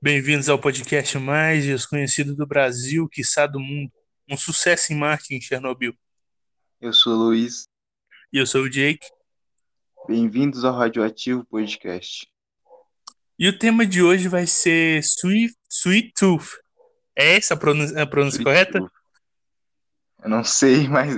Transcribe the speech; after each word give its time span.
Bem-vindos 0.00 0.48
ao 0.48 0.60
podcast 0.60 1.18
mais 1.18 1.64
desconhecido 1.64 2.32
do 2.32 2.46
Brasil, 2.46 3.08
quiçá 3.08 3.48
do 3.48 3.58
mundo. 3.58 3.90
Um 4.30 4.36
sucesso 4.36 4.92
em 4.92 5.00
em 5.32 5.40
Chernobyl. 5.40 5.92
Eu 6.80 6.92
sou 6.92 7.14
o 7.14 7.16
Luiz. 7.16 7.68
E 8.32 8.38
eu 8.38 8.46
sou 8.46 8.62
o 8.62 8.70
Jake. 8.70 9.04
Bem-vindos 10.06 10.64
ao 10.64 10.72
Radioativo 10.72 11.44
Podcast. 11.46 12.30
E 13.36 13.48
o 13.48 13.58
tema 13.58 13.84
de 13.84 14.00
hoje 14.00 14.28
vai 14.28 14.46
ser 14.46 15.00
Sweet, 15.00 15.56
Sweet 15.68 16.12
Tooth. 16.16 16.60
É 17.16 17.36
essa 17.36 17.54
a 17.54 17.56
pronúncia, 17.56 18.00
a 18.00 18.06
pronúncia 18.06 18.44
correta? 18.44 18.78
Tooth. 18.78 18.92
Eu 20.22 20.30
não 20.30 20.44
sei, 20.44 20.86
mas 20.86 21.12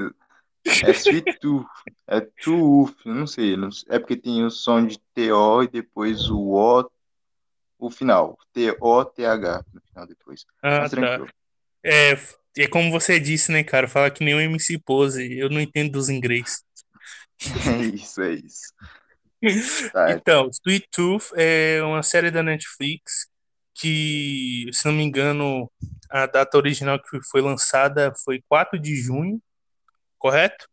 é 0.65 0.91
Sweet 0.91 1.39
Tooth. 1.39 1.69
É 2.07 2.23
Tooth, 2.23 2.97
eu 3.05 3.15
não 3.15 3.27
sei. 3.27 3.59
não 3.59 3.71
sei. 3.71 3.95
É 3.95 3.99
porque 3.99 4.17
tem 4.17 4.43
o 4.43 4.51
som 4.51 4.87
de 4.87 4.99
T-O 5.13 5.65
e 5.65 5.69
depois 5.69 6.31
o 6.31 6.53
O 6.53 6.91
o 7.87 7.91
final. 7.91 8.39
T-O-T-H 8.53 9.65
no 9.73 9.81
final 9.81 10.07
depois. 10.07 10.45
Ah, 10.63 10.89
tá. 10.89 11.27
É, 11.85 12.13
é 12.59 12.67
como 12.69 12.91
você 12.91 13.19
disse, 13.19 13.51
né, 13.51 13.65
cara? 13.65 13.89
Fala 13.89 14.11
que 14.11 14.25
nem 14.25 14.35
o 14.35 14.41
MC 14.41 14.79
Pose. 14.79 15.39
Eu 15.39 15.49
não 15.49 15.61
entendo 15.61 15.93
dos 15.93 16.09
inglês. 16.09 16.63
É 17.67 17.87
isso, 17.87 18.21
é 18.21 18.33
isso. 18.35 18.75
Tá. 19.93 20.13
Então, 20.13 20.51
Sweet 20.51 20.87
Tooth 20.91 21.33
é 21.35 21.83
uma 21.83 22.03
série 22.03 22.31
da 22.31 22.43
Netflix 22.43 23.27
que, 23.73 24.67
se 24.71 24.85
não 24.85 24.93
me 24.93 25.03
engano, 25.03 25.71
a 26.11 26.27
data 26.27 26.59
original 26.59 27.01
que 27.03 27.19
foi 27.31 27.41
lançada 27.41 28.13
foi 28.23 28.43
4 28.47 28.79
de 28.79 28.95
junho, 28.97 29.41
correto? 30.19 30.69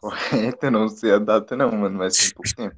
Correto, 0.00 0.68
não 0.70 0.88
sei 0.88 1.12
a 1.12 1.18
data 1.18 1.56
não, 1.56 1.70
mano, 1.70 1.98
mas 1.98 2.16
tem 2.16 2.30
pouco 2.32 2.50
tempo. 2.56 2.76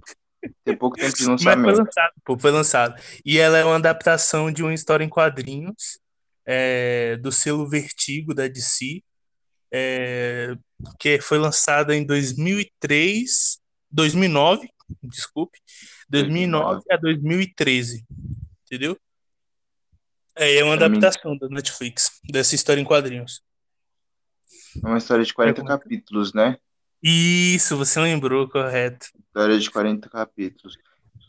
Tem 0.64 0.76
pouco 0.76 0.96
tempo 0.96 1.16
de 1.16 1.26
lançamento. 1.26 1.66
Mas 1.66 1.76
foi 1.76 1.84
lançado, 1.84 2.12
pô, 2.24 2.38
foi 2.38 2.50
lançado. 2.50 3.02
E 3.24 3.38
ela 3.38 3.58
é 3.58 3.64
uma 3.64 3.76
adaptação 3.76 4.50
de 4.50 4.62
uma 4.62 4.74
história 4.74 5.04
em 5.04 5.08
quadrinhos 5.08 5.98
é, 6.44 7.16
do 7.16 7.32
selo 7.32 7.68
Vertigo 7.68 8.34
da 8.34 8.46
DC, 8.46 9.02
é, 9.72 10.54
que 10.98 11.20
foi 11.20 11.38
lançada 11.38 11.94
em 11.94 12.04
2003, 12.04 13.58
2009, 13.90 14.68
desculpe, 15.02 15.58
2009 16.08 16.82
a 16.90 16.96
2013, 16.96 18.06
entendeu? 18.64 18.98
É, 20.36 20.56
é 20.56 20.64
uma 20.64 20.74
adaptação 20.74 21.36
da 21.36 21.48
Netflix 21.48 22.20
dessa 22.30 22.54
história 22.54 22.80
em 22.80 22.84
quadrinhos. 22.84 23.42
É 24.84 24.86
uma 24.86 24.98
história 24.98 25.24
de 25.24 25.32
40 25.32 25.62
é 25.62 25.64
capítulos, 25.64 26.32
né? 26.32 26.58
Isso, 27.02 27.76
você 27.76 28.00
lembrou, 28.00 28.48
correto. 28.48 29.06
História 29.36 29.58
de 29.58 29.70
40 29.70 30.08
capítulos. 30.08 30.78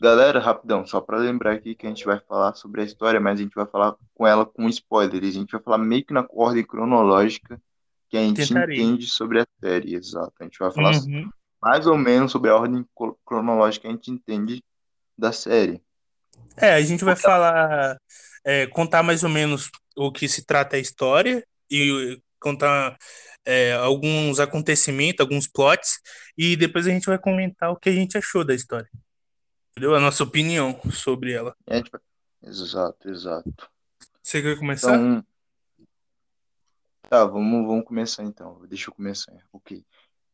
Galera, 0.00 0.40
rapidão, 0.40 0.86
só 0.86 0.98
para 0.98 1.18
lembrar 1.18 1.52
aqui 1.52 1.74
que 1.74 1.84
a 1.84 1.90
gente 1.90 2.06
vai 2.06 2.18
falar 2.18 2.54
sobre 2.54 2.80
a 2.80 2.84
história, 2.84 3.20
mas 3.20 3.38
a 3.38 3.42
gente 3.42 3.54
vai 3.54 3.66
falar 3.66 3.96
com 4.14 4.26
ela 4.26 4.46
com 4.46 4.66
spoilers. 4.66 5.36
A 5.36 5.38
gente 5.38 5.52
vai 5.52 5.60
falar 5.60 5.76
meio 5.76 6.02
que 6.02 6.14
na 6.14 6.26
ordem 6.30 6.64
cronológica 6.64 7.60
que 8.08 8.16
a 8.16 8.20
gente 8.20 8.40
entende 8.50 9.06
sobre 9.06 9.42
a 9.42 9.46
série, 9.62 9.94
exato. 9.94 10.32
A 10.40 10.44
gente 10.44 10.58
vai 10.58 10.72
falar 10.72 10.94
uhum. 10.94 11.28
mais 11.60 11.86
ou 11.86 11.98
menos 11.98 12.32
sobre 12.32 12.48
a 12.48 12.56
ordem 12.56 12.82
cronológica 13.26 13.82
que 13.82 13.88
a 13.88 13.90
gente 13.90 14.10
entende 14.10 14.64
da 15.16 15.30
série. 15.30 15.82
É, 16.56 16.72
a 16.72 16.80
gente 16.80 17.04
vai 17.04 17.14
falar, 17.14 17.98
é, 18.42 18.66
contar 18.68 19.02
mais 19.02 19.22
ou 19.22 19.28
menos 19.28 19.70
o 19.94 20.10
que 20.10 20.26
se 20.26 20.46
trata 20.46 20.76
a 20.76 20.80
história 20.80 21.46
e 21.70 22.18
contar 22.40 22.96
é, 23.48 23.72
alguns 23.72 24.38
acontecimentos, 24.38 25.20
alguns 25.20 25.48
plots, 25.48 26.00
e 26.36 26.54
depois 26.54 26.86
a 26.86 26.90
gente 26.90 27.06
vai 27.06 27.18
comentar 27.18 27.70
o 27.70 27.76
que 27.76 27.88
a 27.88 27.92
gente 27.92 28.18
achou 28.18 28.44
da 28.44 28.54
história. 28.54 28.90
Entendeu? 29.70 29.94
A 29.94 30.00
nossa 30.00 30.22
opinião 30.22 30.78
sobre 30.92 31.32
ela. 31.32 31.56
É, 31.66 31.82
tipo, 31.82 31.98
exato, 32.42 33.08
exato. 33.08 33.70
Você 34.22 34.42
quer 34.42 34.58
começar? 34.58 34.94
Então, 34.94 35.24
tá, 37.08 37.24
vamos, 37.24 37.66
vamos 37.66 37.86
começar 37.86 38.22
então. 38.22 38.60
Deixa 38.68 38.90
eu 38.90 38.94
começar. 38.94 39.32
Ok. 39.50 39.82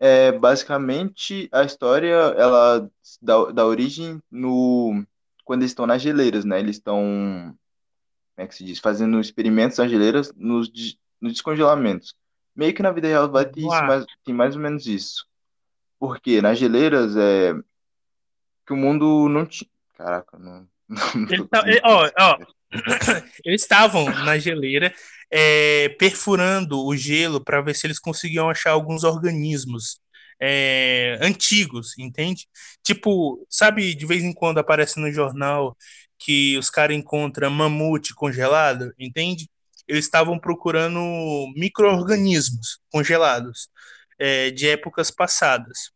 É, 0.01 0.33
basicamente, 0.33 1.49
a 1.53 1.63
história, 1.63 2.17
ela 2.37 2.91
dá, 3.23 3.45
dá 3.53 3.65
origem 3.65 4.21
no... 4.29 5.07
Quando 5.45 5.61
eles 5.61 5.71
estão 5.71 5.87
nas 5.87 6.03
geleiras, 6.03 6.45
né? 6.45 6.59
Eles 6.59 6.77
estão, 6.77 6.99
como 8.35 8.45
é 8.45 8.49
que 8.49 8.57
se 8.57 8.65
diz? 8.65 8.81
Fazendo 8.81 9.21
experimentos 9.21 9.79
nas 9.79 9.89
geleiras, 9.89 10.33
nos, 10.35 10.69
nos 11.21 11.33
descongelamentos. 11.33 12.17
Meio 12.55 12.75
que 12.75 12.83
na 12.83 12.93
vida 12.93 13.09
real 13.09 13.31
vai 13.31 13.45
ter 13.45 13.61
isso, 13.61 13.85
mas 13.85 14.05
tem 14.25 14.35
mais 14.35 14.55
ou 14.55 14.63
menos 14.63 14.87
isso. 14.87 15.27
Porque 15.99 16.41
nas 16.41 16.59
geleiras 16.59 17.17
é 17.17 17.55
que 18.67 18.73
o 18.73 18.77
mundo 18.77 19.29
não 19.29 19.45
tinha. 19.45 19.71
Caraca, 19.95 20.39
não. 20.39 20.69
não 21.39 21.47
tá, 21.49 21.65
ó, 21.83 22.11
ó, 22.19 22.39
eles 23.45 23.63
estavam 23.63 24.05
na 24.05 24.39
geleira 24.39 24.95
é, 25.31 25.89
perfurando 25.99 26.85
o 26.85 26.97
gelo 26.97 27.43
para 27.43 27.61
ver 27.61 27.75
se 27.75 27.87
eles 27.87 27.99
conseguiam 27.99 28.49
achar 28.49 28.71
alguns 28.73 29.05
organismos 29.05 29.99
é, 30.41 31.19
antigos, 31.23 31.99
entende? 31.99 32.47
Tipo, 32.83 33.45
sabe, 33.49 33.95
de 33.95 34.07
vez 34.07 34.23
em 34.23 34.33
quando 34.33 34.59
aparece 34.59 35.01
no 35.01 35.11
jornal 35.11 35.77
que 36.19 36.57
os 36.59 36.71
caras 36.71 36.97
encontram 36.97 37.51
mamute 37.51 38.15
congelado, 38.15 38.93
entende? 38.99 39.49
Eles 39.87 40.05
estavam 40.05 40.39
procurando 40.39 40.99
micro-organismos 41.55 42.79
congelados 42.91 43.69
é, 44.19 44.51
de 44.51 44.69
épocas 44.69 45.11
passadas. 45.11 45.93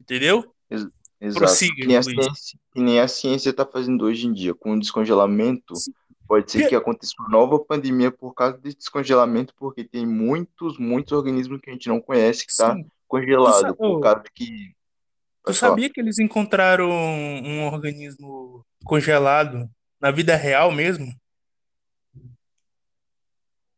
Entendeu? 0.00 0.44
Exato. 0.70 0.92
Prossiga, 1.34 1.74
que, 1.74 1.86
nem 1.86 1.96
a 1.96 2.02
ciência, 2.02 2.58
que 2.72 2.82
nem 2.82 3.00
a 3.00 3.08
ciência 3.08 3.50
está 3.50 3.64
fazendo 3.64 4.04
hoje 4.04 4.26
em 4.26 4.32
dia, 4.32 4.54
com 4.54 4.72
o 4.72 4.78
descongelamento. 4.78 5.74
Sim. 5.74 5.92
Pode 6.26 6.50
ser 6.50 6.68
que 6.68 6.74
aconteça 6.74 7.12
uma 7.18 7.28
nova 7.28 7.58
pandemia 7.58 8.10
por 8.10 8.32
causa 8.34 8.56
desse 8.58 8.78
descongelamento, 8.78 9.54
porque 9.56 9.84
tem 9.84 10.06
muitos, 10.06 10.78
muitos 10.78 11.12
organismos 11.12 11.60
que 11.60 11.70
a 11.70 11.72
gente 11.72 11.88
não 11.88 12.00
conhece 12.00 12.46
que 12.46 12.52
está 12.52 12.76
congelado, 13.06 13.76
por 13.76 14.00
causa 14.00 14.24
que. 14.34 14.74
Tu 15.44 15.52
sabia 15.52 15.90
que 15.90 16.00
eles 16.00 16.18
encontraram 16.18 16.90
um 16.90 17.66
organismo 17.66 18.64
congelado 18.84 19.68
na 20.00 20.10
vida 20.10 20.34
real 20.34 20.72
mesmo? 20.72 21.06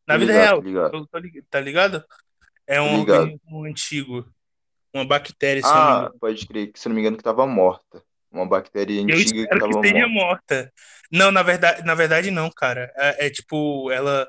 Na 0.07 0.17
vida 0.17 0.33
real, 0.33 0.61
ligado. 0.61 1.09
tá 1.51 1.61
ligado? 1.61 2.05
É 2.67 2.81
um 2.81 3.01
ligado. 3.01 3.23
organismo 3.23 3.65
antigo. 3.65 4.27
Uma 4.93 5.05
bactéria, 5.05 5.63
se 5.63 5.69
Ah, 5.69 6.11
pode 6.21 6.47
crer, 6.47 6.73
que 6.73 6.81
se 6.81 6.89
não 6.89 6.95
me 6.95 7.01
engano 7.01 7.17
que 7.17 7.23
tava 7.23 7.47
morta. 7.47 8.03
Uma 8.31 8.47
bactéria 8.47 9.01
antiga 9.01 9.15
Eu 9.15 9.19
espero 9.19 9.49
que, 9.49 9.59
tava 9.59 9.73
que 9.73 9.87
esteja 9.87 10.09
morta. 10.09 10.55
morta. 10.55 10.73
Não, 11.13 11.31
na 11.31 11.43
verdade, 11.43 11.83
na 11.85 11.95
verdade 11.95 12.31
não, 12.31 12.51
cara. 12.51 12.93
É, 12.97 13.27
é 13.27 13.31
tipo, 13.31 13.91
ela 13.91 14.29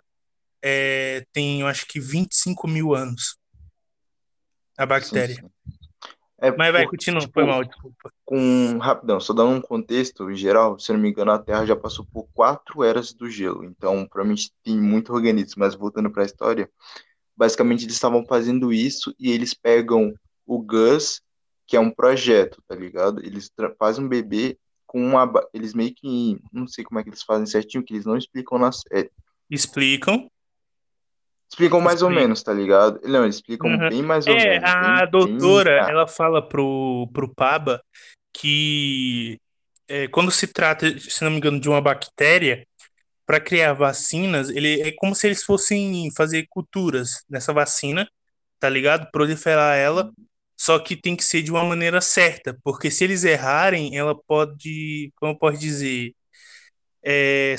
é, 0.61 1.25
tem, 1.31 1.61
eu 1.61 1.67
acho 1.67 1.85
que 1.88 1.99
25 1.99 2.67
mil 2.67 2.94
anos. 2.94 3.38
A 4.77 4.85
bactéria. 4.85 5.35
Sim, 5.35 5.41
sim. 5.41 5.49
É, 6.39 6.55
Mas 6.55 6.71
vai, 6.71 6.85
continua, 6.85 7.19
tipo, 7.19 7.33
foi 7.33 7.45
mal, 7.45 7.63
desculpa. 7.63 8.13
Com, 8.23 8.77
rapidão, 8.77 9.19
só 9.19 9.33
dando 9.33 9.55
um 9.55 9.61
contexto 9.61 10.29
em 10.29 10.35
geral, 10.35 10.77
se 10.77 10.93
não 10.93 10.99
me 10.99 11.09
engano, 11.09 11.31
a 11.31 11.39
Terra 11.39 11.65
já 11.65 11.75
passou 11.75 12.05
por 12.05 12.27
quatro 12.33 12.83
eras 12.83 13.11
do 13.11 13.29
gelo, 13.29 13.65
então 13.65 14.07
provavelmente 14.07 14.51
tem 14.63 14.77
muito 14.77 15.11
organismo, 15.11 15.55
mas 15.57 15.73
voltando 15.73 16.11
para 16.11 16.21
a 16.21 16.25
história, 16.25 16.69
basicamente 17.35 17.85
eles 17.85 17.95
estavam 17.95 18.23
fazendo 18.25 18.71
isso 18.71 19.15
e 19.19 19.31
eles 19.31 19.53
pegam 19.55 20.13
o 20.45 20.61
Gus, 20.61 21.21
que 21.65 21.75
é 21.75 21.79
um 21.79 21.91
projeto, 21.91 22.61
tá 22.67 22.75
ligado? 22.75 23.23
Eles 23.25 23.51
fazem 23.77 24.05
um 24.05 24.07
bebê 24.07 24.57
com 24.85 25.05
uma. 25.05 25.29
Eles 25.53 25.73
meio 25.73 25.93
que. 25.93 26.39
Não 26.51 26.65
sei 26.65 26.83
como 26.83 26.99
é 26.99 27.03
que 27.03 27.09
eles 27.09 27.21
fazem 27.21 27.45
certinho, 27.45 27.83
que 27.83 27.93
eles 27.93 28.05
não 28.05 28.17
explicam 28.17 28.57
na 28.57 28.71
série. 28.71 29.11
Explicam. 29.49 30.29
Explicam 31.49 31.79
mais 31.79 32.01
ou 32.01 32.09
menos, 32.09 32.43
tá 32.43 32.53
ligado? 32.53 32.99
Não, 33.03 33.23
eles 33.23 33.35
explicam 33.35 33.69
uhum. 33.69 33.89
bem 33.89 34.01
mais 34.01 34.27
ou 34.27 34.33
é, 34.33 34.59
menos. 34.59 34.69
A 34.69 34.99
bem, 34.99 35.11
doutora, 35.11 35.83
bem... 35.83 35.91
ela 35.91 36.07
fala 36.07 36.47
pro, 36.47 37.09
pro 37.13 37.33
Paba 37.33 37.81
que 38.33 39.39
é, 39.87 40.07
quando 40.07 40.29
se 40.31 40.47
trata, 40.47 40.99
se 40.99 41.23
não 41.23 41.31
me 41.31 41.37
engano, 41.37 41.59
de 41.59 41.69
uma 41.69 41.81
bactéria, 41.81 42.67
para 43.25 43.41
criar 43.41 43.73
vacinas, 43.73 44.49
ele 44.49 44.81
é 44.81 44.91
como 44.94 45.13
se 45.13 45.27
eles 45.27 45.44
fossem 45.44 46.09
fazer 46.15 46.47
culturas 46.49 47.25
nessa 47.29 47.51
vacina, 47.53 48.07
tá 48.59 48.69
ligado? 48.69 49.11
Proliferar 49.11 49.75
ela, 49.75 50.11
só 50.55 50.79
que 50.79 50.95
tem 50.95 51.15
que 51.15 51.25
ser 51.25 51.41
de 51.41 51.51
uma 51.51 51.63
maneira 51.63 52.00
certa, 52.00 52.57
porque 52.63 52.89
se 52.89 53.03
eles 53.03 53.25
errarem, 53.25 53.97
ela 53.97 54.15
pode, 54.15 55.11
como 55.17 55.38
pode 55.38 55.59
dizer, 55.59 56.15
é, 57.03 57.55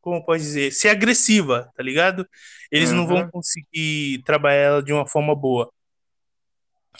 como 0.00 0.24
pode 0.24 0.42
dizer, 0.42 0.72
ser 0.72 0.88
agressiva, 0.88 1.70
tá 1.76 1.82
ligado? 1.82 2.26
Eles 2.72 2.90
uhum. 2.90 2.96
não 2.96 3.06
vão 3.06 3.18
uhum. 3.18 3.30
conseguir 3.30 4.22
trabalhar 4.24 4.60
ela 4.60 4.82
de 4.82 4.92
uma 4.92 5.06
forma 5.06 5.36
boa. 5.36 5.70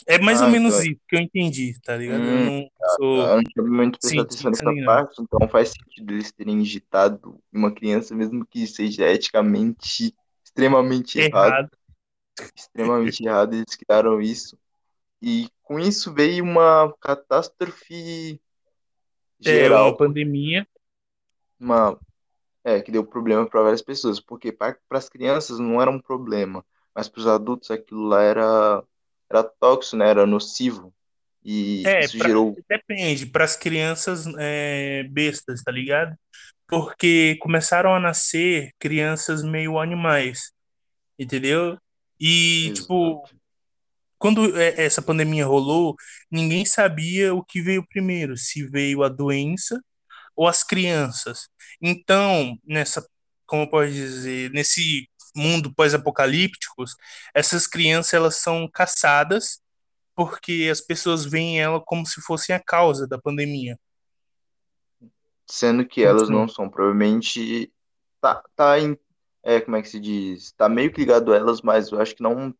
É 0.07 0.19
mais 0.19 0.41
ah, 0.41 0.45
ou 0.45 0.51
menos 0.51 0.75
então... 0.75 0.85
isso 0.85 1.01
que 1.07 1.15
eu 1.15 1.19
entendi, 1.19 1.79
tá 1.81 1.97
ligado? 1.97 2.21
Hum, 2.21 2.25
eu 2.25 2.45
não 2.45 2.69
sou. 2.95 3.17
Eu 3.17 3.35
não 3.35 3.43
tinha 3.43 3.65
muito 3.65 3.99
prestado 3.99 4.25
atenção 4.25 4.51
nessa 4.51 4.85
parte, 4.85 5.21
então 5.21 5.49
faz 5.49 5.69
sentido 5.69 6.13
eles 6.13 6.31
terem 6.31 6.61
injetado 6.61 7.39
uma 7.51 7.71
criança, 7.71 8.15
mesmo 8.15 8.45
que 8.45 8.65
seja 8.67 9.07
eticamente 9.07 10.15
extremamente 10.43 11.19
errado. 11.19 11.47
errado. 11.47 11.69
Extremamente 12.55 13.21
errado, 13.25 13.53
eles 13.53 13.75
criaram 13.75 14.21
isso. 14.21 14.57
E 15.21 15.47
com 15.63 15.79
isso 15.79 16.13
veio 16.13 16.43
uma 16.43 16.93
catástrofe 16.99 18.39
geral. 19.39 19.87
É, 19.87 19.89
uma 19.89 19.97
pandemia 19.97 20.67
uma 21.63 21.97
é, 22.63 22.81
que 22.81 22.91
deu 22.91 23.05
problema 23.05 23.47
para 23.47 23.61
várias 23.61 23.81
pessoas, 23.81 24.19
porque 24.19 24.51
para 24.51 24.77
as 24.91 25.09
crianças 25.09 25.59
não 25.59 25.81
era 25.81 25.91
um 25.91 25.99
problema, 25.99 26.65
mas 26.95 27.09
para 27.09 27.19
os 27.19 27.27
adultos 27.27 27.71
aquilo 27.71 28.03
lá 28.03 28.21
era 28.21 28.83
era 29.29 29.43
tóxico, 29.43 29.97
né? 29.97 30.09
Era 30.09 30.25
nocivo 30.25 30.93
e 31.43 31.83
É, 31.85 31.99
isso 32.01 32.17
pra, 32.17 32.27
gerou 32.27 32.55
depende, 32.69 33.25
para 33.25 33.43
as 33.43 33.55
crianças 33.55 34.25
é, 34.37 35.03
bestas, 35.09 35.61
tá 35.61 35.71
ligado? 35.71 36.15
Porque 36.67 37.37
começaram 37.41 37.93
a 37.93 37.99
nascer 37.99 38.71
crianças 38.79 39.43
meio 39.43 39.77
animais, 39.77 40.51
entendeu? 41.19 41.77
E, 42.19 42.71
tipo, 42.73 43.23
exato, 43.23 43.43
quando 44.23 44.57
é, 44.57 44.85
essa 44.85 45.01
pandemia 45.01 45.45
rolou, 45.45 45.95
ninguém 46.31 46.63
sabia 46.63 47.33
o 47.33 47.43
que 47.43 47.61
veio 47.61 47.85
primeiro, 47.85 48.37
se 48.37 48.65
veio 48.65 49.03
a 49.03 49.09
doença 49.09 49.83
ou 50.35 50.47
as 50.47 50.63
crianças. 50.63 51.49
Então, 51.81 52.57
nessa, 52.65 53.05
como 53.45 53.69
pode 53.69 53.93
dizer, 53.93 54.51
nesse 54.51 55.09
mundo 55.35 55.73
pós-apocalípticos, 55.73 56.95
essas 57.33 57.67
crianças 57.67 58.13
elas 58.13 58.35
são 58.35 58.67
caçadas 58.71 59.61
porque 60.15 60.69
as 60.71 60.79
pessoas 60.81 61.25
veem 61.25 61.59
ela 61.61 61.81
como 61.81 62.05
se 62.05 62.21
fossem 62.21 62.55
a 62.55 62.59
causa 62.59 63.07
da 63.07 63.17
pandemia. 63.19 63.77
sendo 65.47 65.85
que 65.85 66.03
elas 66.03 66.29
não 66.29 66.47
são, 66.47 66.69
provavelmente 66.69 67.71
tá 68.21 68.43
tá 68.55 68.79
em 68.79 68.97
é, 69.43 69.59
como 69.59 69.75
é 69.75 69.81
que 69.81 69.89
se 69.89 69.99
diz? 69.99 70.53
Tá 70.53 70.69
meio 70.69 70.91
que 70.91 71.01
ligado 71.01 71.33
a 71.33 71.37
elas, 71.37 71.61
mas 71.61 71.91
eu 71.91 71.99
acho 72.01 72.15
que 72.15 72.23
não 72.23 72.53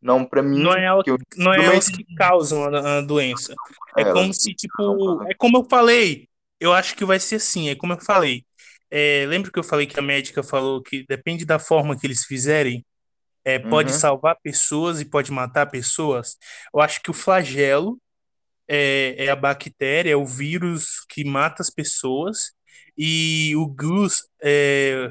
não 0.00 0.24
para 0.24 0.42
Não 0.52 0.72
mim, 0.72 0.74
é 0.74 0.84
ela, 0.84 1.02
que 1.02 1.10
eu 1.10 1.18
não 1.36 1.52
é 1.52 1.64
elas 1.64 1.88
que 1.88 2.04
causam 2.16 2.64
a, 2.64 2.98
a 2.98 3.00
doença. 3.00 3.54
É 3.96 4.04
como 4.04 4.18
elas 4.18 4.36
se, 4.36 4.54
tipo, 4.54 5.22
é 5.28 5.34
como 5.34 5.58
eu 5.58 5.64
falei. 5.68 6.28
Eu 6.60 6.72
acho 6.72 6.94
que 6.96 7.04
vai 7.04 7.20
ser 7.20 7.36
assim, 7.36 7.68
é 7.68 7.76
como 7.76 7.92
eu 7.94 8.00
falei. 8.00 8.44
É, 8.90 9.26
lembra 9.28 9.50
que 9.52 9.58
eu 9.58 9.64
falei 9.64 9.86
que 9.86 9.98
a 9.98 10.02
médica 10.02 10.42
falou 10.42 10.82
que 10.82 11.04
depende 11.08 11.44
da 11.44 11.58
forma 11.58 11.98
que 11.98 12.06
eles 12.06 12.24
fizerem, 12.24 12.84
é, 13.44 13.58
pode 13.58 13.92
Uhum. 13.92 13.94
salvar 13.94 14.36
pessoas 14.42 15.00
e 15.00 15.04
pode 15.06 15.32
matar 15.32 15.66
pessoas? 15.66 16.36
Eu 16.74 16.80
acho 16.80 17.02
que 17.02 17.10
o 17.10 17.14
flagelo 17.14 17.98
é, 18.68 19.26
é 19.26 19.30
a 19.30 19.36
bactéria, 19.36 20.12
é 20.12 20.16
o 20.16 20.26
vírus 20.26 21.04
que 21.08 21.24
mata 21.24 21.62
as 21.62 21.70
pessoas, 21.70 22.52
e 22.96 23.54
o 23.56 23.66
gus 23.68 24.24
é, 24.42 25.10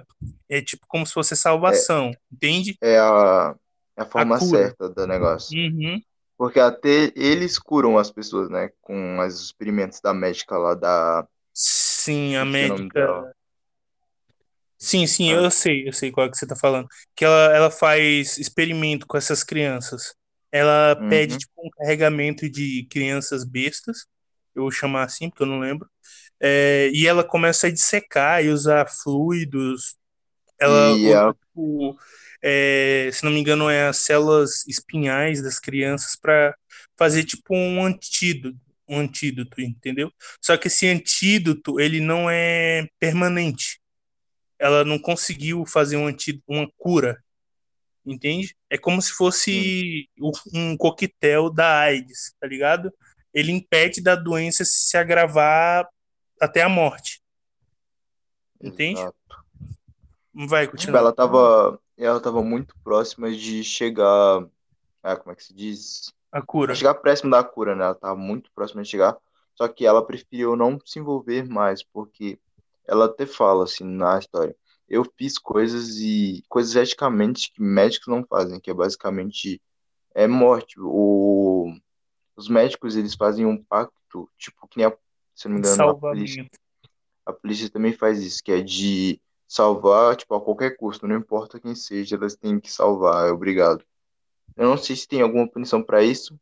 é 0.50 0.62
tipo 0.62 0.86
como 0.88 1.06
se 1.08 1.14
fosse 1.14 1.36
salvação, 1.36 2.12
entende? 2.32 2.78
é 2.82 2.98
a, 3.00 3.56
é 3.98 4.02
a 4.04 4.06
A 4.14 4.26
forma 4.26 4.40
cura. 4.40 4.70
certa 4.70 4.90
do 4.90 5.08
negócio. 5.08 5.60
Uhum. 5.60 6.02
Porque 6.38 6.60
até 6.60 7.12
eles 7.16 7.60
curam 7.60 7.98
as 7.98 8.12
pessoas, 8.12 8.50
né? 8.50 8.72
Com 8.82 9.20
os 9.20 9.42
experimentos 9.42 10.02
da 10.02 10.14
médica 10.14 10.58
lá 10.58 10.76
da. 10.76 11.28
Sim, 12.08 12.38
a 12.38 12.42
o 12.42 12.46
nome 12.46 12.52
médica. 12.52 13.34
Sim, 14.80 15.06
sim, 15.06 15.34
Ah, 15.34 15.42
eu 15.42 15.52
sei, 15.52 15.88
eu 15.90 15.92
sei 15.92 16.10
qual 16.10 16.26
é 16.26 16.30
que 16.30 16.38
você 16.38 16.48
tá 16.48 16.56
falando. 16.56 16.88
Que 17.14 17.26
ela, 17.26 17.54
ela 17.54 17.70
faz 17.70 18.38
experimento 18.38 19.06
com 19.06 19.18
essas 19.18 19.44
crianças. 19.44 20.16
Ela 20.50 20.96
pede, 21.10 21.34
uhum. 21.34 21.40
tipo, 21.40 21.68
um 21.68 21.70
carregamento 21.70 22.50
de 22.50 22.88
crianças 22.90 23.44
bestas, 23.44 24.06
eu 24.56 24.62
vou 24.62 24.72
chamar 24.72 25.04
assim, 25.04 25.30
porque 25.30 25.44
eu 25.44 25.48
não 25.48 25.60
lembro. 25.60 25.90
É, 26.40 26.90
e 26.94 27.06
ela 27.06 27.26
começa 27.26 27.68
a 27.68 27.72
dissecar 27.72 28.42
e 28.42 28.50
usar 28.50 28.88
fluidos. 28.88 29.98
Ela 30.58 30.94
usa, 30.94 31.30
a, 31.30 31.34
tipo, 31.34 32.00
é, 32.42 33.10
se 33.12 33.26
não 33.26 33.32
me 33.32 33.40
engano, 33.42 33.70
é 33.70 33.90
as 33.90 33.98
células 33.98 34.66
espinhais 34.66 35.42
das 35.42 35.60
crianças 35.60 36.16
para 36.16 36.56
fazer, 36.96 37.26
tipo, 37.26 37.54
um 37.54 37.84
antídoto, 37.84 38.58
um 38.88 39.00
antídoto, 39.00 39.62
entendeu? 39.62 40.12
Só 40.42 40.58
que 40.58 40.68
esse 40.68 40.88
antídoto, 40.88 41.80
ele 41.80 42.00
não 42.00 42.30
é 42.30 42.88
permanente 43.00 43.80
ela 44.60 44.84
não 44.84 44.98
conseguiu 44.98 45.66
fazer 45.66 45.98
um 45.98 46.08
anti, 46.08 46.42
uma 46.48 46.70
cura, 46.78 47.24
entende? 48.06 48.56
É 48.70 48.78
como 48.78 49.02
se 49.02 49.12
fosse 49.12 50.10
um 50.54 50.76
coquetel 50.76 51.52
da 51.52 51.80
AIDS, 51.82 52.34
tá 52.40 52.48
ligado? 52.48 52.92
Ele 53.34 53.52
impede 53.52 54.02
da 54.02 54.16
doença 54.16 54.64
se 54.66 54.98
agravar 54.98 55.88
até 56.42 56.62
a 56.62 56.70
morte, 56.70 57.22
entende? 58.62 59.00
exato. 59.00 59.16
Vai, 60.34 60.66
Tipo, 60.66 60.78
continua. 60.78 61.00
ela 61.00 61.14
tava, 61.14 61.82
ela 61.98 62.20
tava 62.20 62.44
muito 62.44 62.76
próxima 62.84 63.32
de 63.32 63.64
chegar. 63.64 64.48
Ah, 65.02 65.16
como 65.16 65.32
é 65.32 65.36
que 65.36 65.44
se 65.44 65.54
diz? 65.54 66.14
A 66.32 66.42
cura. 66.42 66.76
chegar 66.76 66.96
próximo 66.96 67.32
da 67.32 67.44
cura, 67.44 67.76
né? 67.76 67.86
Ela 67.86 67.96
tava 67.96 68.16
muito 68.16 68.52
próxima 68.54 68.82
de 68.84 68.90
chegar. 68.90 69.18
Só 69.56 69.68
que 69.68 69.86
ela 69.86 70.06
preferiu 70.06 70.56
não 70.56 70.80
se 70.86 71.00
envolver 71.00 71.48
mais, 71.48 71.84
porque 71.84 72.40
ela 72.86 73.06
até 73.06 73.26
fala 73.26 73.64
assim 73.64 73.84
na 73.84 74.20
história. 74.20 74.56
Eu 74.88 75.04
fiz 75.18 75.38
coisas 75.38 75.98
e 75.98 76.44
coisas 76.48 76.76
eticamente 76.76 77.52
que 77.52 77.62
médicos 77.62 78.08
não 78.08 78.24
fazem, 78.24 78.60
que 78.60 78.70
é 78.70 78.74
basicamente 78.74 79.62
é 80.14 80.28
morte. 80.28 80.76
O, 80.80 81.74
os 82.36 82.48
médicos 82.48 82.96
eles 82.96 83.16
fazem 83.16 83.46
um 83.46 83.62
pacto, 83.64 84.30
tipo 84.38 84.68
que 84.68 84.78
nem 84.78 84.88
a, 84.88 84.98
se 85.36 85.48
não 85.48 85.56
me 85.56 85.60
engano, 85.60 85.90
a 85.90 85.96
polícia, 85.96 86.50
a 87.26 87.34
polícia 87.34 87.70
também 87.70 87.94
faz 87.94 88.24
isso, 88.24 88.42
que 88.44 88.52
é 88.52 88.62
de 88.62 89.20
salvar, 89.48 90.16
tipo, 90.16 90.34
a 90.36 90.42
qualquer 90.42 90.78
custo, 90.78 91.08
não 91.08 91.18
importa 91.18 91.60
quem 91.60 91.76
seja, 91.76 92.16
elas 92.16 92.36
têm 92.36 92.60
que 92.60 92.72
salvar, 92.72 93.28
é 93.28 93.32
obrigado. 93.32 93.84
Eu 94.58 94.70
não 94.70 94.78
sei 94.78 94.96
se 94.96 95.08
tem 95.08 95.22
alguma 95.22 95.48
punição 95.48 95.84
para 95.84 96.04
isso, 96.04 96.38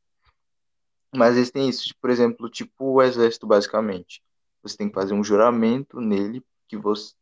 mas 1.14 1.36
eles 1.36 1.52
têm 1.52 1.70
isso, 1.70 1.94
por 2.02 2.10
exemplo, 2.10 2.50
tipo 2.50 2.94
o 2.94 3.02
exército, 3.02 3.48
basicamente. 3.48 4.22
Você 4.62 4.78
tem 4.78 4.88
que 4.90 4.96
fazer 4.96 5.14
um 5.14 5.24
juramento 5.24 6.00
nele 6.00 6.44
que 6.68 6.78
você 6.78 7.16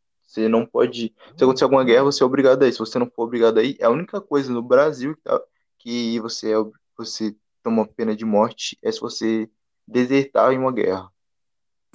não 0.49 0.65
pode. 0.65 1.13
Se 1.37 1.43
acontecer 1.43 1.63
alguma 1.65 1.83
guerra, 1.83 2.03
você 2.03 2.23
é 2.23 2.25
obrigado 2.25 2.63
a 2.63 2.67
ir. 2.67 2.73
Se 2.73 2.79
você 2.79 2.97
não 2.97 3.09
for 3.09 3.23
obrigado 3.23 3.57
a 3.59 3.63
ir, 3.63 3.75
é 3.79 3.85
a 3.85 3.89
única 3.89 4.21
coisa 4.21 4.51
no 4.51 4.61
Brasil 4.61 5.15
que, 5.15 5.21
tá- 5.21 5.41
que 5.77 6.19
você, 6.19 6.53
é, 6.53 6.57
você 6.97 7.35
toma 7.61 7.87
pena 7.87 8.15
de 8.15 8.25
morte 8.25 8.77
é 8.81 8.91
se 8.91 8.99
você 8.99 9.49
desertar 9.87 10.53
em 10.53 10.57
uma 10.57 10.71
guerra. 10.71 11.09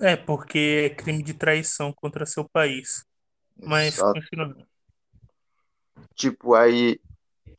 É, 0.01 0.17
porque 0.17 0.91
é 0.91 0.91
crime 0.91 1.23
de 1.23 1.35
traição 1.35 1.93
contra 1.93 2.25
seu 2.27 2.49
país. 2.49 3.05
Mas, 3.57 3.95
Exato. 3.95 4.21
continuando. 4.21 4.67
Tipo, 6.15 6.55
aí 6.55 7.01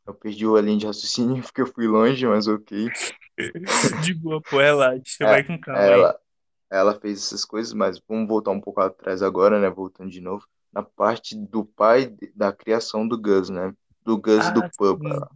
eu 0.06 0.14
perdi 0.14 0.46
a 0.46 0.60
linha 0.60 0.78
de 0.78 0.86
raciocínio 0.86 1.42
porque 1.42 1.62
eu 1.62 1.66
fui 1.66 1.86
longe, 1.86 2.26
mas 2.26 2.46
ok. 2.48 2.92
De 4.02 4.14
boa, 4.14 4.40
pô, 4.42 4.58
relaxa, 4.58 5.02
você 5.06 5.24
É, 5.24 5.26
vai 5.26 5.44
com 5.44 5.58
calma 5.58 5.94
ela, 5.94 6.20
ela 6.70 7.00
fez 7.00 7.18
essas 7.20 7.44
coisas, 7.44 7.72
mas 7.72 8.00
vamos 8.08 8.28
voltar 8.28 8.50
um 8.52 8.60
pouco 8.60 8.80
atrás 8.80 9.22
agora, 9.22 9.60
né? 9.60 9.70
Voltando 9.70 10.10
de 10.10 10.20
novo. 10.20 10.46
Na 10.72 10.82
parte 10.82 11.36
do 11.36 11.64
pai, 11.64 12.14
da 12.34 12.52
criação 12.52 13.06
do 13.06 13.20
Gus, 13.20 13.50
né? 13.50 13.74
Do 14.04 14.18
Gus 14.18 14.50
do 14.50 14.62
Ah, 14.62 14.70
Pubba. 14.76 15.00
sim. 15.00 15.28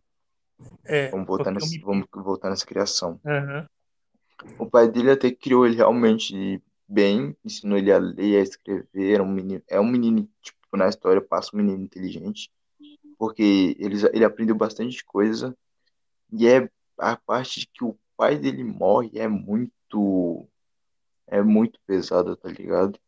É, 0.85 1.11
Vamos 1.11 1.27
voltar 1.27 1.51
nesse, 1.51 1.81
me. 1.81 1.81
vamos 1.81 2.07
voltar 2.13 2.51
nessa 2.51 2.67
criação. 2.67 3.19
Aham. 3.25 3.69
O 4.59 4.69
pai 4.69 4.89
dele 4.91 5.11
até 5.13 5.31
criou 5.31 5.65
ele 5.67 5.77
realmente 5.77 6.61
bem, 6.89 7.37
ensinou 7.45 7.79
ele 7.79 7.93
a 7.93 7.99
ler, 7.99 8.39
a 8.41 8.43
escrever. 8.43 9.15
Era 9.15 9.23
um 9.23 9.29
menino, 9.33 9.63
é 9.69 9.81
um 9.81 9.87
menino, 9.87 10.29
tipo, 10.43 10.77
na 10.77 10.89
história 10.89 11.21
passa 11.21 11.51
um 11.55 11.59
menino 11.59 11.83
inteligente, 11.83 12.51
porque 13.25 13.75
ele, 13.79 13.97
ele 14.13 14.23
aprendeu 14.23 14.55
bastante 14.55 15.03
coisa. 15.03 15.57
E 16.31 16.47
é 16.47 16.69
a 16.99 17.17
parte 17.17 17.61
de 17.61 17.69
que 17.73 17.83
o 17.83 17.97
pai 18.19 18.37
dele 18.37 18.63
morre 18.63 19.11
é 19.15 19.27
muito, 19.27 20.47
é 21.27 21.41
muito 21.41 21.81
pesada, 21.87 22.37
tá 22.37 22.51
ligado? 22.51 22.99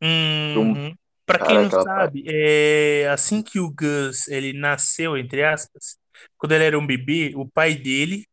Então, 0.00 0.62
Uhum. 0.62 0.94
Para 1.26 1.44
quem 1.44 1.58
não 1.58 1.70
sabe, 1.82 2.22
é 2.28 3.08
assim 3.08 3.42
que 3.42 3.58
o 3.58 3.68
Gus 3.68 4.28
ele 4.28 4.52
nasceu, 4.52 5.16
entre 5.16 5.42
aspas, 5.42 5.98
quando 6.38 6.52
ele 6.52 6.62
era 6.62 6.78
um 6.78 6.86
bebê, 6.86 7.32
o 7.34 7.48
pai 7.48 7.74
dele 7.74 8.24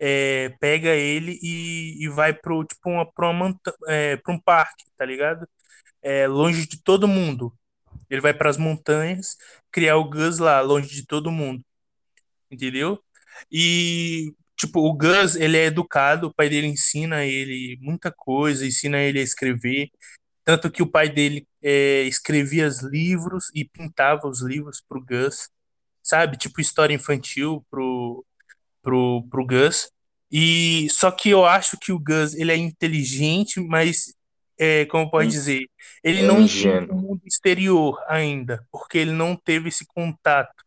é, 0.00 0.48
pega 0.58 0.88
ele 0.88 1.38
e, 1.40 2.04
e 2.04 2.08
vai 2.08 2.34
pro 2.34 2.64
tipo 2.64 2.90
uma, 2.90 3.08
pra 3.12 3.30
uma 3.30 3.56
é, 3.86 4.16
pra 4.16 4.34
um 4.34 4.40
parque, 4.40 4.84
tá 4.96 5.04
ligado? 5.04 5.46
É, 6.02 6.26
longe 6.26 6.66
de 6.66 6.82
todo 6.82 7.06
mundo. 7.06 7.54
Ele 8.10 8.20
vai 8.20 8.34
para 8.34 8.50
as 8.50 8.56
montanhas 8.56 9.36
criar 9.70 9.96
o 9.96 10.08
Gus 10.08 10.38
lá, 10.38 10.60
longe 10.60 10.88
de 10.88 11.06
todo 11.06 11.30
mundo, 11.30 11.64
entendeu? 12.50 13.02
E 13.50 14.34
tipo, 14.56 14.80
o 14.80 14.94
Gus, 14.94 15.36
ele 15.36 15.56
é 15.56 15.66
educado, 15.66 16.28
o 16.28 16.34
pai 16.34 16.48
dele 16.48 16.66
ensina 16.68 17.24
ele 17.24 17.78
muita 17.80 18.12
coisa, 18.12 18.66
ensina 18.66 18.98
ele 19.00 19.18
a 19.20 19.22
escrever, 19.22 19.90
tanto 20.44 20.70
que 20.70 20.82
o 20.82 20.90
pai 20.90 21.08
dele 21.08 21.46
é, 21.62 22.02
escrevia 22.02 22.68
os 22.68 22.82
livros 22.82 23.46
e 23.54 23.64
pintava 23.64 24.28
os 24.28 24.42
livros 24.42 24.82
pro 24.86 25.04
Gus, 25.04 25.48
sabe? 26.02 26.36
Tipo 26.36 26.60
história 26.60 26.94
infantil 26.94 27.64
pro, 27.70 28.24
pro, 28.82 29.26
pro 29.30 29.46
Gus. 29.46 29.90
E 30.30 30.88
só 30.90 31.10
que 31.10 31.30
eu 31.30 31.44
acho 31.46 31.78
que 31.78 31.92
o 31.92 31.98
Gus 31.98 32.34
ele 32.34 32.52
é 32.52 32.56
inteligente, 32.56 33.60
mas 33.60 34.14
é, 34.58 34.86
como 34.86 35.10
pode 35.10 35.28
in- 35.28 35.30
dizer, 35.30 35.68
ele 36.02 36.22
É 36.22 36.26
não 36.26 36.40
entende 36.42 36.90
o 36.90 36.94
mundo 36.94 37.22
exterior 37.26 38.02
ainda, 38.08 38.66
porque 38.70 38.98
ele 38.98 39.12
não 39.12 39.36
teve 39.36 39.68
esse 39.68 39.86
contato, 39.86 40.64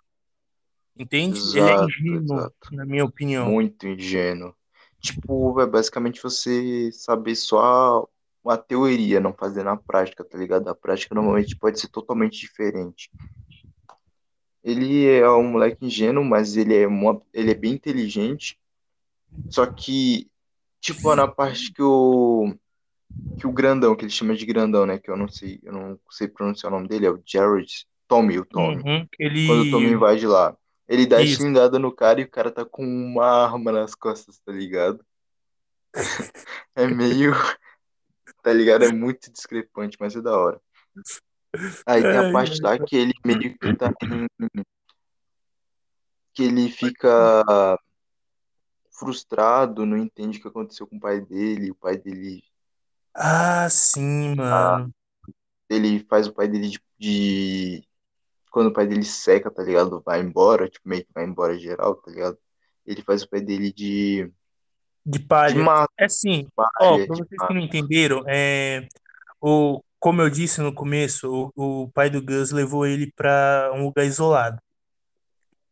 entende? 0.97 1.39
Ele 1.53 1.69
é 1.69 1.73
Exato, 1.73 1.85
ingênuo, 1.85 2.23
exato. 2.25 2.69
na 2.71 2.85
minha 2.85 3.05
opinião. 3.05 3.49
Muito 3.51 3.87
ingênuo. 3.87 4.55
Tipo, 4.99 5.59
é 5.61 5.65
basicamente 5.67 6.21
você 6.21 6.91
saber 6.91 7.35
só 7.35 8.07
uma 8.43 8.57
teoria, 8.57 9.19
não 9.19 9.33
fazer 9.33 9.63
na 9.63 9.77
prática, 9.77 10.23
tá 10.23 10.37
ligado? 10.37 10.67
A 10.69 10.75
prática 10.75 11.13
normalmente 11.15 11.55
pode 11.57 11.79
ser 11.79 11.89
totalmente 11.89 12.39
diferente. 12.39 13.09
Ele 14.63 15.07
é 15.07 15.29
um 15.29 15.43
moleque 15.51 15.85
ingênuo, 15.85 16.23
mas 16.23 16.57
ele 16.57 16.75
é, 16.75 16.87
uma, 16.87 17.21
ele 17.33 17.51
é 17.51 17.55
bem 17.55 17.73
inteligente. 17.73 18.59
Só 19.49 19.65
que, 19.67 20.29
tipo, 20.81 21.15
na 21.15 21.27
parte 21.27 21.71
que 21.73 21.81
o 21.83 22.55
que 23.39 23.47
o 23.47 23.51
grandão, 23.51 23.95
que 23.95 24.05
ele 24.05 24.11
chama 24.11 24.35
de 24.35 24.45
grandão, 24.45 24.85
né? 24.85 24.97
Que 24.97 25.09
eu 25.09 25.17
não 25.17 25.27
sei, 25.27 25.59
eu 25.63 25.73
não 25.73 25.99
sei 26.09 26.27
pronunciar 26.27 26.71
o 26.71 26.75
nome 26.75 26.87
dele, 26.87 27.05
é 27.05 27.11
o 27.11 27.21
Jared 27.25 27.85
Tommy, 28.07 28.39
o 28.39 28.45
Tommy. 28.45 28.81
Uhum, 28.83 29.07
ele... 29.19 29.47
Quando 29.47 29.61
o 29.61 29.71
Tommy 29.71 29.91
invade 29.91 30.25
lá. 30.25 30.55
Ele 30.87 31.05
dá 31.05 31.21
Isso. 31.21 31.41
xingada 31.41 31.77
no 31.77 31.91
cara 31.91 32.21
e 32.21 32.23
o 32.23 32.29
cara 32.29 32.49
tá 32.49 32.63
com 32.63 32.83
uma 32.83 33.25
arma 33.25 33.71
nas 33.71 33.93
costas, 33.93 34.39
tá 34.39 34.51
ligado? 34.51 35.05
É 36.75 36.85
meio. 36.85 37.33
Tá 38.43 38.53
ligado? 38.53 38.85
É 38.85 38.91
muito 38.91 39.31
discrepante, 39.31 39.97
mas 39.99 40.15
é 40.15 40.21
da 40.21 40.37
hora. 40.37 40.61
Aí 41.87 42.03
tem 42.03 42.17
a 42.17 42.31
parte 42.31 42.61
lá 42.61 42.77
que 42.77 42.95
ele 42.95 43.13
meio 43.25 43.57
que 43.57 43.75
tá 43.75 43.91
em... 44.03 44.27
Que 46.33 46.43
ele 46.43 46.69
fica 46.69 47.79
frustrado, 48.91 49.87
não 49.87 49.97
entende 49.97 50.37
o 50.37 50.41
que 50.41 50.47
aconteceu 50.47 50.85
com 50.85 50.97
o 50.97 50.99
pai 50.99 51.19
dele. 51.19 51.71
O 51.71 51.75
pai 51.75 51.97
dele. 51.97 52.43
Ah, 53.17 53.67
sim, 53.69 54.35
mano. 54.35 54.93
Ele 55.69 55.99
faz 56.09 56.27
o 56.27 56.33
pai 56.33 56.47
dele 56.47 56.69
de, 56.69 56.79
de- 56.99 57.87
Quando 58.51 58.69
o 58.69 58.73
pai 58.73 58.87
dele 58.87 59.03
seca, 59.05 59.51
tá 59.51 59.63
ligado? 59.63 60.01
Vai 60.05 60.21
embora, 60.21 60.69
tipo, 60.69 60.87
meio 60.89 61.05
que 61.05 61.13
vai 61.13 61.25
embora 61.25 61.57
geral, 61.59 61.95
tá 61.97 62.11
ligado? 62.11 62.37
Ele 62.85 63.03
faz 63.03 63.23
o 63.23 63.29
pai 63.29 63.41
dele 63.41 63.73
de. 63.73 64.31
De 65.05 65.19
De 65.45 65.53
palha. 65.53 65.55
mata, 65.55 65.91
É 65.99 66.05
assim, 66.05 66.47
ó, 66.79 66.99
palha, 66.99 67.05
pra 67.05 67.15
de 67.15 67.23
vocês 67.25 67.43
que 67.45 67.53
mata. 67.53 67.53
não 67.53 67.61
entenderam, 67.61 68.23
é, 68.27 68.87
o, 69.41 69.81
como 69.99 70.21
eu 70.21 70.29
disse 70.29 70.61
no 70.61 70.73
começo, 70.73 71.51
o, 71.55 71.83
o 71.85 71.91
pai 71.91 72.09
do 72.09 72.21
Gus 72.23 72.51
levou 72.51 72.85
ele 72.87 73.11
para 73.15 73.71
um 73.75 73.85
lugar 73.85 74.05
isolado. 74.05 74.59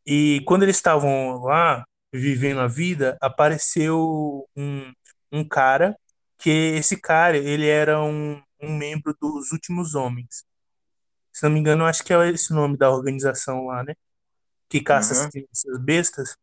E 0.05 0.41
quando 0.45 0.63
eles 0.63 0.75
estavam 0.77 1.39
lá, 1.43 1.85
vivendo 2.13 2.59
a 2.61 2.67
vida, 2.67 3.17
apareceu 3.21 4.47
um, 4.55 4.91
um 5.31 5.47
cara, 5.47 5.97
que 6.45 6.51
esse 6.51 6.95
cara, 7.01 7.35
ele 7.35 7.67
era 7.67 7.99
um, 8.03 8.39
um 8.61 8.77
membro 8.77 9.15
dos 9.19 9.51
Últimos 9.51 9.95
Homens. 9.95 10.45
Se 11.33 11.41
não 11.43 11.49
me 11.49 11.59
engano, 11.59 11.85
acho 11.85 12.03
que 12.03 12.13
é 12.13 12.29
esse 12.29 12.53
o 12.53 12.55
nome 12.55 12.77
da 12.77 12.91
organização 12.91 13.65
lá, 13.65 13.83
né? 13.83 13.95
Que 14.69 14.79
caça 14.79 15.13
as 15.13 15.21
Uhum. 15.23 15.31
crianças 15.31 15.79
bestas. 15.79 16.37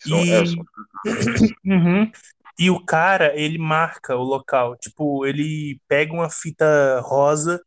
São, 0.00 0.18
é, 0.18 0.42
E, 0.42 0.56
Uhum. 1.64 2.10
E 2.58 2.68
o 2.68 2.84
cara, 2.84 3.32
ele 3.38 3.58
marca 3.58 4.16
o 4.16 4.24
local. 4.24 4.76
Tipo, 4.76 5.24
ele 5.24 5.80
pega 5.86 6.12
uma 6.12 6.28
fita 6.28 6.98
rosa 7.00 7.62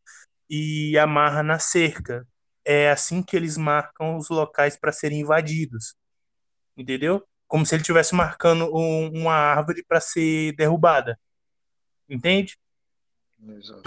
e 0.49 0.97
amarra 0.97 1.41
na 1.41 1.57
cerca. 1.57 2.27
É 2.65 2.91
assim 2.91 3.23
que 3.23 3.37
eles 3.37 3.55
marcam 3.55 4.17
os 4.17 4.27
locais 4.29 4.75
para 4.75 4.91
serem 4.91 5.21
invadidos. 5.21 5.95
Entendeu? 6.75 7.25
Como 7.47 7.65
se 7.65 7.75
ele 7.75 7.81
estivesse 7.81 8.13
marcando 8.13 8.65
um- 8.75 9.09
uma 9.21 9.35
árvore 9.35 9.85
para 9.87 10.01
ser 10.01 10.53
derrubada. 10.57 11.17
Entende? 12.09 12.57
Exato. 13.57 13.83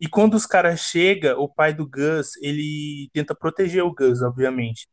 E 0.00 0.08
quando 0.08 0.34
os 0.34 0.44
caras 0.46 0.80
chegam, 0.80 1.38
o 1.40 1.48
pai 1.48 1.72
do 1.72 1.88
Gus, 1.88 2.36
ele 2.42 3.08
tenta 3.12 3.34
proteger 3.34 3.82
o 3.82 3.94
Gus, 3.94 4.22
obviamente. 4.22 4.88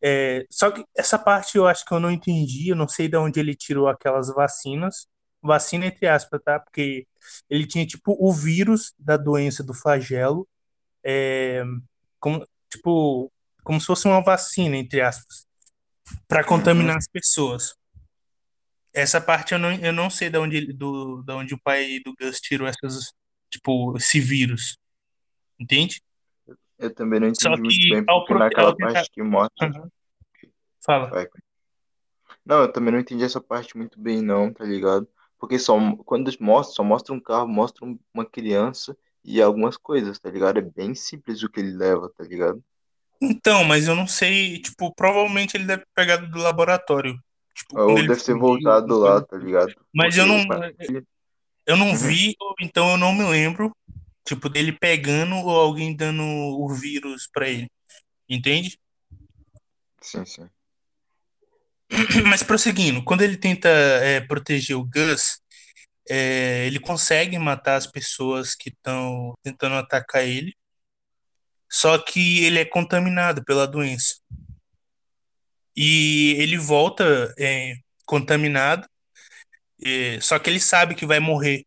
É, 0.00 0.46
só 0.50 0.70
que 0.70 0.84
essa 0.96 1.18
parte 1.18 1.56
eu 1.56 1.66
acho 1.66 1.84
que 1.84 1.92
eu 1.92 1.98
não 1.98 2.10
entendi, 2.10 2.68
eu 2.68 2.76
não 2.76 2.86
sei 2.86 3.08
de 3.08 3.16
onde 3.16 3.40
ele 3.40 3.54
tirou 3.54 3.88
aquelas 3.88 4.28
vacinas. 4.28 5.06
Vacina 5.42 5.86
entre 5.86 6.06
aspas, 6.06 6.40
tá? 6.44 6.58
Porque 6.60 7.06
ele 7.48 7.66
tinha 7.66 7.86
tipo 7.86 8.16
o 8.18 8.32
vírus 8.32 8.92
da 8.98 9.16
doença 9.16 9.62
do 9.62 9.72
flagelo, 9.72 10.46
é, 11.04 11.62
como, 12.20 12.46
tipo, 12.70 13.32
como 13.62 13.80
se 13.80 13.86
fosse 13.86 14.06
uma 14.06 14.22
vacina, 14.22 14.76
entre 14.76 15.00
aspas, 15.00 15.46
para 16.26 16.40
Uhum. 16.42 16.46
contaminar 16.46 16.96
as 16.96 17.08
pessoas. 17.08 17.74
Essa 18.92 19.20
parte 19.20 19.52
eu 19.52 19.58
não, 19.58 19.72
eu 19.72 19.92
não 19.92 20.10
sei 20.10 20.30
de 20.30 20.38
onde, 20.38 20.72
do, 20.72 21.22
de 21.22 21.32
onde 21.32 21.54
o 21.54 21.60
pai 21.60 22.00
do 22.04 22.14
Gus 22.18 22.40
tirou 22.40 22.66
essas, 22.66 23.12
tipo, 23.50 23.96
esse 23.96 24.20
vírus, 24.20 24.76
entende? 25.58 26.02
Eu 26.78 26.94
também 26.94 27.20
não 27.20 27.28
Só 27.34 27.50
entendi 27.50 27.62
muito 27.62 27.76
que 27.76 27.94
bem, 27.94 28.04
ao, 28.06 28.20
porque 28.20 28.34
naquela 28.34 28.76
tentar. 28.76 28.92
parte 28.94 29.10
que 29.10 29.22
mostra. 29.22 29.68
Aham, 29.68 29.88
fala. 30.84 31.10
Vai. 31.10 31.26
Não, 32.44 32.62
eu 32.62 32.72
também 32.72 32.92
não 32.92 33.00
entendi 33.00 33.24
essa 33.24 33.40
parte 33.40 33.76
muito 33.76 34.00
bem, 34.00 34.22
não, 34.22 34.52
tá 34.52 34.64
ligado? 34.64 35.08
Porque 35.38 35.58
só 35.58 35.76
quando 36.04 36.30
mostra, 36.40 36.74
só 36.76 36.84
mostra 36.84 37.14
um 37.14 37.20
carro, 37.20 37.46
mostra 37.48 37.84
um- 37.84 37.98
uma 38.12 38.24
criança 38.24 38.96
e 39.24 39.40
algumas 39.40 39.76
coisas, 39.76 40.18
tá 40.18 40.30
ligado? 40.30 40.58
É 40.58 40.62
bem 40.62 40.94
simples 40.94 41.42
o 41.42 41.48
que 41.48 41.60
ele 41.60 41.76
leva, 41.76 42.10
tá 42.16 42.24
ligado? 42.24 42.62
Então, 43.20 43.64
mas 43.64 43.88
eu 43.88 43.96
não 43.96 44.06
sei, 44.06 44.60
tipo, 44.60 44.94
provavelmente 44.94 45.56
ele 45.56 45.64
deve 45.64 45.82
ter 45.82 45.88
pegado 45.94 46.30
do 46.30 46.38
laboratório, 46.38 47.18
tipo, 47.58 47.78
Ou 47.80 47.98
ele 47.98 48.08
deve 48.08 48.22
ter 48.22 48.34
voltado 48.34 48.92
alguma 48.94 49.10
lá, 49.14 49.20
tá 49.22 49.36
ligado? 49.36 49.74
Mas 49.92 50.16
eu 50.16 50.26
não, 50.26 50.46
eu 51.66 51.76
não 51.76 51.90
Uhum. 51.90 51.96
vi, 51.96 52.34
ou 52.40 52.54
então 52.60 52.90
eu 52.90 52.96
não 52.96 53.12
me 53.12 53.24
lembro, 53.24 53.74
tipo, 54.26 54.48
dele 54.48 54.72
pegando 54.72 55.36
ou 55.36 55.50
alguém 55.50 55.94
dando 55.94 56.22
o 56.22 56.72
vírus 56.72 57.28
pra 57.32 57.48
ele, 57.48 57.68
entende? 58.28 58.78
Sim, 60.00 60.24
sim. 60.24 60.48
Mas 62.26 62.42
prosseguindo, 62.42 63.02
quando 63.04 63.22
ele 63.22 63.36
tenta 63.36 63.68
é, 63.68 64.20
proteger 64.20 64.76
o 64.76 64.84
Gus, 64.84 65.40
é, 66.08 66.66
ele 66.66 66.78
consegue 66.80 67.38
matar 67.38 67.76
as 67.76 67.86
pessoas 67.86 68.54
que 68.54 68.70
estão 68.70 69.34
tentando 69.42 69.74
atacar 69.74 70.24
ele, 70.24 70.54
só 71.70 71.98
que 71.98 72.44
ele 72.44 72.58
é 72.58 72.64
contaminado 72.64 73.44
pela 73.44 73.66
doença. 73.66 74.14
E 75.80 76.34
ele 76.38 76.58
volta 76.58 77.32
é, 77.38 77.76
contaminado, 78.04 78.84
é, 79.80 80.20
só 80.20 80.36
que 80.36 80.50
ele 80.50 80.58
sabe 80.58 80.96
que 80.96 81.06
vai 81.06 81.20
morrer, 81.20 81.64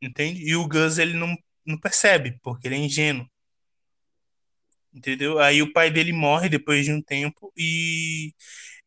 entende? 0.00 0.48
E 0.48 0.54
o 0.54 0.68
Gus 0.68 0.96
ele 0.96 1.14
não, 1.14 1.36
não 1.66 1.76
percebe, 1.76 2.38
porque 2.40 2.68
ele 2.68 2.76
é 2.76 2.78
ingênuo, 2.78 3.28
entendeu? 4.94 5.40
Aí 5.40 5.60
o 5.60 5.72
pai 5.72 5.90
dele 5.90 6.12
morre 6.12 6.48
depois 6.48 6.84
de 6.84 6.92
um 6.92 7.02
tempo 7.02 7.52
e 7.56 8.32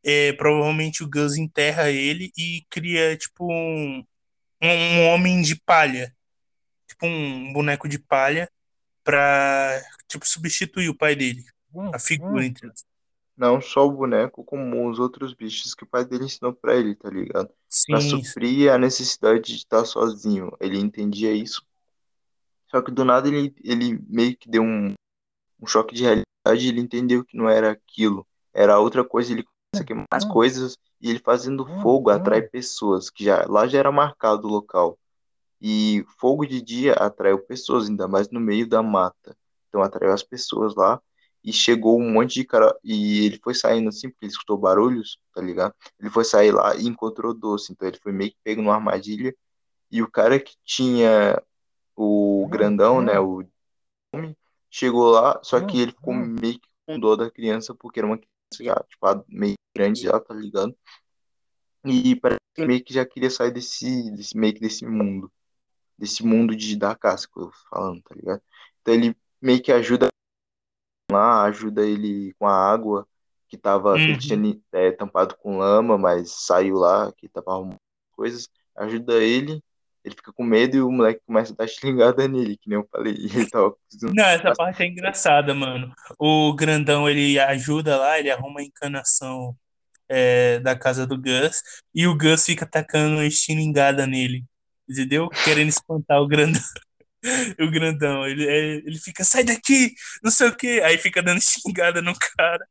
é, 0.05 0.31
provavelmente 0.33 1.03
o 1.03 1.09
Gus 1.09 1.35
enterra 1.35 1.91
ele 1.91 2.31
e 2.37 2.65
cria 2.69 3.17
tipo 3.17 3.51
um, 3.51 4.01
um, 4.61 5.07
homem 5.07 5.41
de 5.41 5.57
palha, 5.57 6.15
tipo 6.87 7.07
um 7.07 7.51
boneco 7.51 7.89
de 7.89 7.99
palha 7.99 8.49
pra 9.03 9.81
tipo 10.07 10.25
substituir 10.25 10.87
o 10.87 10.97
pai 10.97 11.13
dele, 11.13 11.43
a 11.93 11.99
figura 11.99 12.45
entre 12.45 12.67
aspas. 12.67 12.90
Não 13.41 13.59
só 13.59 13.87
o 13.87 13.91
boneco, 13.91 14.43
como 14.43 14.87
os 14.87 14.99
outros 14.99 15.33
bichos 15.33 15.73
que 15.73 15.83
o 15.83 15.87
pai 15.87 16.05
dele 16.05 16.25
ensinou 16.25 16.53
pra 16.53 16.75
ele, 16.75 16.93
tá 16.93 17.09
ligado? 17.09 17.49
Pra 17.87 17.99
Sim, 17.99 18.23
suprir 18.23 18.71
a 18.71 18.77
necessidade 18.77 19.41
de 19.41 19.55
estar 19.55 19.83
sozinho. 19.83 20.55
Ele 20.59 20.77
entendia 20.77 21.33
isso. 21.33 21.65
Só 22.67 22.79
que 22.83 22.91
do 22.91 23.03
nada 23.03 23.27
ele, 23.27 23.51
ele 23.63 23.99
meio 24.07 24.37
que 24.37 24.47
deu 24.47 24.61
um, 24.61 24.93
um 25.59 25.65
choque 25.65 25.95
de 25.95 26.03
realidade 26.03 26.67
ele 26.67 26.81
entendeu 26.81 27.25
que 27.25 27.35
não 27.35 27.49
era 27.49 27.71
aquilo. 27.71 28.27
Era 28.53 28.79
outra 28.79 29.03
coisa, 29.03 29.31
ele 29.31 29.43
começa 29.43 29.83
a 29.83 29.87
queimar 29.87 30.05
as 30.11 30.23
coisas 30.23 30.77
e 31.01 31.09
ele 31.09 31.17
fazendo 31.17 31.65
fogo 31.81 32.11
atrai 32.11 32.43
pessoas, 32.43 33.09
que 33.09 33.23
já 33.23 33.43
lá 33.47 33.67
já 33.67 33.79
era 33.79 33.91
marcado 33.91 34.47
o 34.47 34.51
local. 34.51 34.99
E 35.59 36.05
fogo 36.19 36.45
de 36.45 36.61
dia 36.61 36.93
atraiu 36.93 37.39
pessoas, 37.39 37.89
ainda 37.89 38.07
mais 38.07 38.29
no 38.29 38.39
meio 38.39 38.69
da 38.69 38.83
mata. 38.83 39.35
Então 39.67 39.81
atraiu 39.81 40.13
as 40.13 40.21
pessoas 40.21 40.75
lá 40.75 41.01
e 41.43 41.51
chegou 41.53 41.99
um 41.99 42.11
monte 42.11 42.35
de 42.35 42.45
cara. 42.45 42.75
E 42.83 43.25
ele 43.25 43.39
foi 43.43 43.53
saindo 43.53 43.89
assim, 43.89 44.09
porque 44.09 44.25
ele 44.25 44.31
escutou 44.31 44.57
barulhos, 44.57 45.19
tá 45.33 45.41
ligado? 45.41 45.73
Ele 45.99 46.09
foi 46.09 46.23
sair 46.23 46.51
lá 46.51 46.75
e 46.75 46.87
encontrou 46.87 47.33
doce. 47.33 47.71
Então 47.71 47.87
ele 47.87 47.99
foi 48.01 48.11
meio 48.11 48.31
que 48.31 48.37
pego 48.43 48.61
numa 48.61 48.75
armadilha. 48.75 49.35
E 49.91 50.01
o 50.01 50.09
cara 50.09 50.39
que 50.39 50.55
tinha 50.65 51.41
o 51.95 52.47
grandão, 52.49 53.01
né? 53.01 53.19
O 53.19 53.43
homem, 54.13 54.35
chegou 54.69 55.11
lá, 55.11 55.39
só 55.43 55.59
que 55.65 55.79
ele 55.81 55.91
ficou 55.91 56.13
meio 56.13 56.59
que 56.59 56.69
com 56.85 56.99
dor 56.99 57.17
da 57.17 57.29
criança, 57.31 57.75
porque 57.75 57.99
era 57.99 58.07
uma 58.07 58.17
criança 58.17 58.63
já, 58.63 58.75
tipo, 58.89 59.25
meio 59.29 59.55
grande 59.75 60.01
já, 60.03 60.19
tá 60.19 60.33
ligado? 60.33 60.75
E 61.85 62.15
parece 62.15 62.39
que 62.55 62.65
meio 62.65 62.83
que 62.83 62.93
já 62.93 63.05
queria 63.05 63.29
sair 63.29 63.51
desse, 63.51 64.11
desse 64.11 64.37
meio 64.37 64.53
que 64.53 64.59
desse 64.59 64.85
mundo 64.85 65.31
desse 66.01 66.25
mundo 66.25 66.55
de 66.55 66.75
da 66.75 66.95
caça 66.95 67.27
que 67.31 67.39
eu 67.39 67.51
falando, 67.69 68.01
tá 68.01 68.15
ligado? 68.15 68.41
Então 68.81 68.93
ele 68.93 69.15
meio 69.39 69.61
que 69.61 69.71
ajuda 69.71 70.07
lá, 71.11 71.43
ajuda 71.43 71.85
ele 71.85 72.33
com 72.39 72.47
a 72.47 72.53
água 72.53 73.07
que 73.47 73.57
tava, 73.57 73.95
que 73.95 74.01
ele 74.01 74.13
uhum. 74.13 74.17
tinha 74.17 74.59
é, 74.71 74.91
tampado 74.91 75.35
com 75.37 75.57
lama, 75.57 75.97
mas 75.97 76.31
saiu 76.45 76.77
lá, 76.77 77.11
que 77.17 77.27
tava 77.27 77.51
arrumando 77.51 77.79
coisas, 78.15 78.47
ajuda 78.77 79.21
ele, 79.21 79.61
ele 80.03 80.15
fica 80.15 80.31
com 80.31 80.43
medo 80.43 80.77
e 80.77 80.81
o 80.81 80.91
moleque 80.91 81.21
começa 81.25 81.53
a 81.53 81.55
dar 81.55 81.67
xingada 81.69 82.27
nele, 82.27 82.57
que 82.57 82.69
nem 82.69 82.79
eu 82.79 82.87
falei, 82.91 83.13
ele 83.35 83.49
tava 83.49 83.75
Não, 84.03 84.25
essa 84.25 84.53
parte 84.53 84.83
é 84.83 84.87
engraçada, 84.87 85.53
mano. 85.53 85.93
O 86.17 86.53
grandão 86.55 87.09
ele 87.09 87.39
ajuda 87.39 87.97
lá, 87.97 88.19
ele 88.19 88.31
arruma 88.31 88.61
a 88.61 88.63
encanação 88.63 89.55
é, 90.09 90.59
da 90.59 90.77
casa 90.77 91.05
do 91.05 91.17
Gus 91.17 91.61
e 91.93 92.07
o 92.07 92.17
Gus 92.17 92.45
fica 92.45 92.65
tacando 92.65 93.23
estilingada 93.23 94.07
nele. 94.07 94.45
entendeu? 94.89 95.29
Querendo 95.43 95.69
espantar 95.69 96.21
o 96.21 96.27
grandão. 96.27 96.61
o 97.59 97.71
grandão, 97.71 98.25
ele, 98.25 98.47
é, 98.47 98.75
ele 98.77 98.97
fica, 98.97 99.23
sai 99.23 99.43
daqui, 99.43 99.93
não 100.23 100.31
sei 100.31 100.47
o 100.47 100.55
que, 100.55 100.81
aí 100.81 100.97
fica 100.97 101.21
dando 101.21 101.41
xingada 101.41 102.01
no 102.01 102.13
cara. 102.17 102.65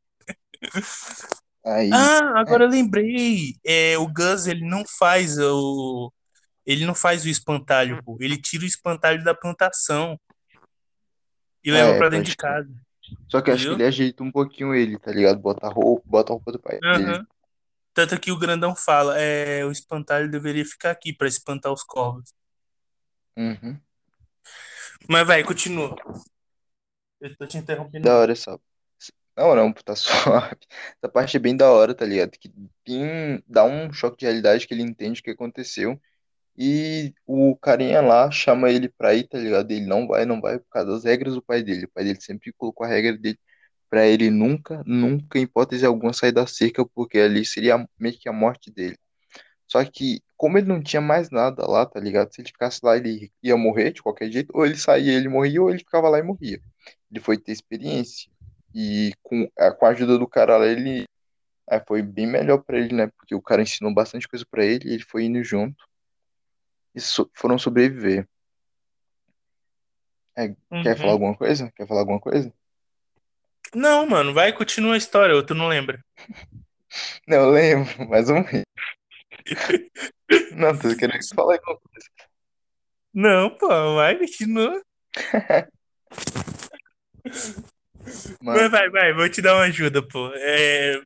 Aí, 1.65 1.89
Ah, 1.93 2.39
agora 2.39 2.65
eu 2.65 2.69
lembrei. 2.69 3.55
É, 3.63 3.97
o 3.97 4.07
Gus, 4.07 4.47
ele 4.47 4.65
não 4.67 4.83
faz 4.97 5.37
o. 5.37 6.11
Ele 6.65 6.85
não 6.85 6.93
faz 6.95 7.25
o 7.25 7.29
espantalho, 7.29 8.03
pô. 8.03 8.17
Ele 8.19 8.39
tira 8.39 8.63
o 8.63 8.67
espantalho 8.67 9.23
da 9.23 9.33
plantação 9.33 10.19
e 11.63 11.71
leva 11.71 11.91
é, 11.91 11.97
pra 11.97 12.09
dentro 12.09 12.29
de 12.29 12.37
casa. 12.37 12.69
Só 13.27 13.41
que 13.41 13.49
eu 13.49 13.55
acho 13.55 13.67
que 13.67 13.73
ele 13.73 13.85
ajeita 13.85 14.23
um 14.23 14.31
pouquinho 14.31 14.73
ele, 14.73 14.97
tá 14.97 15.11
ligado? 15.11 15.39
Bota 15.39 15.67
a 15.67 15.69
roupa, 15.69 16.03
bota 16.05 16.31
a 16.31 16.35
roupa 16.35 16.51
do 16.51 16.59
pai 16.59 16.79
dele. 16.79 17.25
Tanto 17.93 18.19
que 18.19 18.31
o 18.31 18.37
grandão 18.37 18.75
fala, 18.75 19.19
é, 19.19 19.65
o 19.65 19.71
espantalho 19.71 20.31
deveria 20.31 20.65
ficar 20.65 20.91
aqui 20.91 21.13
pra 21.13 21.27
espantar 21.27 21.73
os 21.73 21.83
corvos. 21.83 22.33
Uhum. 23.37 23.79
Mas 25.07 25.25
vai, 25.25 25.43
continua. 25.43 25.95
Eu 27.19 27.35
tô 27.37 27.45
te 27.45 27.57
interrompendo. 27.57 28.03
Da 28.03 28.17
hora 28.17 28.31
essa. 28.31 28.59
Não, 29.37 29.55
não, 29.55 29.73
tá 29.73 29.95
suave. 29.95 30.57
Essa 31.01 31.11
parte 31.11 31.37
é 31.37 31.39
bem 31.39 31.55
da 31.55 31.71
hora, 31.71 31.93
tá 31.93 32.05
ligado? 32.05 32.31
Que 32.31 32.51
tem, 32.83 33.43
dá 33.47 33.63
um 33.63 33.91
choque 33.93 34.17
de 34.17 34.25
realidade 34.25 34.67
que 34.67 34.73
ele 34.73 34.83
entende 34.83 35.21
o 35.21 35.23
que 35.23 35.31
aconteceu. 35.31 35.99
E 36.57 37.13
o 37.25 37.55
carinha 37.57 38.01
lá 38.01 38.29
chama 38.31 38.69
ele 38.71 38.89
pra 38.89 39.13
ir, 39.15 39.27
tá 39.27 39.37
ligado? 39.37 39.71
Ele 39.71 39.85
não 39.85 40.07
vai, 40.07 40.25
não 40.25 40.41
vai 40.41 40.59
por 40.59 40.67
causa 40.69 40.91
das 40.91 41.03
regras 41.05 41.35
do 41.35 41.41
pai 41.41 41.63
dele. 41.63 41.85
O 41.85 41.89
pai 41.91 42.03
dele 42.03 42.21
sempre 42.21 42.53
colocou 42.53 42.85
a 42.85 42.89
regra 42.89 43.17
dele 43.17 43.39
pra 43.89 44.07
ele 44.07 44.29
nunca, 44.29 44.83
nunca, 44.85 45.39
em 45.39 45.43
hipótese 45.43 45.85
alguma, 45.85 46.13
sair 46.13 46.31
da 46.31 46.47
cerca, 46.47 46.85
porque 46.85 47.19
ali 47.19 47.45
seria 47.45 47.85
meio 47.99 48.17
que 48.19 48.29
a 48.29 48.33
morte 48.33 48.71
dele. 48.71 48.97
Só 49.71 49.85
que, 49.85 50.21
como 50.35 50.57
ele 50.57 50.67
não 50.67 50.83
tinha 50.83 50.99
mais 51.01 51.29
nada 51.29 51.65
lá, 51.65 51.85
tá 51.85 51.97
ligado? 51.97 52.33
Se 52.33 52.41
ele 52.41 52.49
ficasse 52.49 52.81
lá, 52.83 52.97
ele 52.97 53.31
ia 53.41 53.55
morrer 53.55 53.91
de 53.93 54.01
qualquer 54.03 54.29
jeito, 54.29 54.51
ou 54.53 54.65
ele 54.65 54.75
saía 54.75 55.13
e 55.13 55.15
ele 55.15 55.29
morria, 55.29 55.61
ou 55.61 55.69
ele 55.69 55.79
ficava 55.79 56.09
lá 56.09 56.19
e 56.19 56.23
morria. 56.23 56.61
Ele 57.09 57.21
foi 57.21 57.37
ter 57.37 57.53
experiência. 57.53 58.29
E 58.75 59.13
com 59.23 59.49
a, 59.57 59.71
com 59.71 59.85
a 59.85 59.89
ajuda 59.89 60.17
do 60.17 60.27
cara 60.27 60.57
lá, 60.57 60.67
ele 60.67 61.05
aí 61.69 61.81
foi 61.87 62.01
bem 62.01 62.27
melhor 62.27 62.57
pra 62.57 62.77
ele, 62.77 62.93
né? 62.93 63.07
Porque 63.17 63.33
o 63.33 63.41
cara 63.41 63.61
ensinou 63.61 63.93
bastante 63.93 64.27
coisa 64.27 64.45
pra 64.51 64.65
ele, 64.65 64.89
e 64.89 64.93
ele 64.93 65.03
foi 65.03 65.23
indo 65.23 65.41
junto 65.41 65.85
e 66.93 66.99
so- 66.99 67.31
foram 67.33 67.57
sobreviver. 67.57 68.27
É, 70.37 70.49
quer 70.83 70.97
falar 70.97 71.07
Uhum. 71.07 71.11
alguma 71.13 71.37
coisa? 71.37 71.71
Quer 71.77 71.87
falar 71.87 72.01
alguma 72.01 72.19
coisa? 72.19 72.53
Não, 73.73 74.05
mano, 74.05 74.33
vai, 74.33 74.51
continua 74.51 74.95
a 74.95 74.97
história, 74.97 75.33
ou 75.33 75.45
tu 75.45 75.55
não 75.55 75.69
lembra. 75.69 76.03
Não, 77.25 77.37
eu 77.37 77.51
lembro, 77.51 77.85
mais 78.09 78.29
ou 78.29 78.35
menos. 78.35 78.65
Não, 80.55 80.77
tô 80.77 80.95
querendo 80.95 81.27
falar 81.35 81.55
alguma 81.55 81.77
coisa. 81.79 82.07
Não, 83.13 83.49
pô, 83.57 83.95
vai, 83.95 84.17
continua. 84.17 84.81
Mano, 88.41 88.59
Vai, 88.59 88.69
vai, 88.69 88.89
vai, 88.89 89.13
vou 89.13 89.29
te 89.29 89.41
dar 89.41 89.55
uma 89.55 89.63
ajuda, 89.63 90.01
pô. 90.05 90.31
É... 90.35 91.01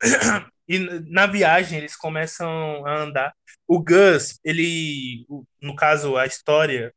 E 0.66 0.78
na 1.10 1.26
viagem 1.26 1.76
eles 1.78 1.94
começam 1.94 2.86
a 2.86 3.02
andar. 3.02 3.34
O 3.68 3.82
Gus, 3.82 4.40
ele, 4.42 5.26
no 5.60 5.76
caso, 5.76 6.16
a 6.16 6.24
história 6.24 6.90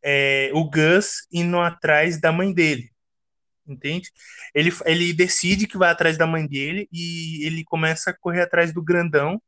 é 0.00 0.48
o 0.54 0.70
Gus 0.70 1.26
indo 1.32 1.58
atrás 1.58 2.20
da 2.20 2.30
mãe 2.30 2.54
dele, 2.54 2.88
entende? 3.66 4.12
Ele, 4.54 4.70
ele 4.86 5.12
decide 5.12 5.66
que 5.66 5.76
vai 5.76 5.90
atrás 5.90 6.16
da 6.16 6.24
mãe 6.24 6.46
dele 6.46 6.88
e 6.92 7.44
ele 7.44 7.64
começa 7.64 8.10
a 8.10 8.16
correr 8.16 8.42
atrás 8.42 8.72
do 8.72 8.80
grandão 8.80 9.42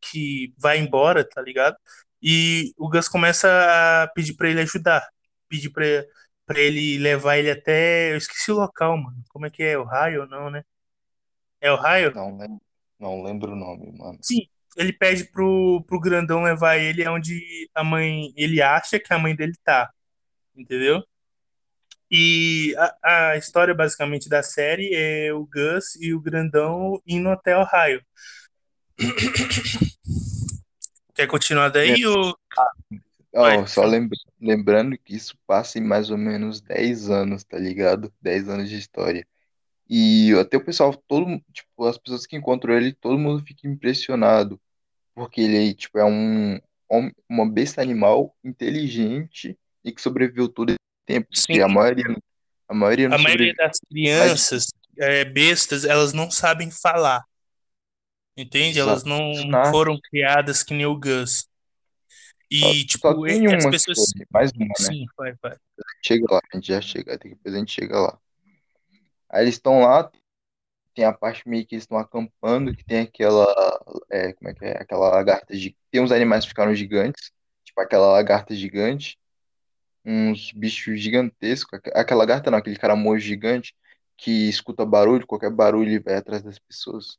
que 0.00 0.54
vai 0.58 0.78
embora, 0.78 1.28
tá 1.28 1.40
ligado? 1.42 1.76
E 2.22 2.72
o 2.76 2.88
Gus 2.88 3.08
começa 3.08 3.48
a 3.48 4.08
pedir 4.08 4.34
pra 4.34 4.48
ele 4.48 4.60
ajudar, 4.62 5.06
pedir 5.48 5.70
pra, 5.70 5.84
pra 6.46 6.58
ele 6.58 6.98
levar 6.98 7.36
ele 7.36 7.50
até. 7.50 8.12
Eu 8.12 8.16
esqueci 8.16 8.50
o 8.50 8.56
local, 8.56 8.96
mano. 8.96 9.22
Como 9.28 9.46
é 9.46 9.50
que 9.50 9.62
é? 9.62 9.78
Ohio 9.78 10.22
ou 10.22 10.26
não, 10.28 10.50
né? 10.50 10.62
É 11.60 11.70
Ohio? 11.72 12.12
não 12.14 12.36
lembro, 12.36 12.60
não 12.98 13.22
lembro 13.22 13.52
o 13.52 13.56
nome, 13.56 13.92
mano. 13.98 14.18
Sim, 14.22 14.48
ele 14.76 14.92
pede 14.92 15.24
pro, 15.24 15.82
pro 15.86 16.00
grandão 16.00 16.42
levar 16.42 16.76
ele 16.76 17.04
aonde 17.04 17.40
a 17.74 17.82
mãe, 17.82 18.32
ele 18.36 18.60
acha 18.62 19.00
que 19.00 19.12
a 19.12 19.18
mãe 19.18 19.34
dele 19.34 19.54
tá, 19.64 19.90
entendeu? 20.56 21.02
E 22.10 22.74
a, 22.78 23.32
a 23.32 23.36
história 23.36 23.74
basicamente 23.74 24.28
da 24.28 24.42
série 24.42 24.90
é 24.94 25.32
o 25.32 25.44
Gus 25.46 25.96
e 25.96 26.14
o 26.14 26.20
grandão 26.20 27.00
indo 27.06 27.28
até 27.28 27.56
Ohio. 27.56 28.00
Quer 31.14 31.26
continuar 31.26 31.68
daí 31.70 32.04
ou 32.06 32.36
Ó, 33.34 33.42
vai? 33.42 33.66
só 33.66 33.84
lembra- 33.84 34.16
lembrando 34.40 34.96
que 34.96 35.14
isso 35.14 35.36
passa 35.46 35.78
em 35.78 35.82
mais 35.82 36.10
ou 36.10 36.16
menos 36.16 36.60
10 36.60 37.10
anos, 37.10 37.44
tá 37.44 37.58
ligado? 37.58 38.12
10 38.20 38.48
anos 38.48 38.68
de 38.68 38.78
história. 38.78 39.26
E 39.88 40.32
até 40.40 40.56
o 40.56 40.64
pessoal, 40.64 40.94
todo, 41.06 41.40
tipo, 41.52 41.84
as 41.84 41.98
pessoas 41.98 42.26
que 42.26 42.36
encontram 42.36 42.74
ele, 42.74 42.92
todo 42.92 43.18
mundo 43.18 43.44
fica 43.46 43.68
impressionado, 43.68 44.60
porque 45.14 45.42
ele, 45.42 45.74
tipo, 45.74 45.98
é 45.98 46.04
um, 46.04 46.58
uma 47.28 47.48
besta 47.48 47.82
animal 47.82 48.34
inteligente 48.42 49.56
e 49.84 49.92
que 49.92 50.00
sobreviveu 50.00 50.48
todo 50.48 50.70
esse 50.70 50.78
tempo, 51.06 51.28
Sim, 51.32 51.42
porque 51.46 51.60
a 51.60 51.68
maioria, 51.68 52.16
a 52.68 52.74
maioria 52.74 53.06
a 53.14 53.18
maioria 53.18 53.54
das 53.54 53.78
crianças 53.88 54.66
é, 54.98 55.24
bestas, 55.24 55.84
elas 55.84 56.12
não 56.12 56.30
sabem 56.30 56.70
falar, 56.70 57.22
entende? 58.36 58.78
Elas 58.78 59.04
não 59.04 59.18
Exato. 59.20 59.70
foram 59.70 59.98
criadas 60.00 60.62
que 60.62 60.74
nem 60.74 60.86
o 60.86 60.98
Gus. 60.98 61.48
Só, 62.52 62.72
E, 62.72 62.84
só 62.84 62.86
tipo, 62.86 63.26
tem 63.26 63.44
e- 63.44 63.54
as 63.54 63.64
uma 63.64 63.70
que 63.70 63.78
pessoas. 63.78 64.12
mais 64.30 64.50
uma, 64.52 64.66
né? 64.66 64.72
Sim, 64.78 65.06
vai, 65.16 65.34
vai. 65.42 65.56
Chega 66.04 66.26
lá, 66.30 66.40
a 66.52 66.56
gente 66.56 66.68
já 66.68 66.80
chega, 66.80 67.18
depois 67.18 67.54
a 67.54 67.58
gente 67.58 67.72
chega 67.72 68.00
lá. 68.00 68.18
Aí 69.28 69.44
eles 69.44 69.54
estão 69.56 69.80
lá, 69.80 70.10
tem 70.94 71.04
a 71.04 71.12
parte 71.12 71.48
meio 71.48 71.66
que 71.66 71.74
eles 71.74 71.84
estão 71.84 71.98
acampando, 71.98 72.74
que 72.74 72.84
tem 72.84 73.00
aquela, 73.00 73.46
é, 74.10 74.32
como 74.34 74.50
é 74.50 74.54
que 74.54 74.64
é, 74.64 74.72
aquela 74.82 75.10
lagarta, 75.10 75.54
gi- 75.56 75.76
tem 75.90 76.00
uns 76.00 76.12
animais 76.12 76.44
que 76.44 76.50
ficaram 76.50 76.74
gigantes, 76.74 77.32
tipo 77.64 77.80
aquela 77.80 78.08
lagarta 78.12 78.54
gigante, 78.54 79.18
uns 80.04 80.52
bichos 80.52 81.00
gigantescos, 81.00 81.74
aqu- 81.78 81.90
aquela 81.94 82.20
lagarta 82.20 82.50
não, 82.50 82.58
aquele 82.58 82.78
caramujo 82.78 83.20
gigante, 83.26 83.74
que 84.16 84.48
escuta 84.48 84.84
barulho, 84.86 85.26
qualquer 85.26 85.50
barulho 85.50 85.88
ele 85.90 86.00
vai 86.00 86.16
atrás 86.16 86.42
das 86.42 86.58
pessoas. 86.58 87.18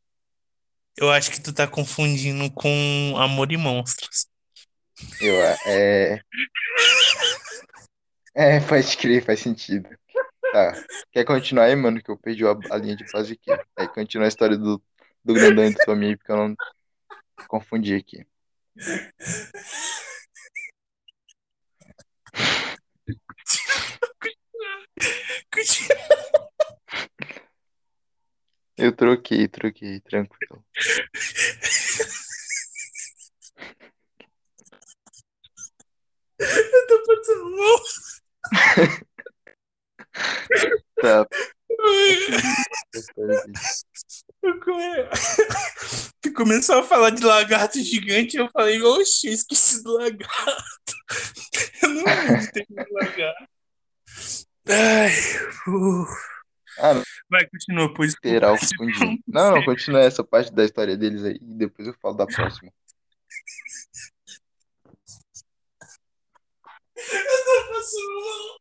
Eu 0.97 1.11
acho 1.11 1.29
que 1.29 1.39
tu 1.39 1.53
tá 1.53 1.67
confundindo 1.67 2.51
com 2.51 3.13
Amor 3.17 3.51
e 3.51 3.57
Monstros. 3.57 4.25
Eu, 5.21 5.35
é, 5.67 6.21
é, 8.35 8.59
pode 8.61 8.97
crer, 8.97 9.23
faz 9.23 9.39
sentido. 9.39 9.87
Tá, 10.51 10.73
quer 11.11 11.23
continuar 11.23 11.65
aí, 11.65 11.75
mano, 11.75 12.01
que 12.01 12.09
eu 12.09 12.17
perdi 12.17 12.45
a, 12.45 12.57
a 12.71 12.77
linha 12.77 12.95
de 12.95 13.05
base 13.11 13.33
aqui. 13.33 13.51
Aí 13.77 13.87
continua 13.89 14.25
a 14.25 14.27
história 14.27 14.57
do, 14.57 14.81
do 15.23 15.33
grandão 15.35 15.65
e 15.65 15.83
sua 15.83 15.93
amiga, 15.93 16.17
porque 16.17 16.31
eu 16.31 16.37
não 16.37 16.55
confundi 17.47 17.93
aqui. 17.93 18.25
Eu 28.77 28.95
troquei, 28.95 29.47
troquei, 29.47 29.99
tranquilo. 30.01 30.63
Eu 36.39 36.87
tô 36.87 37.03
passando 37.03 37.57
mal. 37.57 37.79
Tá, 40.99 41.27
Eu 44.41 44.59
come- 44.59 45.09
Tu 46.21 46.33
começou 46.33 46.79
a 46.79 46.83
falar 46.83 47.11
de 47.11 47.23
lagarto 47.23 47.79
gigante, 47.79 48.37
eu 48.37 48.49
falei, 48.49 48.81
oxe, 48.81 49.27
eu 49.27 49.33
esqueci 49.33 49.83
do 49.83 49.93
lagarto. 49.93 50.93
Eu 51.83 51.89
não 51.89 52.03
lembro 52.03 52.39
de 52.39 52.51
ter 52.51 52.65
visto 52.67 52.93
lagarto. 52.93 53.47
Ai, 54.69 55.11
uh. 55.67 56.05
Ah, 56.77 56.93
não, 56.93 57.03
Vai, 57.29 57.45
continua, 57.47 57.93
pois. 57.93 58.13
literal, 58.13 58.57
confundi. 58.77 59.21
Não, 59.27 59.55
não, 59.55 59.63
continua 59.65 60.01
essa 60.01 60.23
parte 60.23 60.53
da 60.53 60.63
história 60.63 60.95
deles 60.97 61.23
aí, 61.23 61.35
e 61.35 61.53
depois 61.55 61.87
eu 61.87 61.93
falo 62.01 62.15
da 62.15 62.25
próxima. 62.25 62.71
Eu 66.95 67.45
tô 67.45 67.67
passando 67.73 68.21
mal. 68.21 68.57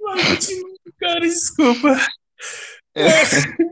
Vai, 0.00 0.18
continua, 0.34 0.76
cara, 0.98 1.20
desculpa. 1.20 1.96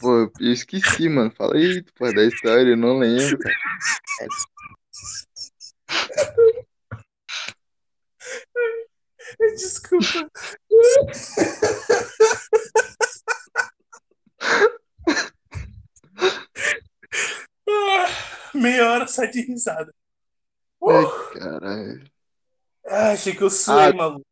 Pô, 0.00 0.30
eu 0.40 0.52
esqueci, 0.52 1.08
mano. 1.08 1.30
Fala 1.32 1.56
aí, 1.56 1.82
pô, 1.96 2.12
da 2.12 2.24
história, 2.24 2.70
eu 2.70 2.76
não 2.76 2.98
lembro. 2.98 3.38
Desculpa. 9.38 10.30
Ah, 17.68 18.06
Meia 18.54 18.90
hora 18.90 19.06
só 19.06 19.24
de 19.24 19.42
risada. 19.42 19.94
Ai, 20.82 21.04
Uh! 21.04 21.32
caralho. 21.38 22.10
Ah, 22.86 23.10
achei 23.12 23.34
que 23.34 23.42
eu 23.42 23.50
suei, 23.50 23.90
Ah. 23.90 23.92
maluco. 23.92 24.26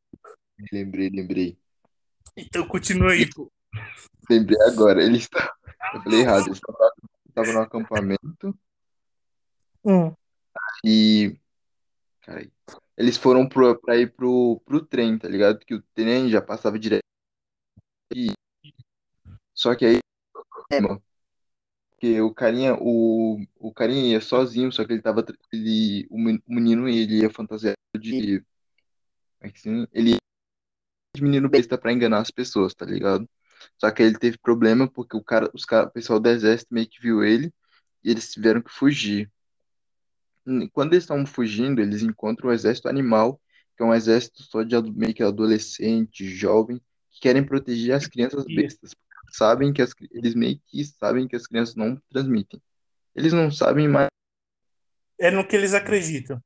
Lembrei, 0.73 1.11
lembrei. 1.11 1.59
Então 2.37 2.67
continua 2.67 3.13
aí, 3.13 3.29
pô. 3.29 3.51
Lembrei 4.31 4.59
agora. 4.63 5.03
Eles 5.03 5.23
estavam. 5.23 5.51
Eu 5.95 6.03
falei 6.03 6.21
errado. 6.21 6.47
Eles 6.47 6.57
estavam 6.59 6.91
estavam 7.29 7.53
no 7.53 7.61
acampamento 7.61 8.59
Hum. 9.85 10.15
e. 10.85 11.39
Cara, 12.23 12.49
eles 12.97 13.17
foram 13.17 13.49
pro, 13.49 13.79
pra 13.81 13.97
ir 13.97 14.13
pro, 14.15 14.61
pro 14.65 14.85
trem, 14.85 15.19
tá 15.19 15.29
ligado? 15.29 15.59
Que 15.61 15.75
o 15.75 15.83
trem 15.95 16.29
já 16.31 16.41
passava 16.43 16.79
direto. 16.79 17.03
E... 18.15 18.31
Só 19.55 19.75
que 19.75 19.85
aí. 19.87 19.99
É. 20.73 20.81
Porque 21.91 22.21
o 22.21 22.33
carinha, 22.35 22.75
o, 22.81 23.39
o 23.59 23.73
carinha 23.73 24.13
ia 24.13 24.21
sozinho, 24.21 24.71
só 24.73 24.85
que 24.85 24.93
ele 24.93 25.03
tava. 25.03 25.25
Ele, 25.53 26.07
o 26.11 26.19
men- 26.19 26.43
o 26.47 26.55
menino 26.55 26.89
ele 26.89 27.21
ia 27.23 27.31
fantasiado 27.31 27.77
de. 27.99 28.43
se- 29.55 29.89
Ele 29.93 30.11
ia 30.13 30.17
de 31.17 31.23
menino 31.23 31.49
besta 31.49 31.79
pra 31.79 31.93
enganar 31.93 32.21
as 32.21 32.31
pessoas, 32.31 32.75
tá 32.75 32.85
ligado? 32.87 33.29
Só 33.79 33.91
que 33.91 34.03
ele 34.03 34.19
teve 34.19 34.39
problema 34.39 34.89
porque 34.91 35.17
o 35.17 35.25
cara, 35.25 35.51
os 35.55 35.65
cara, 35.65 35.89
o 35.89 35.91
pessoal 35.91 36.21
do 36.21 36.29
exército 36.31 36.75
meio 36.75 36.89
que 36.89 37.01
viu 37.01 37.25
ele 37.25 37.53
e 38.05 38.11
eles 38.11 38.31
tiveram 38.33 38.63
que 38.63 38.73
fugir. 38.73 39.31
Quando 40.73 40.93
eles 40.93 41.05
estavam 41.05 41.27
fugindo, 41.27 41.81
eles 41.81 42.03
encontram 42.03 42.51
o 42.51 42.53
exército 42.53 42.89
animal, 42.89 43.41
que 43.77 43.83
é 43.83 43.87
um 43.87 43.93
exército 43.95 44.43
só 44.43 44.63
de 44.63 44.81
meio 44.93 45.13
que 45.13 45.23
adolescente, 45.23 46.25
jovem, 46.29 46.81
que 47.11 47.21
querem 47.21 47.45
proteger 47.45 47.95
as 47.95 48.07
crianças 48.07 48.45
bestas. 48.47 48.93
Sabem 49.33 49.73
que 49.73 49.83
as, 49.83 49.93
eles 50.13 50.35
meio 50.35 50.61
que 50.67 50.85
sabem 50.85 51.27
que 51.27 51.35
as 51.35 51.47
crianças 51.47 51.75
não 51.75 52.01
transmitem. 52.11 52.63
Eles 53.15 53.33
não 53.33 53.51
sabem, 53.51 53.89
mas 53.89 54.07
É 55.19 55.31
no 55.31 55.47
que 55.47 55.57
eles 55.57 55.75
acreditam. 55.75 56.41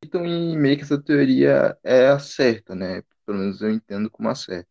acreditam 0.00 0.26
e 0.26 0.56
meio 0.56 0.76
que 0.76 0.82
essa 0.82 1.00
teoria 1.00 1.78
é 1.84 2.08
a 2.08 2.18
certa, 2.18 2.74
né? 2.74 3.02
Pelo 3.24 3.38
menos 3.38 3.60
eu 3.60 3.70
entendo 3.70 4.10
como 4.10 4.28
a 4.28 4.34
certa. 4.34 4.68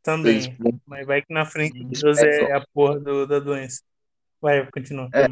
Então, 0.00 0.18
eles 0.26 0.46
Também. 0.46 0.56
vão- 0.58 0.80
Mas 0.86 1.06
vai 1.06 1.22
que 1.22 1.32
na 1.32 1.46
frente 1.46 1.78
eles 1.80 2.00
Deus 2.00 2.18
é 2.18 2.30
pegam- 2.30 2.56
a 2.56 2.66
porra 2.72 3.00
do- 3.00 3.26
da 3.26 3.40
doença. 3.40 3.82
Vai, 4.40 4.70
continua. 4.70 5.08
É. 5.14 5.26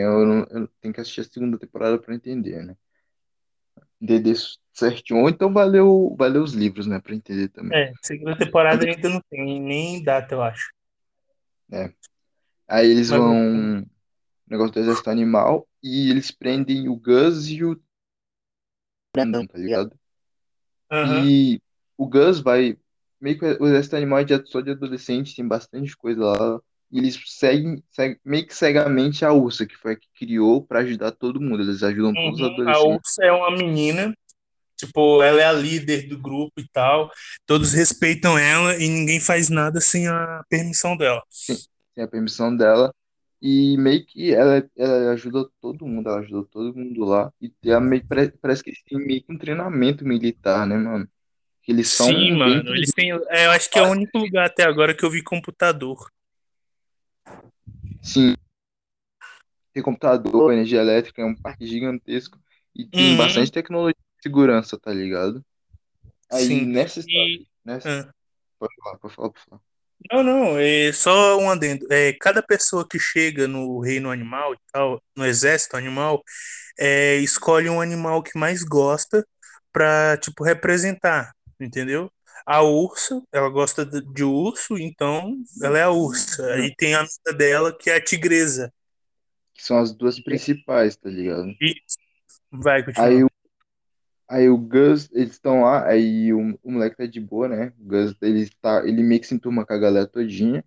Eu, 0.00 0.24
não, 0.24 0.46
eu 0.50 0.68
tenho 0.80 0.94
que 0.94 1.00
assistir 1.00 1.22
a 1.22 1.24
segunda 1.24 1.58
temporada 1.58 1.98
pra 1.98 2.14
entender, 2.14 2.64
né? 2.64 2.76
Entender 4.00 4.36
certinho. 4.72 5.22
Ou 5.22 5.28
então 5.28 5.52
valeu, 5.52 6.14
valeu 6.16 6.42
os 6.42 6.52
livros, 6.52 6.86
né? 6.86 7.00
Pra 7.00 7.16
entender 7.16 7.48
também. 7.48 7.76
É, 7.76 7.92
segunda 8.00 8.38
temporada 8.38 8.84
ainda 8.88 9.08
não 9.08 9.20
tem 9.28 9.60
nem 9.60 10.02
data, 10.02 10.36
eu 10.36 10.42
acho. 10.42 10.72
Aí 12.68 12.88
eles 12.88 13.10
Mas 13.10 13.18
vão. 13.18 13.86
Negócio 14.46 14.72
do 14.72 14.80
exército 14.80 15.10
animal. 15.10 15.68
E 15.82 16.10
eles 16.10 16.30
prendem 16.30 16.88
o 16.88 16.94
Gus 16.94 17.48
e 17.48 17.64
o. 17.64 17.80
Brandon, 19.12 19.46
tá 19.46 19.58
ligado? 19.58 19.98
Aham. 20.92 21.24
E 21.24 21.60
o 21.96 22.06
Gus 22.06 22.38
vai. 22.38 22.78
Meio 23.20 23.36
que 23.36 23.44
o 23.44 23.66
exército 23.66 23.96
animal 23.96 24.20
é 24.20 24.24
de- 24.24 24.46
só 24.46 24.60
de 24.60 24.70
adolescente, 24.70 25.34
tem 25.34 25.46
bastante 25.46 25.96
coisa 25.96 26.24
lá. 26.24 26.60
E 26.90 26.98
eles 26.98 27.20
seguem, 27.26 27.82
seguem 27.90 28.18
meio 28.24 28.46
que 28.46 28.54
cegamente 28.54 29.24
a 29.24 29.32
Ursa, 29.32 29.66
que 29.66 29.76
foi 29.76 29.92
a 29.92 29.96
que 29.96 30.08
criou 30.18 30.62
pra 30.62 30.80
ajudar 30.80 31.12
todo 31.12 31.40
mundo. 31.40 31.62
Eles 31.62 31.82
ajudam 31.82 32.14
todos 32.14 32.40
os 32.40 32.46
Uhum. 32.46 32.46
A 32.46 32.54
adolescentes. 32.54 32.96
Ursa 32.96 33.24
é 33.24 33.32
uma 33.32 33.50
menina, 33.50 34.14
tipo, 34.76 35.22
ela 35.22 35.40
é 35.40 35.46
a 35.46 35.52
líder 35.52 36.08
do 36.08 36.18
grupo 36.18 36.58
e 36.58 36.68
tal. 36.72 37.10
Todos 37.46 37.72
respeitam 37.72 38.38
ela 38.38 38.76
e 38.76 38.88
ninguém 38.88 39.20
faz 39.20 39.50
nada 39.50 39.80
sem 39.80 40.08
a 40.08 40.42
permissão 40.48 40.96
dela. 40.96 41.22
Tem 41.94 42.04
a 42.04 42.08
permissão 42.08 42.56
dela. 42.56 42.92
E 43.40 43.76
meio 43.76 44.04
que 44.04 44.34
ela, 44.34 44.68
ela 44.76 45.12
ajuda 45.12 45.48
todo 45.60 45.86
mundo, 45.86 46.08
ela 46.08 46.18
ajuda 46.20 46.48
todo 46.50 46.76
mundo 46.76 47.04
lá. 47.04 47.32
E 47.40 47.52
ela 47.66 47.80
meio, 47.80 48.04
parece 48.40 48.64
que 48.64 48.72
têm 48.84 48.98
meio 48.98 49.22
que 49.22 49.32
um 49.32 49.38
treinamento 49.38 50.04
militar, 50.04 50.66
né, 50.66 50.76
mano? 50.76 51.08
Eles 51.68 51.88
são 51.88 52.06
Sim, 52.06 52.32
mano. 52.32 52.74
Eles 52.74 52.90
têm. 52.92 53.12
é, 53.28 53.46
eu 53.46 53.50
acho 53.50 53.70
que 53.70 53.78
é 53.78 53.82
o 53.82 53.90
único 53.90 54.16
lugar 54.16 54.46
até 54.46 54.64
agora 54.64 54.94
que 54.94 55.04
eu 55.04 55.10
vi 55.10 55.22
computador. 55.22 56.10
Sim. 58.08 58.34
Tem 59.72 59.82
computador, 59.82 60.52
energia 60.52 60.80
elétrica, 60.80 61.20
é 61.20 61.24
um 61.24 61.34
parque 61.34 61.66
gigantesco 61.66 62.38
e 62.74 62.86
tem 62.86 63.10
Uhum. 63.10 63.16
bastante 63.16 63.52
tecnologia 63.52 63.94
de 63.94 64.22
segurança, 64.22 64.78
tá 64.78 64.92
ligado? 64.92 65.44
Aí 66.32 66.46
Sim. 66.46 66.66
nessa 66.66 67.00
história, 67.00 67.44
nessa, 67.64 68.00
ah. 68.00 68.14
pode 68.58 68.74
falar, 68.82 68.98
pode 68.98 69.14
falar, 69.14 69.30
pode 69.30 69.44
falar. 69.44 69.60
Não, 70.10 70.22
não, 70.22 70.58
é 70.58 70.92
só 70.92 71.38
um 71.38 71.50
adendo. 71.50 71.86
É, 71.90 72.12
cada 72.14 72.42
pessoa 72.42 72.86
que 72.88 72.98
chega 72.98 73.46
no 73.48 73.80
reino 73.80 74.10
animal 74.10 74.54
e 74.54 74.58
tal, 74.72 75.02
no 75.16 75.26
exército 75.26 75.76
animal, 75.76 76.22
é, 76.78 77.16
escolhe 77.16 77.68
um 77.68 77.80
animal 77.80 78.22
que 78.22 78.38
mais 78.38 78.62
gosta 78.62 79.26
pra, 79.72 80.16
tipo, 80.16 80.44
representar, 80.44 81.32
entendeu? 81.60 82.10
A 82.50 82.62
ursa, 82.62 83.22
ela 83.30 83.50
gosta 83.50 83.84
de, 83.84 84.24
urso, 84.24 84.78
então 84.78 85.36
ela 85.62 85.78
é 85.78 85.82
a 85.82 85.90
ursa. 85.90 86.46
Aí 86.54 86.74
tem 86.76 86.94
a 86.94 87.00
amiga 87.00 87.34
dela 87.36 87.76
que 87.76 87.90
é 87.90 87.96
a 87.96 88.02
tigresa. 88.02 88.72
Que 89.52 89.62
são 89.62 89.76
as 89.76 89.92
duas 89.92 90.18
principais, 90.18 90.96
tá 90.96 91.10
ligado? 91.10 91.46
E 91.60 91.74
vai, 92.50 92.80
Aí 92.96 93.22
continua. 93.22 93.26
o, 93.26 93.30
aí 94.26 94.48
o 94.48 94.56
Gus, 94.56 95.10
eles 95.12 95.32
estão 95.32 95.60
lá, 95.60 95.86
aí 95.86 96.32
o, 96.32 96.58
o 96.62 96.72
moleque 96.72 96.96
tá 96.96 97.04
de 97.04 97.20
boa, 97.20 97.48
né? 97.48 97.74
O 97.78 97.84
Gus, 97.84 98.14
ele 98.22 98.48
tá, 98.62 98.82
ele 98.88 99.02
meio 99.02 99.20
que 99.20 99.26
se 99.26 99.34
enturma 99.34 99.66
com 99.66 99.74
a 99.74 99.78
galera 99.78 100.06
todinha 100.06 100.64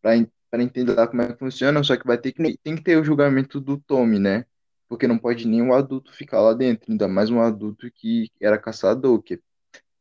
pra, 0.00 0.12
pra 0.50 0.62
entender 0.62 0.94
lá 0.94 1.06
como 1.06 1.20
é 1.20 1.30
que 1.30 1.38
funciona, 1.38 1.82
só 1.84 1.94
que 1.94 2.06
vai 2.06 2.16
ter 2.16 2.32
que, 2.32 2.56
tem 2.56 2.74
que 2.74 2.82
ter 2.82 2.96
o 2.96 3.04
julgamento 3.04 3.60
do 3.60 3.76
Tommy, 3.76 4.18
né? 4.18 4.46
Porque 4.88 5.06
não 5.06 5.18
pode 5.18 5.46
nenhum 5.46 5.74
adulto 5.74 6.10
ficar 6.14 6.40
lá 6.40 6.54
dentro, 6.54 6.90
ainda 6.90 7.06
mais 7.06 7.28
um 7.28 7.42
adulto 7.42 7.90
que 7.90 8.30
era 8.40 8.56
caçador, 8.56 9.22
que 9.22 9.38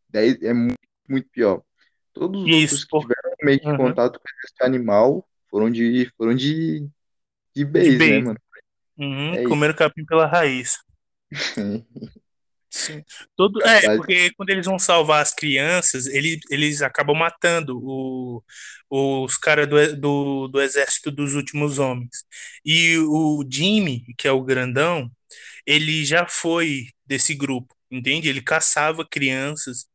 daí 0.10 0.38
é 0.42 0.54
muito, 0.54 0.80
muito 1.12 1.30
pior. 1.32 1.64
Todos 2.14 2.44
os 2.44 2.52
outros 2.54 2.74
Isso, 2.74 2.86
que 2.86 2.92
por- 2.92 3.08
tiveram 3.08 3.32
meio 3.44 3.60
que 3.62 3.72
Uhum. 3.72 3.76
contato 3.76 4.20
com 4.20 4.26
esse 4.46 4.64
animal 4.64 5.28
foram 5.50 5.72
de, 5.72 6.12
foram 6.18 6.36
de, 6.36 6.88
de 7.56 7.66
de 7.76 7.92
base, 7.92 8.08
né, 8.08 8.20
base. 8.22 8.22
mano? 8.22 8.40
Uhum, 8.98 9.38
É 9.38 9.44
comeram 9.44 9.76
capim 9.76 10.06
pela 10.06 10.28
raiz. 10.28 10.78
Sim. 12.74 13.04
Todo, 13.36 13.62
é, 13.66 13.90
porque 13.90 14.32
quando 14.36 14.50
eles 14.50 14.66
vão 14.66 14.80
salvar 14.80 15.22
as 15.22 15.34
crianças, 15.34 16.08
ele, 16.08 16.40
eles 16.50 16.82
acabam 16.82 17.16
matando 17.18 17.78
o, 17.84 18.42
os 18.90 19.38
caras 19.38 19.68
do, 19.68 19.96
do, 19.98 20.48
do 20.48 20.62
exército 20.62 21.12
dos 21.12 21.36
últimos 21.36 21.80
homens. 21.80 22.24
E 22.66 22.98
o 23.00 23.44
Jimmy, 23.50 24.06
que 24.18 24.26
é 24.28 24.32
o 24.32 24.42
grandão, 24.44 25.12
ele 25.66 26.06
já 26.06 26.28
foi 26.28 26.86
desse 27.06 27.36
grupo, 27.36 27.76
entende? 27.92 28.30
Ele 28.30 28.42
caçava 28.42 29.08
crianças, 29.10 29.88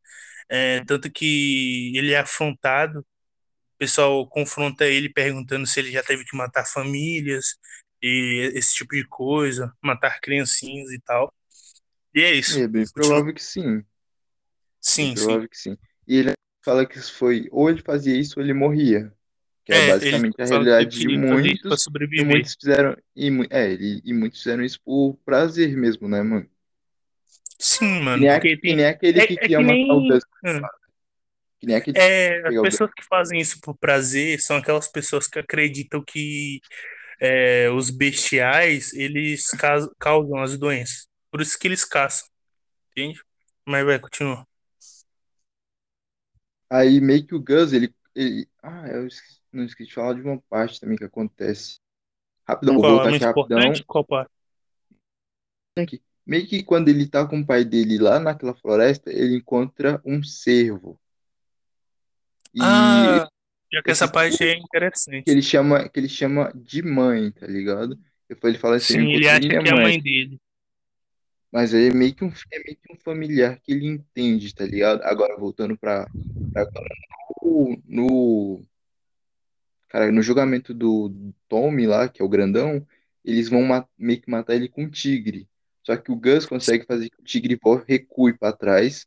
é, 0.48 0.84
tanto 0.84 1.10
que 1.10 1.92
ele 1.96 2.12
é 2.12 2.18
afrontado, 2.18 3.00
o 3.00 3.78
pessoal 3.78 4.26
confronta 4.28 4.86
ele 4.86 5.08
perguntando 5.08 5.66
se 5.66 5.80
ele 5.80 5.90
já 5.90 6.02
teve 6.02 6.24
que 6.24 6.36
matar 6.36 6.64
famílias 6.64 7.56
e 8.02 8.52
esse 8.54 8.74
tipo 8.74 8.94
de 8.94 9.06
coisa, 9.06 9.72
matar 9.82 10.20
criancinhas 10.20 10.90
e 10.90 11.00
tal. 11.00 11.32
E 12.14 12.22
é 12.22 12.32
isso. 12.32 12.58
É 12.58 12.66
bem 12.66 12.84
Continua. 12.84 13.08
provável 13.08 13.34
que 13.34 13.42
sim. 13.42 13.62
Bem 13.62 13.84
Sim, 14.80 15.16
sim. 15.16 15.24
provável 15.24 15.48
que 15.48 15.58
sim. 15.58 15.76
E 16.08 16.16
ele 16.16 16.32
fala 16.64 16.86
que 16.86 16.96
isso 16.98 17.12
foi, 17.14 17.48
ou 17.50 17.68
ele 17.68 17.82
fazia 17.82 18.16
isso 18.16 18.38
ou 18.38 18.44
ele 18.44 18.54
morria. 18.54 19.12
Que 19.64 19.72
é 19.72 19.76
É, 19.76 19.80
ele 19.80 19.92
basicamente 19.92 20.40
a 20.40 20.46
fala 20.46 20.64
que 20.64 20.70
ele 20.70 20.76
realidade 20.76 20.90
de 20.90 20.98
queria 20.98 21.26
fazer 21.28 21.52
isso 21.52 21.62
pra 21.62 21.70
muitos, 21.70 21.82
e 21.82 21.84
sobreviver. 21.84 22.26
muitos 22.26 22.56
fizeram, 22.58 22.96
e, 23.14 23.30
é, 23.50 23.72
e 24.04 24.12
muitos 24.14 24.38
fizeram 24.38 24.64
isso 24.64 24.80
por 24.82 25.18
prazer 25.24 25.76
mesmo, 25.76 26.08
né, 26.08 26.22
mano? 26.22 26.48
Sim, 27.58 28.00
Que 28.02 28.02
mano, 28.02 28.20
nem, 28.20 28.30
a- 28.30 28.40
porque 28.40 28.56
que 28.58 28.58
tem. 28.58 28.74
nem 28.74 28.86
aquele 28.86 29.20
É, 29.20 29.26
que 29.26 29.34
é 29.40 29.48
que 29.48 29.62
matar 29.62 29.94
o 29.94 30.00
nem. 30.00 30.06
Gus. 30.06 30.24
Hum. 30.44 30.60
Que 31.60 31.66
nem 31.66 31.76
aquele 31.76 31.98
É, 32.00 32.46
as 32.46 32.54
o 32.58 32.62
Gus. 32.62 32.74
pessoas 32.74 32.90
que 32.94 33.02
fazem 33.04 33.40
isso 33.40 33.58
por 33.60 33.76
prazer 33.76 34.40
são 34.40 34.56
aquelas 34.56 34.86
pessoas 34.88 35.26
que 35.26 35.38
acreditam 35.38 36.02
que 36.04 36.60
é, 37.20 37.70
os 37.70 37.90
bestiais 37.90 38.92
eles 38.94 39.48
causam 39.98 40.38
as 40.42 40.58
doenças. 40.58 41.08
Por 41.30 41.40
isso 41.40 41.58
que 41.58 41.68
eles 41.68 41.84
caçam, 41.84 42.28
entende? 42.92 43.20
Mas 43.66 43.84
vai, 43.86 43.98
continua. 44.00 44.46
Aí 46.70 47.00
meio 47.00 47.26
que 47.26 47.34
o 47.34 47.40
Gus, 47.42 47.72
ele, 47.72 47.94
ele 48.14 48.48
ah, 48.62 48.88
eu 48.88 49.06
esqueci, 49.06 49.40
não 49.52 49.64
esqueci 49.64 49.88
de 49.88 49.94
falar 49.94 50.14
de 50.14 50.22
uma 50.22 50.40
parte 50.42 50.80
também 50.80 50.96
que 50.96 51.04
acontece. 51.04 51.78
Rapidão, 52.48 52.74
vou 52.76 52.82
Qual? 52.82 52.92
É 52.92 53.02
voltar 53.02 53.10
aqui 53.10 53.24
rapidão. 53.24 53.60
Qual 53.86 54.04
parte? 54.04 54.30
Aqui. 55.76 56.02
Meio 56.26 56.46
que 56.46 56.62
quando 56.62 56.88
ele 56.88 57.06
tá 57.06 57.24
com 57.24 57.38
o 57.38 57.46
pai 57.46 57.64
dele 57.64 57.98
lá 57.98 58.18
naquela 58.18 58.54
floresta, 58.54 59.12
ele 59.12 59.36
encontra 59.36 60.00
um 60.04 60.22
cervo. 60.22 60.98
E 62.52 62.58
Ah, 62.60 63.28
já 63.72 63.82
que 63.82 63.90
essa 63.90 64.08
parte 64.08 64.42
é 64.42 64.56
que 64.56 64.60
interessante. 64.60 65.30
ele 65.30 65.42
chama, 65.42 65.88
que 65.88 66.00
ele 66.00 66.08
chama 66.08 66.52
de 66.54 66.82
mãe, 66.82 67.30
tá 67.30 67.46
ligado? 67.46 67.96
Depois 68.28 68.52
ele 68.52 68.60
fala 68.60 68.76
assim, 68.76 68.94
Sim, 68.94 69.12
ele 69.12 69.28
acha 69.28 69.48
que 69.48 69.54
é 69.54 69.58
a 69.58 69.62
mãe. 69.62 69.82
mãe 69.82 70.00
dele. 70.00 70.40
Mas 71.52 71.72
aí 71.72 71.88
é 71.88 71.94
meio 71.94 72.14
que 72.14 72.24
um, 72.24 72.32
é 72.52 72.58
meio 72.58 72.76
que 72.76 72.92
um 72.92 72.96
familiar 72.96 73.60
que 73.60 73.72
ele 73.72 73.86
entende, 73.86 74.54
tá 74.54 74.64
ligado? 74.66 75.02
Agora 75.04 75.38
voltando 75.38 75.78
agora, 75.80 76.10
no, 77.42 77.82
no, 77.86 78.62
cara, 79.88 80.10
no 80.10 80.22
julgamento 80.22 80.74
do 80.74 81.32
Tommy 81.48 81.86
lá, 81.86 82.08
que 82.08 82.20
é 82.20 82.24
o 82.24 82.28
grandão, 82.28 82.86
eles 83.24 83.48
vão 83.48 83.62
meio 83.96 84.20
que 84.20 84.30
matar 84.30 84.54
ele 84.54 84.68
com 84.68 84.82
um 84.82 84.90
tigre. 84.90 85.48
Só 85.86 85.96
que 85.96 86.10
o 86.10 86.16
Gus 86.16 86.44
consegue 86.44 86.84
fazer 86.84 87.08
que 87.08 87.20
o 87.20 87.24
tigre 87.24 87.56
recue 87.86 88.36
para 88.36 88.52
trás. 88.52 89.06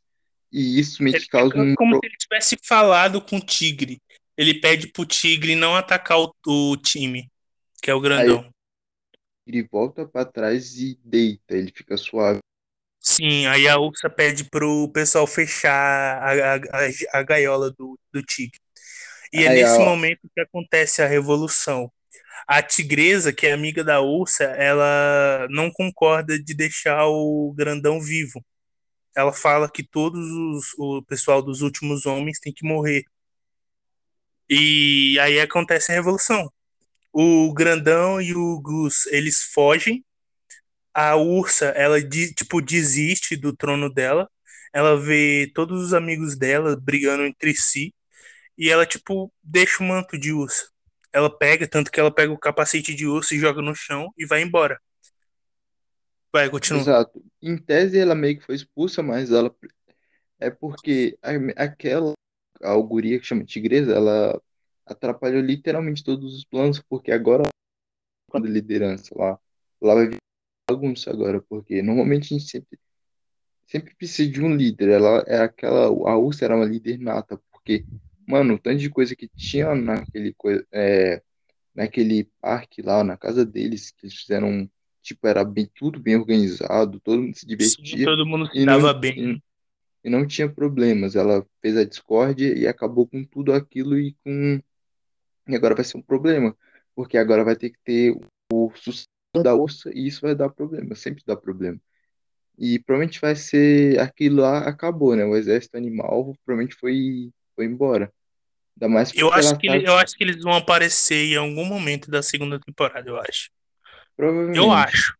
E 0.50 0.80
isso 0.80 1.02
meio 1.02 1.20
que 1.20 1.28
causa 1.28 1.54
um. 1.54 1.74
Como 1.74 1.96
se 1.96 2.06
ele 2.06 2.16
tivesse 2.16 2.56
falado 2.64 3.20
com 3.20 3.36
o 3.36 3.40
tigre. 3.40 4.00
Ele 4.34 4.58
pede 4.58 4.86
pro 4.86 5.04
tigre 5.04 5.54
não 5.54 5.76
atacar 5.76 6.18
o, 6.18 6.34
o 6.46 6.76
time, 6.78 7.30
que 7.82 7.90
é 7.90 7.94
o 7.94 8.00
grandão. 8.00 8.40
Aí, 8.40 8.50
tigre 9.44 9.68
volta 9.70 10.06
para 10.06 10.24
trás 10.24 10.78
e 10.78 10.98
deita, 11.04 11.54
ele 11.54 11.70
fica 11.70 11.98
suave. 11.98 12.38
Sim, 12.98 13.44
aí 13.46 13.68
a 13.68 13.78
ursa 13.78 14.08
pede 14.08 14.44
pro 14.44 14.90
pessoal 14.90 15.26
fechar 15.26 15.70
a, 15.70 16.54
a, 16.54 17.20
a 17.20 17.22
gaiola 17.22 17.70
do, 17.70 17.98
do 18.10 18.22
tigre. 18.22 18.58
E 19.30 19.44
é 19.44 19.50
nesse 19.50 19.78
momento 19.78 20.28
que 20.34 20.40
acontece 20.40 21.02
a 21.02 21.06
revolução. 21.06 21.92
A 22.46 22.62
tigresa, 22.62 23.32
que 23.32 23.46
é 23.46 23.52
amiga 23.52 23.84
da 23.84 24.00
ursa, 24.00 24.44
ela 24.44 25.46
não 25.50 25.70
concorda 25.70 26.38
de 26.42 26.54
deixar 26.54 27.06
o 27.06 27.52
grandão 27.56 28.00
vivo. 28.00 28.44
Ela 29.16 29.32
fala 29.32 29.70
que 29.70 29.82
todos 29.82 30.20
os, 30.30 30.74
o 30.78 31.02
pessoal 31.04 31.42
dos 31.42 31.62
últimos 31.62 32.06
homens 32.06 32.40
tem 32.40 32.52
que 32.52 32.66
morrer. 32.66 33.04
E 34.48 35.18
aí 35.20 35.40
acontece 35.40 35.92
a 35.92 35.94
revolução. 35.94 36.50
O 37.12 37.52
grandão 37.54 38.20
e 38.20 38.34
o 38.34 38.60
Gus, 38.60 39.06
eles 39.06 39.42
fogem. 39.42 40.04
A 40.94 41.16
ursa, 41.16 41.66
ela 41.70 42.00
tipo 42.02 42.60
desiste 42.60 43.36
do 43.36 43.54
trono 43.56 43.92
dela. 43.92 44.28
Ela 44.72 44.96
vê 45.00 45.50
todos 45.54 45.82
os 45.82 45.94
amigos 45.94 46.36
dela 46.36 46.76
brigando 46.80 47.24
entre 47.24 47.54
si 47.54 47.94
e 48.60 48.68
ela, 48.70 48.84
tipo, 48.86 49.32
deixa 49.42 49.82
o 49.82 49.86
manto 49.86 50.18
de 50.18 50.32
urso. 50.34 50.70
Ela 51.12 51.36
pega, 51.36 51.66
tanto 51.66 51.90
que 51.90 51.98
ela 51.98 52.12
pega 52.12 52.32
o 52.32 52.38
capacete 52.38 52.94
de 52.94 53.06
urso 53.06 53.34
e 53.34 53.38
joga 53.38 53.60
no 53.60 53.74
chão 53.74 54.12
e 54.16 54.26
vai 54.26 54.42
embora. 54.42 54.80
Vai, 56.32 56.48
continua. 56.48 56.80
Exato. 56.80 57.22
Em 57.42 57.56
tese, 57.56 57.98
ela 57.98 58.14
meio 58.14 58.38
que 58.38 58.46
foi 58.46 58.54
expulsa, 58.54 59.02
mas 59.02 59.30
ela. 59.30 59.54
É 60.38 60.50
porque 60.50 61.18
aquela 61.56 62.14
a 62.62 62.70
auguria 62.70 63.18
que 63.18 63.26
chama 63.26 63.44
Tigresa, 63.44 63.92
ela 63.92 64.40
atrapalhou 64.86 65.40
literalmente 65.40 66.04
todos 66.04 66.36
os 66.36 66.44
planos, 66.44 66.80
porque 66.80 67.10
agora, 67.10 67.44
quando 68.28 68.46
liderança 68.46 69.14
lá, 69.16 69.38
lá 69.80 69.94
vai 69.94 70.08
vir 70.08 70.16
bagunça 70.70 71.10
agora, 71.10 71.42
porque 71.42 71.82
normalmente 71.82 72.34
a 72.34 72.38
gente 72.38 72.48
sempre, 72.48 72.78
sempre 73.66 73.94
precisa 73.94 74.30
de 74.30 74.40
um 74.40 74.54
líder. 74.54 74.90
Ela 74.90 75.24
é 75.26 75.40
aquela. 75.40 75.86
A 75.86 76.16
Ursa 76.16 76.44
era 76.44 76.56
uma 76.56 76.64
líder 76.64 76.98
nata, 76.98 77.40
porque 77.50 77.84
Mano, 78.30 78.54
o 78.54 78.58
tanto 78.58 78.78
de 78.78 78.88
coisa 78.88 79.16
que 79.16 79.26
tinha 79.26 79.74
naquele, 79.74 80.32
é, 80.72 81.20
naquele 81.74 82.30
parque 82.40 82.80
lá, 82.80 83.02
na 83.02 83.16
casa 83.16 83.44
deles, 83.44 83.90
que 83.90 84.06
eles 84.06 84.14
fizeram, 84.14 84.70
tipo, 85.02 85.26
era 85.26 85.44
bem, 85.44 85.68
tudo 85.74 85.98
bem 85.98 86.14
organizado, 86.14 87.00
todo 87.00 87.20
mundo 87.20 87.36
se 87.36 87.44
divertia. 87.44 87.98
Sim, 87.98 88.04
todo 88.04 88.24
mundo 88.24 88.46
se 88.46 88.64
dava 88.64 88.92
não, 88.92 89.00
bem. 89.00 89.32
E, 89.32 89.42
e, 90.04 90.10
não 90.10 90.24
tinha 90.24 90.48
problemas. 90.48 91.16
Ela 91.16 91.44
fez 91.60 91.76
a 91.76 91.84
Discord 91.84 92.40
e 92.44 92.68
acabou 92.68 93.04
com 93.04 93.24
tudo 93.24 93.52
aquilo 93.52 93.98
e 93.98 94.14
com. 94.24 94.60
E 95.48 95.56
agora 95.56 95.74
vai 95.74 95.84
ser 95.84 95.96
um 95.96 96.02
problema. 96.02 96.56
Porque 96.94 97.18
agora 97.18 97.42
vai 97.44 97.56
ter 97.56 97.70
que 97.70 97.78
ter 97.82 98.16
o 98.52 98.70
sucesso 98.76 99.08
da 99.42 99.54
ursa 99.56 99.90
e 99.92 100.06
isso 100.06 100.20
vai 100.20 100.36
dar 100.36 100.50
problema, 100.50 100.94
sempre 100.94 101.22
dá 101.26 101.36
problema. 101.36 101.80
E 102.58 102.78
provavelmente 102.78 103.20
vai 103.20 103.34
ser 103.34 103.98
aquilo 103.98 104.42
lá 104.42 104.58
acabou, 104.68 105.16
né? 105.16 105.24
O 105.24 105.36
exército 105.36 105.76
animal 105.76 106.36
provavelmente 106.44 106.76
foi, 106.76 107.32
foi 107.56 107.64
embora. 107.64 108.12
Ainda 108.80 108.94
mais 108.94 109.12
eu 109.14 109.30
acho, 109.32 109.58
que 109.58 109.66
tá... 109.66 109.76
eu 109.76 109.94
acho 109.98 110.16
que 110.16 110.24
eles 110.24 110.42
vão 110.42 110.54
aparecer 110.54 111.32
em 111.32 111.36
algum 111.36 111.66
momento 111.66 112.10
da 112.10 112.22
segunda 112.22 112.58
temporada, 112.58 113.08
eu 113.08 113.20
acho. 113.20 113.50
Provavelmente. 114.16 114.56
Eu 114.56 114.72
acho. 114.72 115.14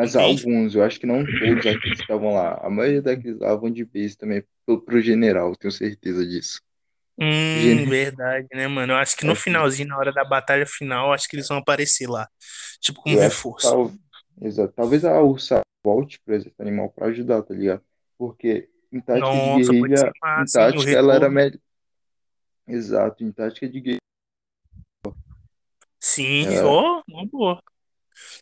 Mas 0.00 0.16
alguns, 0.16 0.74
eu 0.74 0.82
acho 0.82 0.98
que 0.98 1.06
não 1.06 1.24
todos 1.24 1.58
aqueles 1.58 1.96
que 1.96 2.02
estavam 2.02 2.34
lá. 2.34 2.58
A 2.60 2.68
maioria 2.68 3.00
daqueles 3.00 3.38
lá 3.38 3.54
vão 3.54 3.70
de 3.70 3.84
base 3.84 4.16
também 4.16 4.42
pro, 4.66 4.80
pro 4.80 5.00
general, 5.00 5.54
tenho 5.54 5.70
certeza 5.70 6.26
disso. 6.26 6.60
Hum, 7.16 7.60
Gen... 7.60 7.88
verdade, 7.88 8.48
né, 8.52 8.66
mano? 8.66 8.94
Eu 8.94 8.96
acho 8.96 9.16
que 9.16 9.24
no 9.24 9.32
é, 9.32 9.36
finalzinho, 9.36 9.88
na 9.88 9.96
hora 9.96 10.12
da 10.12 10.24
batalha 10.24 10.66
final, 10.66 11.12
acho 11.12 11.28
que 11.28 11.36
eles 11.36 11.46
vão 11.46 11.58
aparecer 11.58 12.08
lá. 12.08 12.28
Tipo, 12.80 13.02
como 13.02 13.20
reforço. 13.20 13.70
Tal... 13.70 13.92
Exato. 14.42 14.72
Talvez 14.74 15.04
a 15.04 15.22
Ursa 15.22 15.60
volte 15.84 16.20
pro 16.24 16.34
exército 16.34 16.60
animal 16.60 16.90
pra 16.90 17.06
ajudar, 17.06 17.42
tá 17.42 17.54
ligado? 17.54 17.82
Porque 18.18 18.68
em 18.92 19.00
tática 19.00 19.26
Nossa, 19.28 19.60
de 19.60 19.80
guerrilha, 19.80 20.12
em 20.40 20.52
tática, 20.52 20.90
ela 20.90 21.14
era 21.14 21.30
melhor 21.30 21.56
Exato, 22.66 23.22
em 23.22 23.30
tática 23.30 23.68
de 23.68 23.80
guerra. 23.80 23.98
Sim, 25.98 26.46
é. 26.46 26.62
ó, 26.64 27.02
uma 27.08 27.26
boa. 27.26 27.62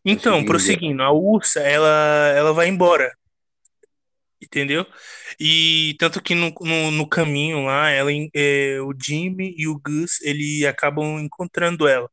Então, 0.04 0.44
prosseguindo, 0.44 1.02
a 1.02 1.12
ursa, 1.12 1.60
ela, 1.60 2.32
ela 2.36 2.52
vai 2.52 2.68
embora. 2.68 3.12
Entendeu? 4.42 4.84
E 5.38 5.94
tanto 5.98 6.20
que 6.20 6.34
no, 6.34 6.52
no, 6.60 6.90
no 6.90 7.08
caminho 7.08 7.64
lá, 7.64 7.88
ela, 7.90 8.10
é, 8.34 8.80
o 8.80 8.92
Jimmy 9.00 9.54
e 9.56 9.68
o 9.68 9.78
Gus, 9.78 10.20
ele 10.22 10.66
acabam 10.66 11.20
encontrando 11.20 11.86
ela. 11.86 12.10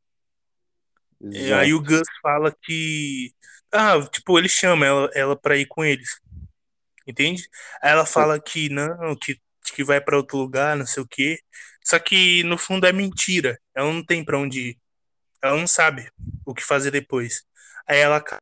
É, 1.32 1.52
aí 1.52 1.74
o 1.74 1.82
Gus 1.82 2.08
fala 2.22 2.54
que. 2.62 3.34
Ah, 3.72 4.00
tipo, 4.10 4.38
ele 4.38 4.48
chama 4.48 4.86
ela, 4.86 5.10
ela 5.14 5.36
pra 5.36 5.56
ir 5.56 5.66
com 5.66 5.84
eles. 5.84 6.20
Entende? 7.06 7.48
Aí 7.82 7.90
ela 7.90 8.06
fala 8.06 8.40
que 8.40 8.68
não, 8.68 9.16
que, 9.16 9.36
que 9.74 9.84
vai 9.84 10.00
para 10.00 10.16
outro 10.16 10.38
lugar, 10.38 10.76
não 10.76 10.86
sei 10.86 11.02
o 11.02 11.08
quê. 11.08 11.38
Só 11.90 11.98
que 11.98 12.44
no 12.44 12.56
fundo 12.56 12.86
é 12.86 12.92
mentira. 12.92 13.58
Ela 13.74 13.92
não 13.92 14.04
tem 14.04 14.24
para 14.24 14.38
onde 14.38 14.60
ir. 14.60 14.78
Ela 15.42 15.56
não 15.56 15.66
sabe 15.66 16.08
o 16.46 16.54
que 16.54 16.62
fazer 16.62 16.92
depois. 16.92 17.42
Aí 17.84 17.98
ela 17.98 18.18
acaba 18.18 18.40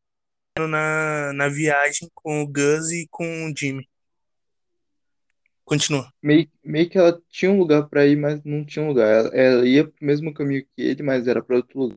na, 0.59 1.33
na 1.33 1.49
viagem 1.49 2.11
com 2.15 2.43
o 2.43 2.47
Gus 2.47 2.91
e 2.91 3.09
com 3.11 3.47
o 3.47 3.55
Jimmy. 3.57 3.89
Continua. 5.65 6.13
Meio, 6.23 6.51
meio 6.63 6.91
que 6.91 6.99
ela 6.99 7.19
tinha 7.31 7.51
um 7.51 7.59
lugar 7.59 7.89
para 7.89 8.07
ir, 8.07 8.17
mas 8.17 8.45
não 8.45 8.67
tinha 8.67 8.85
um 8.85 8.89
lugar. 8.89 9.09
Ela, 9.09 9.29
ela 9.35 9.67
ia 9.67 9.89
pro 9.89 9.95
mesmo 10.05 10.35
caminho 10.35 10.67
que 10.77 10.83
ele, 10.83 11.03
mas 11.03 11.27
era 11.27 11.43
para 11.43 11.57
outro 11.57 11.79
lugar. 11.79 11.97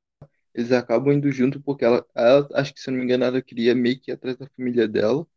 Eles 0.55 0.71
acabam 0.71 1.13
indo 1.13 1.29
junto 1.33 1.59
porque 1.59 1.83
ela, 1.83 2.05
ela, 2.15 2.47
acho 2.53 2.73
que 2.73 2.79
se 2.79 2.89
não 2.89 2.97
me 2.97 3.03
engano, 3.03 3.25
ela 3.25 3.41
queria 3.41 3.75
meio 3.75 3.99
que 3.99 4.09
ir 4.09 4.13
atrás 4.13 4.37
da 4.37 4.47
família 4.55 4.87
dela. 4.87 5.27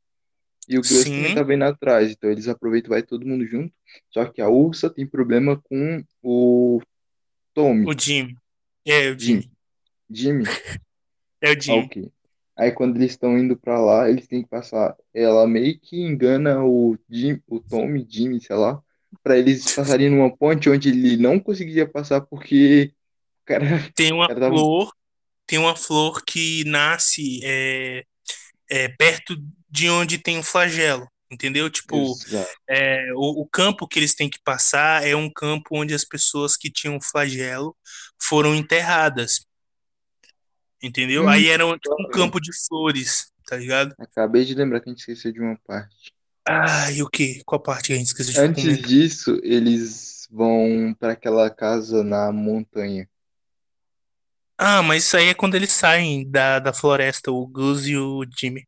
E 0.69 0.79
o 0.79 0.81
Gus 0.81 1.05
também 1.05 1.35
tá 1.35 1.55
indo 1.55 1.65
atrás, 1.65 2.11
então 2.11 2.31
eles 2.31 2.49
aproveitam 2.49 2.91
vai 2.91 3.03
todo 3.03 3.27
mundo 3.27 3.47
junto. 3.47 3.73
Só 4.11 4.25
que 4.25 4.41
a 4.41 4.49
Ursa 4.49 4.89
tem 4.89 5.07
problema 5.07 5.61
com 5.63 6.03
o 6.23 6.81
Tommy. 7.53 7.87
O 7.87 7.99
Jimmy. 7.99 8.37
É, 8.85 9.11
o 9.11 9.19
Jimmy. 9.19 9.51
Jimmy? 10.11 10.45
É 11.41 11.53
o 11.53 11.61
Jimmy. 11.61 11.79
Ah, 11.79 11.85
ok. 11.85 12.13
Aí 12.57 12.73
quando 12.73 12.97
eles 12.97 13.11
estão 13.11 13.37
indo 13.39 13.55
pra 13.55 13.79
lá, 13.79 14.09
eles 14.09 14.27
têm 14.27 14.43
que 14.43 14.49
passar. 14.49 14.97
Ela 15.13 15.47
meio 15.47 15.79
que 15.79 16.01
engana 16.01 16.65
o 16.65 16.97
Jim, 17.11 17.39
o 17.47 17.61
Tommy, 17.61 18.07
Jimmy, 18.09 18.41
sei 18.41 18.57
lá, 18.57 18.81
pra 19.23 19.37
eles 19.37 19.75
passarem 19.75 20.09
numa 20.09 20.35
ponte 20.35 20.71
onde 20.71 20.89
ele 20.89 21.17
não 21.17 21.39
conseguia 21.39 21.87
passar 21.87 22.21
porque 22.23 22.93
o 23.43 23.45
cara. 23.45 23.93
Tem 23.95 24.13
uma 24.13 24.29
cara 24.29 24.49
flor. 24.49 24.87
Tava... 24.87 24.97
Tem 25.47 25.59
uma 25.59 25.77
flor 25.77 26.25
que 26.25 26.65
nasce 26.65 27.41
é, 27.45 28.05
é, 28.71 28.89
perto 28.89 29.37
de 29.75 29.91
onde 29.91 30.19
tem 30.19 30.39
o 30.39 30.43
flagelo, 30.45 31.05
entendeu? 31.29 31.69
Tipo, 31.69 32.15
é, 32.71 33.13
o, 33.17 33.43
o, 33.43 33.49
campo 33.49 33.89
que 33.89 33.99
eles 33.99 34.15
têm 34.15 34.31
que 34.31 34.39
passar 34.45 35.05
é 35.05 35.17
um 35.17 35.29
campo 35.29 35.71
onde 35.73 35.93
as 35.93 36.05
pessoas 36.05 36.57
que 36.57 36.71
tinham 36.71 37.01
flagelo 37.01 37.77
foram 38.23 38.55
enterradas, 38.55 39.45
entendeu? 40.81 41.25
Hum, 41.25 41.29
Aí 41.29 41.49
era 41.49 41.67
um, 41.67 41.77
tipo, 41.77 42.01
um 42.01 42.09
campo 42.09 42.41
de 42.41 42.53
flores, 42.69 43.33
tá 43.49 43.57
ligado? 43.57 43.93
Acabei 43.99 44.45
de 44.45 44.55
lembrar 44.55 44.79
que 44.79 44.89
a 44.89 44.93
gente 44.93 45.01
esqueceu 45.01 45.33
de 45.33 45.41
uma 45.41 45.59
parte. 45.67 46.15
Ah, 46.47 46.93
e 46.93 47.03
o 47.03 47.09
quê? 47.09 47.43
Qual 47.45 47.61
parte 47.61 47.89
que 47.89 47.95
a 47.95 47.97
gente 47.97 48.07
esqueceu 48.07 48.33
de 48.33 48.41
Antes 48.41 48.63
comentar? 48.63 48.87
disso, 48.87 49.41
eles 49.43 50.29
vão 50.31 50.95
para 51.01 51.15
aquela 51.15 51.51
casa 51.51 52.05
na 52.05 52.31
montanha. 52.31 53.09
Ah, 54.57 54.85
mas 54.85 55.03
isso 55.03 55.17
aí 55.17 55.31
é 55.31 55.35
quando 55.35 55.57
eles 55.57 55.73
saem 55.73 56.31
da, 56.31 56.61
da 56.61 56.73
floresta, 56.73 57.33
o 57.33 57.45
Gus 57.45 57.89
e 57.89 57.97
o 57.97 58.25
Jimmy. 58.39 58.65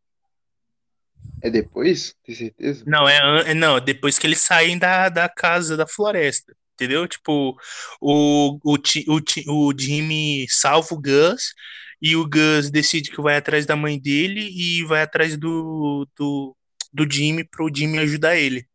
É 1.42 1.50
depois? 1.50 2.14
Tem 2.24 2.34
certeza? 2.34 2.84
Não, 2.86 3.08
é, 3.08 3.50
é 3.50 3.54
não, 3.54 3.80
depois 3.80 4.18
que 4.18 4.26
eles 4.26 4.40
saem 4.40 4.78
da, 4.78 5.08
da 5.08 5.28
casa 5.28 5.76
da 5.76 5.86
floresta. 5.86 6.54
Entendeu? 6.74 7.08
Tipo, 7.08 7.56
o, 8.00 8.58
o, 8.62 8.74
o, 8.74 9.68
o 9.68 9.72
Jimmy 9.78 10.46
salva 10.48 10.88
o 10.92 11.00
Gus 11.00 11.54
e 12.02 12.14
o 12.14 12.28
Gus 12.28 12.70
decide 12.70 13.10
que 13.10 13.22
vai 13.22 13.36
atrás 13.36 13.64
da 13.64 13.74
mãe 13.74 13.98
dele 13.98 14.50
e 14.54 14.84
vai 14.84 15.02
atrás 15.02 15.36
do, 15.38 16.06
do, 16.16 16.54
do 16.92 17.10
Jimmy 17.10 17.44
pro 17.44 17.70
Jimmy 17.74 17.98
ajudar 17.98 18.36
ele. 18.36 18.66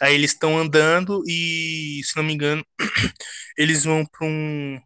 Aí 0.00 0.14
eles 0.14 0.32
estão 0.32 0.58
andando 0.58 1.22
e, 1.26 2.02
se 2.04 2.16
não 2.16 2.24
me 2.24 2.34
engano, 2.34 2.66
eles 3.56 3.84
vão 3.84 4.04
para 4.04 4.26
um, 4.26 4.80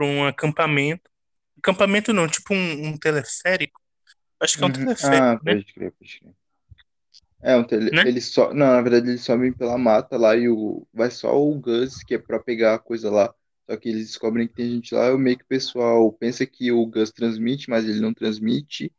um 0.00 0.24
acampamento. 0.24 1.02
Acampamento 1.58 2.12
não, 2.12 2.28
tipo 2.28 2.54
um, 2.54 2.88
um 2.88 2.96
teleférico. 2.96 3.81
Acho 4.42 4.58
que 4.58 4.64
é 4.64 4.66
um 4.66 4.70
uhum. 4.70 4.74
teleférico, 4.74 5.22
ah, 5.22 5.40
né? 5.44 5.54
Pode 5.54 5.72
crer, 5.72 5.92
pode 5.92 6.20
crer. 6.20 6.34
É, 7.42 7.56
um 7.56 7.64
tele... 7.64 7.90
né? 7.90 8.02
eles 8.06 8.26
só. 8.26 8.52
Não, 8.52 8.66
na 8.66 8.80
verdade 8.80 9.08
eles 9.08 9.22
sobem 9.22 9.52
pela 9.52 9.78
mata 9.78 10.16
lá 10.16 10.36
e 10.36 10.48
o... 10.48 10.86
vai 10.92 11.10
só 11.10 11.36
o 11.36 11.54
Gus, 11.58 12.02
que 12.02 12.14
é 12.14 12.18
pra 12.18 12.38
pegar 12.38 12.74
a 12.74 12.78
coisa 12.78 13.10
lá 13.10 13.32
Só 13.68 13.76
que 13.76 13.88
eles 13.88 14.06
descobrem 14.06 14.46
que 14.46 14.54
tem 14.54 14.70
gente 14.70 14.94
lá, 14.94 15.08
e 15.08 15.16
meio 15.16 15.36
que 15.38 15.44
o 15.44 15.48
pessoal 15.48 16.12
pensa 16.12 16.44
que 16.44 16.70
o 16.70 16.86
Gus 16.86 17.10
transmite, 17.10 17.70
mas 17.70 17.84
ele 17.84 18.00
não 18.00 18.12
transmite, 18.12 18.92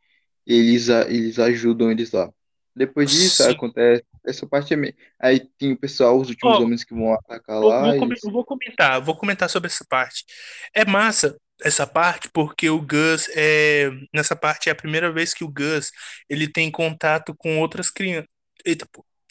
e 0.45 0.53
eles, 0.53 0.89
a- 0.89 1.09
eles 1.09 1.39
ajudam 1.39 1.91
eles 1.91 2.11
lá. 2.11 2.29
Depois 2.75 3.11
disso, 3.11 3.43
Sim. 3.43 3.51
acontece. 3.51 4.03
Essa 4.25 4.47
parte 4.47 4.73
é 4.73 4.77
meio. 4.77 4.95
Aí 5.19 5.41
tem 5.57 5.73
o 5.73 5.77
pessoal, 5.77 6.19
os 6.19 6.29
últimos 6.29 6.55
Ó, 6.59 6.63
homens 6.63 6.83
que 6.83 6.93
vão 6.93 7.13
atacar 7.13 7.59
vou, 7.59 7.69
lá, 7.69 7.81
vou, 7.93 8.09
eu 8.23 8.31
vou 8.31 8.45
comentar, 8.45 9.01
vou 9.01 9.15
comentar 9.15 9.49
sobre 9.49 9.67
essa 9.67 9.85
parte. 9.87 10.25
É 10.73 10.85
massa 10.85 11.37
essa 11.61 11.87
parte 11.87 12.29
porque 12.33 12.69
o 12.69 12.81
Gus 12.81 13.27
é 13.35 13.89
nessa 14.13 14.35
parte 14.35 14.69
é 14.69 14.71
a 14.71 14.75
primeira 14.75 15.11
vez 15.11 15.33
que 15.33 15.43
o 15.43 15.49
Gus 15.51 15.91
ele 16.29 16.47
tem 16.51 16.71
contato 16.71 17.35
com 17.37 17.59
outras 17.59 17.89
crianças, 17.89 18.27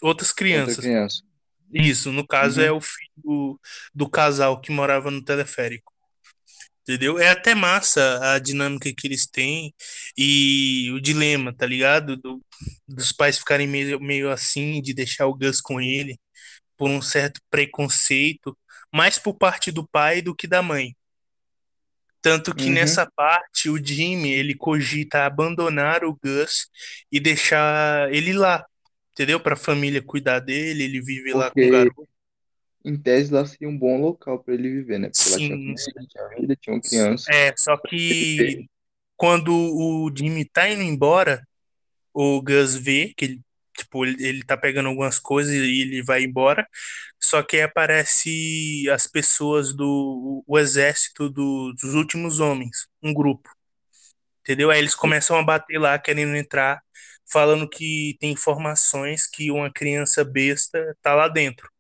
outras 0.03 0.33
Outra 0.49 0.77
crianças. 0.77 0.77
criança. 0.77 1.25
Isso, 1.73 2.13
no 2.13 2.27
caso 2.27 2.61
é 2.63 2.71
Uhum. 2.71 2.73
o 2.73 2.81
filho 2.81 3.11
do, 3.17 3.61
do 3.95 4.11
casal 4.11 4.61
que 4.61 4.73
morava 4.73 5.11
no 5.11 5.25
teleférico. 5.25 5.93
Entendeu? 6.83 7.19
É 7.19 7.29
até 7.31 7.55
massa 7.55 8.35
a 8.35 8.39
dinâmica 8.41 8.93
que 8.97 9.07
eles 9.07 9.27
têm 9.27 9.73
e 10.17 10.91
o 10.93 11.01
dilema, 11.01 11.55
tá 11.55 11.65
ligado? 11.67 12.17
Do- 12.17 12.45
dos 12.89 13.13
pais 13.13 13.39
ficarem 13.39 13.69
meio, 13.69 14.01
meio 14.01 14.31
assim, 14.31 14.83
de 14.83 14.93
deixar 14.95 15.27
o 15.27 15.35
Gus 15.37 15.61
com 15.61 15.81
ele, 15.81 16.19
por 16.77 16.91
um 16.91 17.03
certo 17.03 17.41
preconceito, 17.51 18.57
mais 18.95 19.19
por 19.19 19.35
parte 19.37 19.73
do 19.73 19.87
pai 19.89 20.23
do 20.23 20.35
que 20.37 20.47
da 20.49 20.63
mãe. 20.63 20.97
Tanto 22.23 22.55
que 22.55 22.71
Uhum. 22.71 22.73
nessa 22.73 23.07
parte 23.17 23.69
o 23.71 23.79
Jimmy, 23.85 24.33
ele 24.33 24.55
cogita 24.57 25.27
abandonar 25.27 26.05
o 26.05 26.15
Gus 26.17 26.69
e 27.11 27.21
deixar 27.21 28.13
ele 28.15 28.33
lá, 28.33 28.65
entendeu? 29.13 29.41
Para 29.41 29.55
a 29.55 29.57
família 29.57 30.03
cuidar 30.03 30.41
dele, 30.41 30.85
ele 30.85 31.01
vive 31.03 31.33
lá 31.35 31.51
com 31.51 31.67
o 31.67 31.69
garoto. 31.69 31.93
em 32.85 32.97
tese, 33.01 33.33
lá 33.33 33.45
seria 33.47 33.69
um 33.69 33.77
bom 33.79 34.01
local 34.01 34.39
para 34.43 34.55
ele 34.55 34.71
viver, 34.71 34.99
né? 34.99 35.09
Porque 35.11 35.29
lá 35.31 35.41
tinha 35.41 35.59
Sim, 35.59 35.77
sim. 35.77 35.93
tinha 36.09 36.57
tinha 36.61 36.75
uma 36.75 36.83
criança. 36.83 37.31
É, 37.31 37.55
só 37.57 37.77
que 37.79 38.67
quando 39.17 39.53
o 39.55 40.11
Jimmy 40.17 40.45
tá 40.45 40.69
indo 40.69 40.83
embora, 40.83 41.43
o 42.15 42.43
Gus 42.43 42.77
vê 42.77 43.15
que 43.17 43.27
ele, 43.27 43.43
tipo, 43.77 44.07
ele, 44.07 44.25
ele 44.27 44.45
tá 44.45 44.57
pegando 44.57 44.89
algumas 44.91 45.19
coisas 45.21 45.55
e 45.55 45.83
ele 45.83 46.03
vai 46.05 46.25
embora. 46.25 46.69
Só 47.33 47.43
que 47.43 47.57
aí 47.57 47.63
aparece 47.63 48.87
as 48.91 49.07
pessoas 49.07 49.75
do 49.75 50.45
o 50.47 50.59
exército 50.59 51.31
do- 51.31 51.73
dos 51.81 51.95
últimos 51.95 52.41
homens, 52.41 52.89
um 53.03 53.15
grupo, 53.15 53.49
entendeu? 54.43 54.71
Aí 54.71 54.79
eles 54.79 54.95
começam 54.95 55.39
a 55.39 55.43
bater 55.43 55.79
lá, 55.79 55.99
querendo 55.99 56.37
entrar, 56.37 56.83
falando 57.33 57.67
que 57.71 58.19
tem 58.21 58.33
informações 58.33 59.27
que 59.27 59.51
uma 59.51 59.73
criança 59.73 60.25
besta 60.25 60.95
tá 61.03 61.15
lá 61.15 61.27
dentro. 61.27 61.71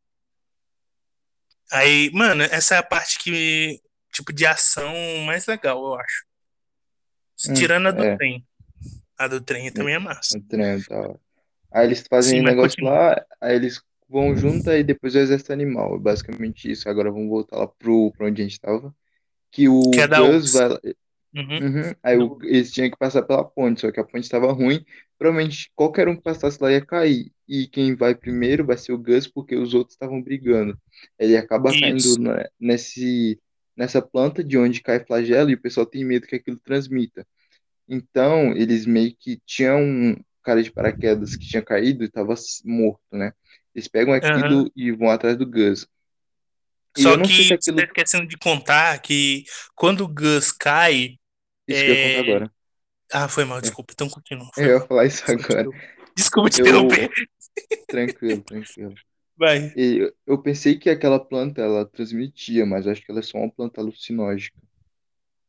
Aí, 1.70 2.10
mano, 2.14 2.42
essa 2.44 2.76
é 2.76 2.78
a 2.78 2.82
parte 2.82 3.18
que, 3.18 3.78
tipo, 4.10 4.32
de 4.32 4.46
ação 4.46 4.94
mais 5.26 5.46
legal, 5.46 5.78
eu 5.84 5.94
acho. 6.00 6.24
Hum, 7.44 7.54
Tirando 7.54 7.88
a 7.88 7.90
do 7.90 8.04
é, 8.04 8.16
trem. 8.16 8.46
A 9.18 9.28
do 9.28 9.40
trem 9.40 9.72
também 9.72 9.94
é 9.94 9.98
massa. 9.98 10.38
o 10.38 10.40
trem 10.48 10.82
tal. 10.82 11.20
Aí 11.72 11.86
eles 11.86 12.06
fazem 12.08 12.38
Sim, 12.38 12.42
mas 12.42 12.54
negócio 12.54 12.76
continua. 12.76 12.90
lá, 12.90 13.26
aí 13.40 13.56
eles 13.56 13.82
vão 14.12 14.36
junto, 14.36 14.70
aí 14.70 14.84
depois 14.84 15.14
o 15.14 15.18
exército 15.18 15.52
animal. 15.52 15.96
É 15.96 15.98
basicamente 15.98 16.70
isso. 16.70 16.88
Agora 16.88 17.10
vamos 17.10 17.28
voltar 17.28 17.56
lá 17.56 17.66
pro, 17.66 18.12
pra 18.12 18.26
onde 18.28 18.42
a 18.42 18.44
gente 18.44 18.60
tava. 18.60 18.94
Que 19.50 19.62
Que 19.62 19.68
o 19.68 19.90
é 20.00 20.06
da 20.08 20.20
Gus 20.20 20.52
vai. 20.52 20.68
lá- 20.68 20.80
Uhum. 21.34 21.58
Uhum, 21.62 21.94
aí 22.02 22.18
o- 22.18 22.38
eles 22.42 22.70
tinham 22.70 22.90
que 22.90 22.96
passar 22.98 23.22
pela 23.22 23.42
ponte, 23.42 23.80
só 23.80 23.90
que 23.90 23.98
a 23.98 24.04
ponte 24.04 24.24
estava 24.24 24.52
ruim. 24.52 24.84
Provavelmente 25.18 25.72
qualquer 25.74 26.06
um 26.06 26.14
que 26.14 26.22
passasse 26.22 26.62
lá 26.62 26.70
ia 26.70 26.84
cair. 26.84 27.32
E 27.48 27.66
quem 27.66 27.94
vai 27.94 28.14
primeiro 28.14 28.66
vai 28.66 28.76
ser 28.76 28.92
o 28.92 28.98
Gus, 28.98 29.26
porque 29.26 29.56
os 29.56 29.72
outros 29.72 29.94
estavam 29.94 30.20
brigando. 30.22 30.78
Ele 31.18 31.34
acaba 31.36 31.70
caindo 31.72 31.96
Isso. 31.96 32.20
na- 32.20 32.46
nesse, 32.60 33.40
nessa 33.74 34.02
planta 34.02 34.44
de 34.44 34.58
onde 34.58 34.82
cai 34.82 35.00
flagelo 35.04 35.48
e 35.50 35.54
o 35.54 35.60
pessoal 35.60 35.86
tem 35.86 36.04
medo 36.04 36.26
que 36.26 36.36
aquilo 36.36 36.60
transmita. 36.60 37.26
Então, 37.88 38.52
eles 38.56 38.86
meio 38.86 39.14
que 39.18 39.40
tinham 39.46 39.80
um 39.80 40.16
cara 40.42 40.62
de 40.62 40.70
paraquedas 40.72 41.36
que 41.36 41.46
tinha 41.46 41.62
caído 41.62 42.02
e 42.02 42.06
estava 42.06 42.34
morto, 42.64 43.00
né? 43.12 43.32
Eles 43.74 43.88
pegam 43.88 44.14
aquilo 44.14 44.70
e 44.76 44.92
vão 44.92 45.10
atrás 45.10 45.36
do 45.36 45.46
Gus. 45.46 45.86
E 46.96 47.02
Só 47.02 47.16
sei 47.24 47.44
se 47.44 47.54
que 47.56 47.64
você 47.64 47.72
tá 47.72 47.82
aquilo. 47.82 47.84
esquecendo 47.84 48.26
de 48.28 48.36
contar 48.36 48.98
que 49.00 49.44
quando 49.74 50.02
o 50.04 50.08
Gus 50.08 50.52
cai. 50.52 51.18
Isso 51.66 51.84
que 51.84 51.90
eu 51.90 51.94
ia 51.96 52.00
contar 52.00 52.20
É... 52.20 52.20
agora. 52.20 52.52
Ah, 53.12 53.28
foi 53.28 53.44
mal, 53.44 53.60
É, 53.62 53.62
desculpa. 53.62 53.92
Então 53.94 54.08
continua. 54.10 54.50
Foi 54.54 54.64
eu 54.70 54.78
ia 54.80 54.86
falar 54.86 55.06
isso 55.06 55.24
agora. 55.30 55.70
interromper. 55.70 55.76
Desculpa 56.16 56.50
te 56.50 56.60
interromper. 56.60 57.10
Eu. 57.10 57.26
Tranquilo, 57.88 58.42
tranquilo. 58.44 58.94
Vai. 59.36 59.76
E 59.76 59.98
eu 59.98 60.14
eu 60.26 60.42
pensei 60.42 60.78
que 60.78 60.90
aquela 60.90 61.20
planta 61.20 61.60
ela 61.62 61.86
transmitia, 61.86 62.66
mas 62.66 62.86
acho 62.86 63.02
que 63.04 63.10
ela 63.10 63.20
é 63.20 63.22
só 63.24 63.38
uma 63.38 63.50
planta 63.52 63.80
alucinógena. 63.80 64.56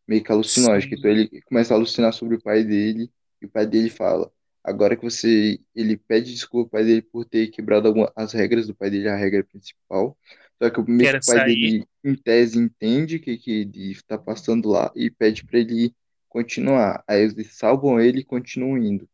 Meio 0.08 0.24
que 0.24 0.32
alucinógena. 0.32 0.96
Então 0.96 1.10
Sim. 1.12 1.28
ele 1.28 1.42
começa 1.44 1.74
a 1.74 1.78
alucinar 1.78 2.14
sobre 2.14 2.36
o 2.36 2.42
pai 2.42 2.64
dele, 2.64 3.12
e 3.42 3.46
o 3.46 3.50
pai 3.50 3.66
dele 3.68 3.90
fala. 3.90 4.32
Agora 4.63 4.95
que 4.95 5.04
você. 5.04 5.60
Ele 5.76 5.97
pede 5.97 6.32
desculpa 6.34 6.78
ao 6.78 6.82
pai 6.82 6.86
dele 6.86 7.02
por 7.02 7.26
ter 7.26 7.47
quebrado 7.47 7.88
alguma, 7.88 8.12
as 8.15 8.34
regras 8.34 8.67
do 8.67 8.76
pai 8.76 8.89
dele, 8.89 9.10
a 9.10 9.15
regra 9.15 9.43
principal. 9.43 10.17
Só 10.62 10.69
que 10.69 10.80
o 10.80 10.86
pai 10.86 11.21
sair. 11.21 11.56
dele, 11.56 11.88
em 12.04 12.15
tese, 12.15 12.58
entende 12.58 13.17
o 13.17 13.19
que, 13.19 13.38
que 13.38 13.52
ele 13.52 13.91
está 13.91 14.17
passando 14.17 14.69
lá 14.69 14.91
e 14.95 15.10
pede 15.10 15.43
para 15.43 15.60
ele 15.60 15.93
continuar. 16.30 17.04
Aí 17.08 17.21
eles 17.21 17.54
salvam 17.56 17.99
ele 17.99 18.21
e 18.21 18.26
continuam 18.26 18.78
indo. 18.78 19.08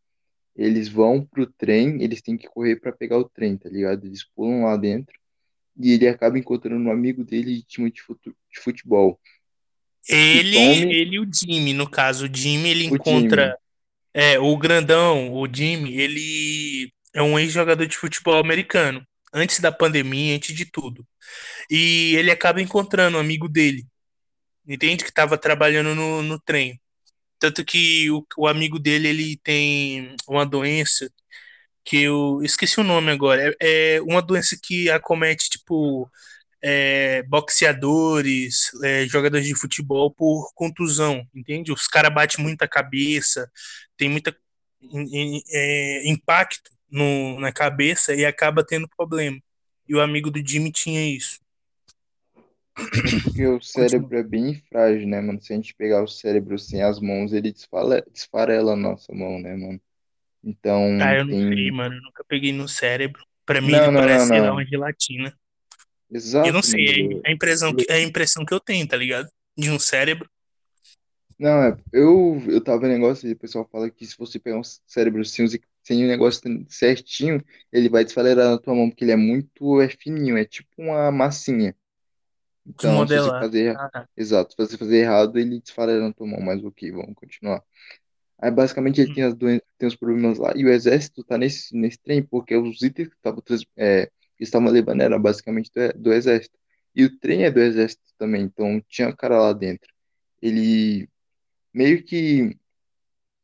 Eles 0.56 0.90
vão 0.90 1.26
pro 1.26 1.46
trem, 1.46 2.04
eles 2.04 2.22
têm 2.22 2.38
que 2.38 2.48
correr 2.48 2.76
para 2.76 2.92
pegar 2.92 3.18
o 3.18 3.24
trem, 3.24 3.58
tá 3.58 3.70
ligado? 3.70 4.06
Eles 4.06 4.24
pulam 4.36 4.66
lá 4.66 4.76
dentro 4.76 5.18
e 5.80 5.94
ele 5.94 6.08
acaba 6.08 6.38
encontrando 6.38 6.84
um 6.84 6.92
amigo 6.92 7.24
dele 7.24 7.56
de 7.56 7.64
time 7.64 7.90
de 7.90 8.02
de 8.02 8.60
futebol. 8.60 9.20
Ele, 10.08 10.54
Tommy, 10.54 10.96
ele 10.96 11.16
e 11.16 11.20
o 11.20 11.28
Jimmy, 11.32 11.74
no 11.74 11.90
caso, 11.90 12.26
o 12.26 12.30
Jimmy, 12.34 12.70
ele 12.70 12.92
o 12.92 12.98
Jimmy. 13.04 13.30
É, 14.22 14.38
o 14.38 14.58
grandão, 14.58 15.34
o 15.34 15.48
Jimmy, 15.48 15.98
ele 15.98 16.92
é 17.14 17.22
um 17.22 17.40
ex-jogador 17.40 17.86
de 17.88 17.98
futebol 17.98 18.38
americano. 18.38 19.02
Antes 19.34 19.62
da 19.62 19.72
pandemia, 19.72 20.36
antes 20.36 20.54
de 20.54 20.66
tudo. 20.66 21.08
E 21.70 22.16
ele 22.18 22.30
acaba 22.32 22.62
encontrando 22.62 23.18
um 23.18 23.22
amigo 23.22 23.48
dele, 23.48 23.86
entende? 24.68 25.06
Que 25.06 25.10
estava 25.12 25.38
trabalhando 25.38 25.96
no, 25.96 26.22
no 26.24 26.40
trem. 26.40 26.82
Tanto 27.40 27.66
que 27.66 28.12
o, 28.12 28.26
o 28.38 28.48
amigo 28.48 28.80
dele, 28.80 29.08
ele 29.10 29.38
tem 29.44 30.16
uma 30.28 30.46
doença 30.46 31.10
que 31.86 31.98
eu 32.04 32.42
esqueci 32.44 32.80
o 32.82 32.84
nome 32.84 33.12
agora. 33.12 33.56
É, 33.62 33.98
é 33.98 34.02
uma 34.02 34.22
doença 34.22 34.58
que 34.62 34.90
acomete, 34.90 35.50
tipo, 35.50 36.10
é, 36.62 37.24
boxeadores, 37.24 38.72
é, 38.84 39.06
jogadores 39.08 39.48
de 39.48 39.56
futebol 39.56 40.12
por 40.12 40.52
contusão, 40.56 41.26
entende? 41.34 41.72
Os 41.72 41.88
caras 41.88 42.14
batem 42.14 42.44
muita 42.44 42.68
cabeça, 42.68 43.50
tem 43.98 44.10
muita 44.10 44.36
é, 45.52 46.08
impacto 46.10 46.72
no, 46.90 47.40
na 47.40 47.52
cabeça 47.52 48.14
e 48.16 48.26
acaba 48.26 48.66
tendo 48.66 48.88
problema. 48.90 49.38
E 49.88 49.96
o 49.96 50.02
amigo 50.02 50.30
do 50.32 50.46
Jimmy 50.46 50.72
tinha 50.72 51.08
isso. 51.16 51.40
Porque 53.24 53.46
o 53.48 53.62
cérebro 53.62 54.18
é 54.18 54.24
bem 54.24 54.56
frágil, 54.56 55.08
né, 55.08 55.22
mano? 55.22 55.42
Se 55.42 55.54
a 55.54 55.56
gente 55.56 55.74
pegar 55.76 56.04
o 56.04 56.08
cérebro 56.08 56.58
sem 56.60 56.82
as 56.82 57.00
mãos, 57.00 57.34
ele 57.34 57.52
desfale- 57.52 58.04
desfarela 58.12 58.74
a 58.74 58.76
nossa 58.76 59.14
mão, 59.14 59.40
né, 59.40 59.56
mano? 59.56 59.82
Ah, 60.98 61.16
Então 61.16 61.16
eu 61.16 61.26
não 61.26 61.36
sei, 61.36 61.72
tem. 61.72 61.72
mano. 61.72 61.96
Eu 61.96 62.02
nunca 62.02 62.24
peguei 62.26 62.52
no 62.52 62.68
cérebro. 62.68 63.26
Pra 63.46 63.62
mim, 63.62 63.76
ele 63.76 63.90
Não, 63.90 63.92
não, 63.92 64.08
não, 64.08 64.26
parece, 64.26 64.28
sei 64.28 64.42
lá, 64.42 64.52
não. 64.52 64.54
uma 64.54 64.66
gelatina. 64.66 65.38
Eu 66.42 66.54
não 66.54 66.62
Exato, 66.62 66.64
sei, 66.64 67.20
é 67.24 67.30
a 67.30 67.34
impressão 67.34 67.74
que, 67.76 67.86
é 67.90 67.96
a 67.96 68.02
impressão 68.02 68.46
que 68.46 68.54
eu 68.54 68.60
tenho, 68.60 68.88
tá 68.88 68.98
ligado? 68.98 69.28
De 69.58 69.70
um 69.70 69.80
cérebro. 69.80 70.30
Não, 71.38 71.64
é, 71.64 71.78
eu, 71.94 72.38
eu 72.50 72.62
tava 72.64 72.80
vendo 72.82 72.92
negócio 72.94 73.28
e 73.28 73.32
o 73.34 73.38
pessoal 73.38 73.68
fala 73.72 73.90
que 73.90 74.06
se 74.06 74.18
você 74.18 74.38
pegar 74.40 74.58
um 74.60 74.64
cérebro 74.86 75.24
sem, 75.24 75.48
sem 75.84 76.04
o 76.04 76.08
negócio 76.08 76.42
certinho, 76.70 77.42
ele 77.72 77.88
vai 77.90 78.04
desfalerar 78.04 78.52
na 78.52 78.58
tua 78.60 78.76
mão, 78.76 78.90
porque 78.90 79.06
ele 79.06 79.14
é 79.14 79.16
muito, 79.16 79.80
é 79.82 79.88
fininho, 79.90 80.38
é 80.38 80.44
tipo 80.46 80.70
uma 80.78 81.10
massinha. 81.12 81.74
Então, 82.66 83.08
se 83.08 83.14
você 83.20 83.32
Desmodelar. 83.32 83.40
fazer, 83.40 83.82
Ah, 83.82 83.90
tá. 83.90 84.08
exato, 84.18 84.52
se 84.54 84.58
você 84.58 84.78
fazer 84.78 84.98
errado, 85.00 85.38
ele 85.40 85.62
desfalera 85.62 86.02
na 86.02 86.14
tua 86.14 86.28
mão, 86.28 86.42
mas 86.42 86.64
ok, 86.64 86.92
vamos 86.92 87.16
continuar. 87.16 87.64
Aí, 88.42 88.52
basicamente, 88.52 89.02
ele 89.02 89.12
tem, 89.12 89.24
as 89.24 89.36
doen 89.36 89.60
tem 89.78 89.88
os 89.88 89.96
problemas 89.96 90.38
lá, 90.40 90.54
e 90.56 90.66
o 90.66 90.70
exército 90.70 91.24
tá 91.24 91.38
nesse, 91.38 91.76
nesse 91.76 92.00
trem, 92.00 92.24
porque 92.24 92.56
os 92.58 92.82
itens 92.82 93.10
que 93.10 93.16
estavam 93.16 93.44
é, 93.78 94.12
que 94.40 94.46
estavam 94.46 94.72
levando 94.72 95.02
eram 95.02 95.22
basicamente 95.22 95.70
do, 95.76 96.02
do 96.02 96.14
exército. 96.14 96.58
E 96.96 97.06
o 97.06 97.20
trem 97.20 97.44
é 97.44 97.52
do 97.52 97.60
exército 97.60 98.02
também, 98.18 98.44
então 98.44 98.82
tinha 98.88 99.16
cara 99.16 99.40
lá 99.40 99.54
dentro. 99.54 99.94
Ele 100.42 101.08
meio 101.74 102.04
que 102.04 102.58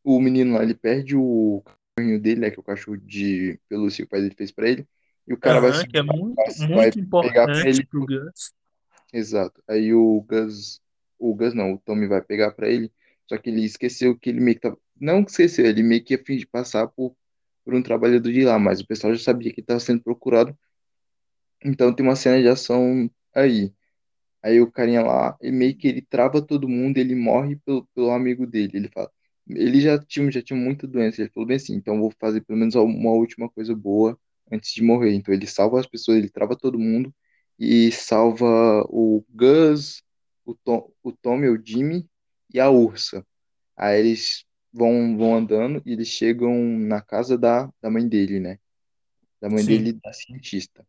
o 0.03 0.19
menino 0.21 0.55
lá, 0.55 0.63
ele 0.63 0.73
perde 0.73 1.15
o 1.15 1.61
cachorrinho 1.65 2.19
dele, 2.21 2.41
né, 2.41 2.49
que 2.49 2.57
é 2.57 2.61
o 2.61 2.63
cachorro 2.63 2.97
de 2.97 3.59
pelúcia 3.67 4.03
que 4.03 4.07
o 4.07 4.09
pai 4.09 4.21
dele 4.21 4.35
fez 4.35 4.51
pra 4.51 4.69
ele, 4.69 4.87
e 5.27 5.33
o 5.33 5.37
cara 5.37 5.59
vai 5.59 5.71
Aham, 5.71 5.85
que 5.87 5.97
é 5.97 6.03
muito, 6.03 6.35
vai 6.35 6.69
muito 6.69 6.99
pegar 7.21 7.47
pra 7.47 7.57
importante 7.57 7.69
ele, 7.69 7.85
pro 7.85 8.05
Gus. 8.05 8.53
exato. 9.11 9.63
Aí 9.67 9.93
o 9.93 10.21
Gus, 10.21 10.81
o 11.19 11.33
Gus 11.35 11.53
não, 11.53 11.73
o 11.73 11.77
Tommy 11.79 12.07
vai 12.07 12.21
pegar 12.21 12.51
pra 12.51 12.69
ele, 12.69 12.91
só 13.27 13.37
que 13.37 13.49
ele 13.49 13.65
esqueceu 13.65 14.17
que 14.17 14.29
ele 14.29 14.39
meio 14.39 14.55
que 14.55 14.61
tava, 14.61 14.77
não 14.99 15.23
que 15.23 15.31
esqueceu, 15.31 15.65
ele 15.65 15.83
meio 15.83 16.03
que 16.03 16.13
ia 16.13 16.23
fingir 16.23 16.47
passar 16.49 16.87
por, 16.87 17.15
por 17.63 17.73
um 17.73 17.81
trabalhador 17.81 18.31
de 18.31 18.43
lá, 18.45 18.57
mas 18.59 18.79
o 18.79 18.87
pessoal 18.87 19.13
já 19.13 19.23
sabia 19.23 19.51
que 19.51 19.59
ele 19.59 19.65
tava 19.67 19.79
sendo 19.79 20.01
procurado, 20.01 20.57
então 21.65 21.93
tem 21.95 22.05
uma 22.05 22.15
cena 22.15 22.41
de 22.41 22.47
ação 22.49 23.09
aí. 23.35 23.73
Aí 24.43 24.61
o 24.61 24.71
carinha 24.71 25.01
lá, 25.03 25.37
ele 25.41 25.55
meio 25.57 25.77
que 25.77 25.87
ele 25.87 26.01
trava 26.03 26.41
todo 26.41 26.69
mundo, 26.69 26.97
ele 26.97 27.15
morre 27.15 27.55
pelo, 27.57 27.85
pelo 27.95 28.11
amigo 28.11 28.45
dele. 28.47 28.71
Ele 28.77 28.89
fala, 28.89 29.11
ele 29.49 29.81
já 29.81 29.99
tinha, 29.99 30.31
já 30.31 30.41
tinha 30.41 30.59
muita 30.59 30.87
doença. 30.87 31.21
Ele 31.21 31.31
falou 31.31 31.47
bem 31.47 31.57
assim, 31.57 31.73
então 31.75 31.99
vou 31.99 32.11
fazer 32.19 32.41
pelo 32.41 32.59
menos 32.59 32.75
uma 32.75 33.11
última 33.11 33.49
coisa 33.49 33.75
boa 33.75 34.19
antes 34.51 34.73
de 34.73 34.83
morrer. 34.83 35.13
Então 35.15 35.33
ele 35.33 35.47
salva 35.47 35.79
as 35.79 35.87
pessoas, 35.87 36.17
ele 36.17 36.29
trava 36.29 36.55
todo 36.57 36.79
mundo 36.79 37.13
e 37.59 37.91
salva 37.91 38.45
o 38.89 39.25
Gus, 39.29 40.03
o 40.45 40.53
Tom, 40.55 40.91
o 41.03 41.11
Tommy, 41.11 41.49
o 41.49 41.61
Jimmy 41.63 42.07
e 42.53 42.59
a 42.59 42.69
Ursa. 42.69 43.25
Aí 43.77 43.99
eles 43.99 44.45
vão, 44.73 45.17
vão 45.17 45.35
andando 45.35 45.81
e 45.85 45.93
eles 45.93 46.07
chegam 46.09 46.53
na 46.79 47.01
casa 47.01 47.37
da, 47.37 47.71
da 47.81 47.89
mãe 47.89 48.07
dele, 48.07 48.39
né? 48.39 48.59
Da 49.41 49.49
mãe 49.49 49.63
Sim. 49.63 49.65
dele, 49.65 49.93
da 49.93 50.13
cientista. 50.13 50.85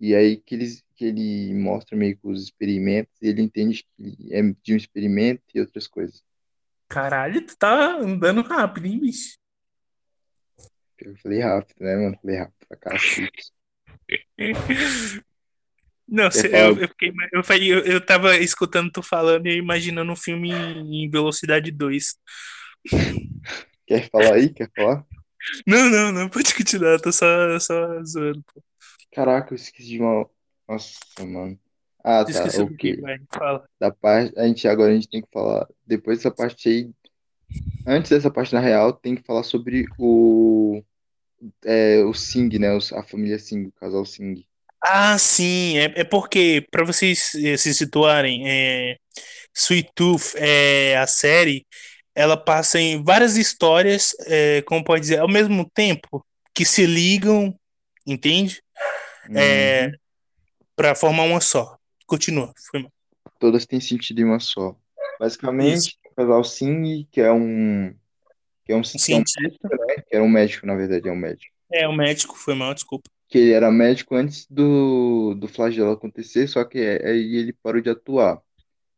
E 0.00 0.14
aí 0.14 0.36
que, 0.36 0.54
eles, 0.54 0.84
que 0.94 1.04
ele 1.06 1.54
mostra 1.54 1.96
meio 1.96 2.16
que 2.16 2.26
os 2.26 2.42
experimentos 2.42 3.14
e 3.22 3.28
ele 3.28 3.42
entende 3.42 3.86
que 3.96 4.32
é 4.32 4.42
de 4.62 4.74
um 4.74 4.76
experimento 4.76 5.42
e 5.54 5.60
outras 5.60 5.86
coisas. 5.86 6.22
Caralho, 6.88 7.44
tu 7.44 7.56
tá 7.56 7.96
andando 7.96 8.42
rápido, 8.42 8.86
hein, 8.86 9.00
bicho? 9.00 9.36
Eu 10.98 11.16
falei 11.16 11.40
rápido, 11.40 11.76
né, 11.80 11.96
mano? 11.96 12.18
Falei 12.20 12.38
rápido 12.38 12.66
pra 12.68 12.76
cacete. 12.78 13.52
Não, 16.08 16.30
cê- 16.30 16.48
eu, 16.52 16.78
eu, 16.78 16.88
fiquei, 16.88 17.12
eu, 17.32 17.42
falei- 17.44 17.72
eu, 17.72 17.80
eu 17.80 18.00
tava 18.04 18.36
escutando 18.36 18.90
tu 18.92 19.02
falando 19.02 19.46
e 19.46 19.56
imaginando 19.56 20.12
um 20.12 20.16
filme 20.16 20.48
em, 20.50 21.10
velocidade 21.10 21.70
2. 21.70 22.16
quer 23.86 24.08
falar 24.10 24.34
aí? 24.34 24.48
Quer 24.50 24.70
falar? 24.74 25.04
Não, 25.66 25.90
não, 25.90 26.12
não, 26.12 26.28
pode 26.28 26.54
continuar, 26.54 27.00
tô 27.00 27.12
só, 27.12 27.58
só 27.58 28.02
zoando. 28.04 28.42
pô. 28.52 28.62
Caraca, 29.16 29.54
eu 29.54 29.56
esqueci 29.56 29.88
de 29.88 29.98
uma. 29.98 30.28
Nossa, 30.68 30.98
mano. 31.20 31.58
Ah, 32.04 32.22
tá, 32.22 32.30
esqueceu 32.30 32.66
do 32.66 32.76
que, 32.76 32.98
fala. 33.32 33.66
Da 33.80 33.90
parte, 33.90 34.38
a 34.38 34.46
gente 34.46 34.68
agora 34.68 34.92
a 34.92 34.94
gente 34.94 35.08
tem 35.08 35.22
que 35.22 35.28
falar. 35.32 35.66
Depois 35.86 36.18
dessa 36.18 36.30
parte 36.30 36.68
aí. 36.68 36.90
Antes 37.86 38.10
dessa 38.10 38.30
parte 38.30 38.52
na 38.52 38.60
real, 38.60 38.92
tem 38.92 39.14
que 39.14 39.22
falar 39.22 39.42
sobre 39.42 39.86
o. 39.98 40.82
É, 41.64 42.04
o 42.04 42.12
Singh, 42.12 42.58
né? 42.58 42.74
os- 42.74 42.92
A 42.92 43.02
família 43.02 43.38
Singh, 43.38 43.68
o 43.68 43.72
casal 43.72 44.04
Singh. 44.04 44.44
Ah, 44.84 45.16
sim, 45.16 45.78
é, 45.78 46.00
é 46.00 46.04
porque, 46.04 46.66
pra 46.70 46.84
vocês 46.84 47.34
eh, 47.36 47.56
se 47.56 47.72
situarem, 47.72 48.42
é, 48.46 48.96
Sweet 49.54 49.90
Tooth, 49.94 50.34
é, 50.36 50.98
a 50.98 51.06
série, 51.06 51.66
ela 52.14 52.36
passa 52.36 52.78
em 52.78 53.02
várias 53.02 53.36
histórias, 53.38 54.10
é, 54.26 54.60
como 54.62 54.84
pode 54.84 55.00
dizer, 55.00 55.20
ao 55.20 55.28
mesmo 55.28 55.68
tempo, 55.74 56.24
que 56.54 56.66
se 56.66 56.84
ligam, 56.84 57.58
entende? 58.06 58.62
É, 59.34 59.90
Uhum. 59.90 59.96
para 60.76 60.94
formar 60.96 61.24
uma 61.24 61.40
só. 61.40 61.78
Continua, 62.06 62.52
foi 62.70 62.82
mal. 62.82 62.92
Todas 63.38 63.66
têm 63.66 63.80
sentido 63.80 64.20
em 64.20 64.24
uma 64.24 64.40
só. 64.40 64.76
Basicamente, 65.18 65.98
o 66.12 66.14
casal 66.14 66.44
Singh, 66.44 67.06
que 67.10 67.20
é 67.20 67.32
um. 67.32 67.90
Que 68.64 68.72
é 68.72 68.76
um, 68.76 68.84
um 68.94 68.98
é 69.10 69.16
um 69.16 69.24
cientista, 69.24 69.40
médico, 69.42 69.68
né? 69.86 69.96
Que 70.08 70.16
era 70.16 70.24
um 70.24 70.28
médico, 70.30 70.66
na 70.66 70.76
verdade, 70.76 71.08
é 71.08 71.12
um 71.12 71.16
médico. 71.16 71.54
é, 71.70 71.86
o 71.86 71.92
médico, 71.92 72.36
foi 72.36 72.54
mal, 72.54 72.74
desculpa. 72.74 73.08
Que 73.28 73.38
ele 73.38 73.52
era 73.52 73.70
médico 73.72 74.14
antes 74.14 74.46
do, 74.48 75.34
do 75.34 75.48
flagelo 75.48 75.90
acontecer, 75.92 76.46
só 76.48 76.64
que 76.64 76.78
é- 76.78 77.08
aí 77.10 77.36
ele 77.36 77.52
parou 77.52 77.80
de 77.82 77.90
atuar. 77.90 78.40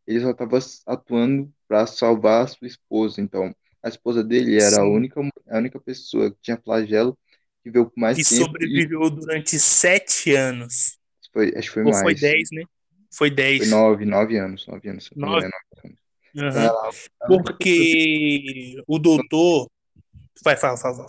Ele 0.07 0.20
só 0.20 0.31
estava 0.33 0.59
atuando 0.87 1.53
para 1.68 1.87
salvar 1.87 2.45
a 2.45 2.49
sua 2.49 2.68
esposa. 2.68 3.20
Então, 3.22 3.55
a 3.83 3.89
esposa 3.89 4.24
dele 4.24 4.59
era 4.61 4.81
a 4.83 4.85
Sim, 4.85 4.89
única, 4.89 5.20
a 5.49 5.59
única 5.59 5.81
pessoa 5.81 6.31
que 6.33 6.39
tinha 6.43 6.59
flagelo 6.62 7.18
que 7.62 7.70
viveu 7.70 7.86
por 7.90 7.98
mais 7.98 8.18
e 8.18 8.22
tempo 8.24 8.34
e 8.34 8.44
sobreviveu 8.44 9.11
durante 9.11 9.59
sete 9.59 10.34
anos. 10.34 10.98
foi, 11.32 11.52
acho 11.56 11.68
que 11.68 11.74
foi 11.74 11.84
Ou 11.84 11.92
foi 11.92 12.02
mais. 12.04 12.20
dez, 12.20 12.48
né? 12.52 12.62
Foi 13.11 13.28
Foi 13.28 13.36
dez. 13.36 13.70
nove, 13.70 14.04
nove 14.04 14.38
anos, 14.38 14.66
nove 14.66 14.88
anos, 14.88 15.11
Nove. 15.16 15.46
é 15.46 15.48
nove 15.48 15.64
anos. 15.84 15.98
Então, 16.34 16.61
ela 16.62 16.92
que 16.92 17.26
Porque 17.26 18.82
o 18.86 18.98
doutor. 18.98 19.68
Vai, 20.44 20.56
fala, 20.56 20.76
fala, 20.76 20.94
fala. 20.96 21.09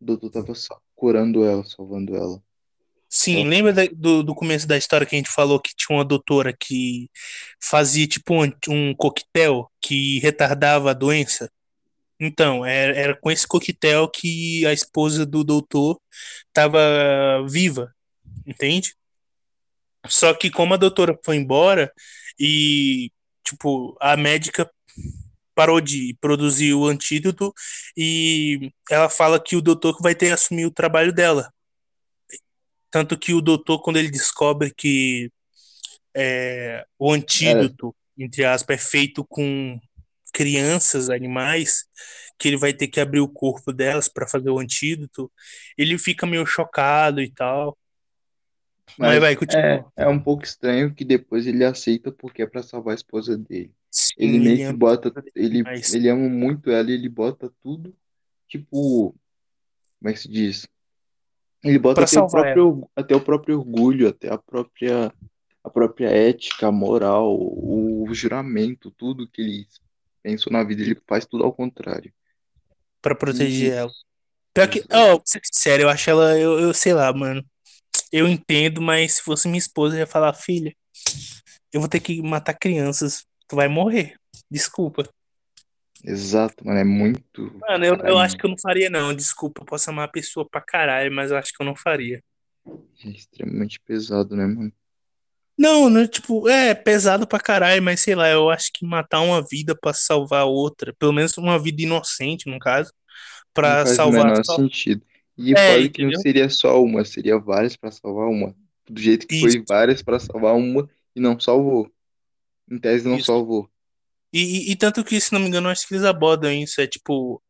o 0.00 0.04
doutor 0.04 0.26
estava 0.28 0.54
só 0.54 0.78
curando 0.94 1.44
ela, 1.44 1.64
salvando 1.64 2.16
ela. 2.16 2.42
Sim, 3.08 3.42
Ela 3.42 3.48
lembra 3.50 3.72
da- 3.72 3.86
do, 3.86 4.22
do 4.24 4.34
começo 4.34 4.66
da 4.66 4.76
história 4.76 5.06
que 5.06 5.14
a 5.14 5.18
gente 5.18 5.30
falou 5.30 5.60
que 5.60 5.74
tinha 5.76 5.96
uma 5.96 6.04
doutora 6.04 6.52
que 6.58 7.08
fazia 7.62 8.06
tipo 8.08 8.34
um, 8.34 8.50
um 8.68 8.94
coquetel 8.96 9.70
que 9.80 10.18
retardava 10.18 10.90
a 10.90 10.94
doença? 10.94 11.48
Então, 12.18 12.64
era, 12.64 12.96
era 12.96 13.16
com 13.16 13.30
esse 13.30 13.46
coquetel 13.46 14.08
que 14.08 14.64
a 14.66 14.72
esposa 14.72 15.26
do 15.26 15.42
doutor 15.42 16.00
estava 16.48 16.80
viva, 17.48 17.92
entende? 18.46 18.94
Só 20.06 20.34
que 20.34 20.50
como 20.50 20.74
a 20.74 20.78
doutora 20.78 21.18
foi 21.24 21.36
embora 21.36 21.92
e, 22.38 23.10
tipo, 23.44 23.96
a 24.00 24.16
médica 24.16 24.70
parou 25.54 25.80
de 25.80 26.16
produzir 26.20 26.74
o 26.74 26.86
antídoto 26.86 27.52
e 27.96 28.70
ela 28.90 29.08
fala 29.08 29.42
que 29.42 29.56
o 29.56 29.62
doutor 29.62 29.96
vai 30.00 30.14
ter 30.14 30.26
que 30.26 30.32
assumir 30.32 30.66
o 30.66 30.70
trabalho 30.70 31.12
dela. 31.12 31.52
Tanto 32.90 33.18
que 33.18 33.32
o 33.32 33.40
doutor, 33.40 33.80
quando 33.82 33.96
ele 33.96 34.10
descobre 34.10 34.72
que 34.74 35.30
é, 36.14 36.84
o 36.98 37.12
antídoto, 37.12 37.94
entre 38.16 38.44
aspas, 38.44 38.80
é 38.80 38.84
feito 38.84 39.24
com 39.24 39.80
crianças, 40.34 41.08
animais, 41.08 41.84
que 42.36 42.48
ele 42.48 42.56
vai 42.58 42.74
ter 42.74 42.88
que 42.88 43.00
abrir 43.00 43.20
o 43.20 43.28
corpo 43.28 43.72
delas 43.72 44.08
para 44.08 44.26
fazer 44.26 44.50
o 44.50 44.58
antídoto, 44.58 45.32
ele 45.78 45.96
fica 45.96 46.26
meio 46.26 46.44
chocado 46.44 47.22
e 47.22 47.30
tal. 47.30 47.78
Mas 48.98 49.10
mas 49.10 49.20
vai, 49.20 49.32
é, 49.32 49.36
continua. 49.36 49.92
é 49.96 50.08
um 50.08 50.20
pouco 50.20 50.44
estranho 50.44 50.94
que 50.94 51.04
depois 51.04 51.46
ele 51.46 51.64
aceita 51.64 52.12
porque 52.12 52.42
é 52.42 52.46
para 52.46 52.62
salvar 52.62 52.92
a 52.92 52.96
esposa 52.96 53.38
dele. 53.38 53.72
Ele 54.18 54.32
Sim, 54.32 54.40
meio 54.40 54.44
ele 54.44 54.56
que 54.56 54.62
ama 54.64 54.78
bota, 54.78 55.24
ele, 55.34 55.62
demais. 55.62 55.94
ele 55.94 56.08
ama 56.08 56.28
muito 56.28 56.70
ela 56.70 56.90
e 56.90 56.94
ele 56.94 57.08
bota 57.08 57.52
tudo, 57.62 57.94
tipo, 58.48 59.14
como 59.98 60.10
é 60.10 60.12
que 60.12 60.18
se 60.18 60.28
diz? 60.28 60.66
Ele 61.62 61.78
bota 61.78 62.02
até 62.02 62.20
o 62.20 62.26
próprio, 62.26 62.90
até 62.94 63.16
o 63.16 63.20
próprio 63.20 63.58
orgulho, 63.58 64.08
até 64.08 64.30
a 64.32 64.36
própria, 64.36 65.12
a 65.62 65.70
própria 65.70 66.08
ética, 66.08 66.66
a 66.66 66.72
moral, 66.72 67.34
o 67.40 68.06
juramento, 68.12 68.90
tudo 68.90 69.28
que 69.28 69.40
ele 69.40 69.66
pensou 70.24 70.50
na 70.50 70.64
vida, 70.64 70.82
ele 70.82 70.98
faz 71.06 71.26
tudo 71.26 71.44
ao 71.44 71.52
contrário. 71.52 72.12
Pra 73.02 73.14
proteger 73.14 73.72
E, 73.72 73.76
ela. 73.76 73.92
Pior 74.54 74.68
que, 74.68 74.82
ó, 74.90 75.20
ser 75.24 75.42
sincero, 75.44 75.82
eu 75.82 75.88
acho 75.90 76.08
ela, 76.08 76.38
eu, 76.38 76.58
eu 76.58 76.72
sei 76.72 76.94
lá, 76.94 77.12
mano. 77.12 77.44
Eu 78.10 78.26
entendo, 78.26 78.80
mas 78.80 79.14
se 79.14 79.22
fosse 79.22 79.46
minha 79.46 79.58
esposa, 79.58 79.96
eu 79.96 80.00
ia 80.00 80.06
falar, 80.06 80.32
filha, 80.32 80.74
eu 81.72 81.80
vou 81.80 81.88
ter 81.88 82.00
que 82.00 82.22
matar 82.22 82.54
crianças. 82.54 83.26
Tu 83.46 83.54
vai 83.54 83.68
morrer. 83.68 84.14
Desculpa. 84.50 85.06
Exato, 86.02 86.64
mano, 86.66 86.78
é 86.78 86.84
muito, 86.84 87.52
Mano, 87.68 87.84
eu, 87.84 87.96
eu 87.96 88.18
acho 88.18 88.36
que 88.36 88.46
eu 88.46 88.50
não 88.50 88.58
faria, 88.58 88.88
não. 88.88 89.14
Desculpa, 89.14 89.62
eu 89.62 89.66
posso 89.66 89.90
amar 89.90 90.06
a 90.06 90.10
pessoa 90.10 90.48
pra 90.48 90.60
caralho, 90.60 91.12
mas 91.12 91.30
eu 91.30 91.36
acho 91.36 91.52
que 91.52 91.62
eu 91.62 91.66
não 91.66 91.74
faria. 91.74 92.22
é 93.04 93.08
extremamente 93.08 93.80
pesado, 93.80 94.36
né, 94.36 94.46
mano? 94.46 94.72
Não, 95.58 95.88
né? 95.88 96.06
Tipo, 96.08 96.48
é 96.48 96.74
pesado 96.74 97.26
pra 97.26 97.38
caralho, 97.38 97.82
mas 97.82 98.00
sei 98.00 98.14
lá, 98.14 98.28
eu 98.28 98.50
acho 98.50 98.70
que 98.72 98.84
matar 98.86 99.20
uma 99.20 99.42
vida 99.46 99.76
pra 99.80 99.92
salvar 99.94 100.46
outra, 100.46 100.92
pelo 100.98 101.12
menos 101.12 101.36
uma 101.38 101.58
vida 101.58 101.82
inocente, 101.82 102.50
no 102.50 102.58
caso, 102.58 102.92
Não 103.62 103.76
pra 103.76 103.82
faz 103.82 104.04
o 104.04 104.06
salvar 104.06 104.10
menor 104.10 104.44
só. 104.44 104.54
sentido. 104.54 105.04
E 105.36 105.56
É, 105.56 105.56
foda 105.56 105.88
que 105.88 106.02
não 106.02 106.12
entendeu? 106.12 106.20
seria 106.20 106.48
só 106.48 106.82
uma, 106.82 107.04
seria 107.04 107.38
várias 107.38 107.76
pra 107.76 107.90
salvar 107.90 108.28
uma. 108.28 108.54
Do 108.88 109.00
jeito 109.00 109.26
que 109.26 109.34
Isso, 109.34 109.58
foi 109.58 109.64
várias 109.66 110.02
pra 110.02 110.18
salvar 110.18 110.54
uma 110.54 110.88
e 111.14 111.20
não 111.20 111.38
salvou. 111.40 111.90
Em 112.70 112.78
tese 112.78 113.08
não 113.08 113.18
isso. 113.18 113.20
salvou. 113.20 113.70
E, 114.32 114.70
e, 114.70 114.72
e 114.72 114.76
tanto 114.76 115.04
que, 115.04 115.20
se 115.20 115.32
não 115.32 115.40
me 115.40 115.46
engano, 115.48 115.68
eu 115.68 115.72
acho 115.72 115.86
que 115.86 115.94
eles 115.94 116.04
abordam 116.04 116.52
isso, 116.52 116.80
é 116.80 116.86
tipo, 116.86 117.42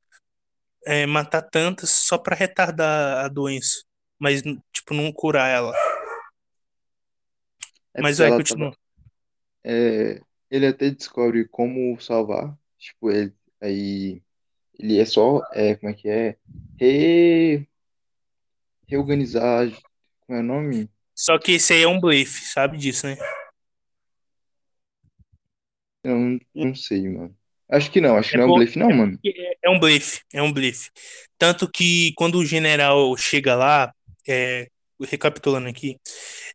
é, 0.87 1.07
matar 1.07 1.43
tantas 1.43 1.91
só 1.91 2.19
pra 2.19 2.37
retardar 2.37 3.25
a 3.25 3.29
doença, 3.29 3.83
mas, 4.19 4.43
tipo, 4.73 4.95
não 4.95 5.13
curar 5.13 5.49
ela. 5.51 5.75
É 7.95 8.03
Mas 8.03 8.19
vai, 8.19 8.29
tava. 8.29 8.43
continua. 8.43 8.77
é, 9.65 10.21
ele 10.51 10.67
até 10.67 10.91
descobre 10.91 11.47
como 11.49 11.99
salvar. 12.01 12.57
Tipo, 12.79 13.11
ele, 13.11 13.33
aí 13.61 14.23
ele 14.79 14.99
é 14.99 15.05
só. 15.05 15.41
É, 15.53 15.75
como 15.77 15.91
é 15.91 15.95
que 15.95 16.09
é? 16.09 16.37
Re, 16.79 17.67
reorganizar. 18.87 19.69
Como 20.27 20.39
é 20.39 20.41
o 20.41 20.45
nome? 20.45 20.91
Só 21.15 21.39
que 21.39 21.53
esse 21.53 21.73
aí 21.73 21.83
é 21.83 21.89
um 21.89 22.01
blefe, 22.01 22.45
sabe 22.47 22.77
disso, 22.77 23.07
né? 23.07 23.17
Eu 26.03 26.17
não, 26.17 26.39
não 26.55 26.75
sei, 26.75 27.09
mano. 27.09 27.35
Acho 27.71 27.91
que 27.91 28.01
não, 28.01 28.17
acho 28.17 28.31
que 28.31 28.37
É, 28.37 28.39
não 28.41 28.47
é 28.47 28.51
um 28.51 28.55
blefe, 28.55 28.79
não, 28.79 28.91
é, 28.91 28.95
mano. 28.95 29.19
é 29.25 29.57
é 29.63 29.71
um 29.71 29.81
blefe, 29.81 30.21
é 30.33 30.43
um 30.43 30.53
blefe. 30.53 30.91
Tanto 31.39 31.71
que 31.71 32.13
quando 32.17 32.39
o 32.39 32.45
general 32.45 33.17
chega 33.17 33.55
lá, 33.55 33.93
é, 34.29 34.69
recapitulando 35.11 35.69
aqui, 35.69 35.99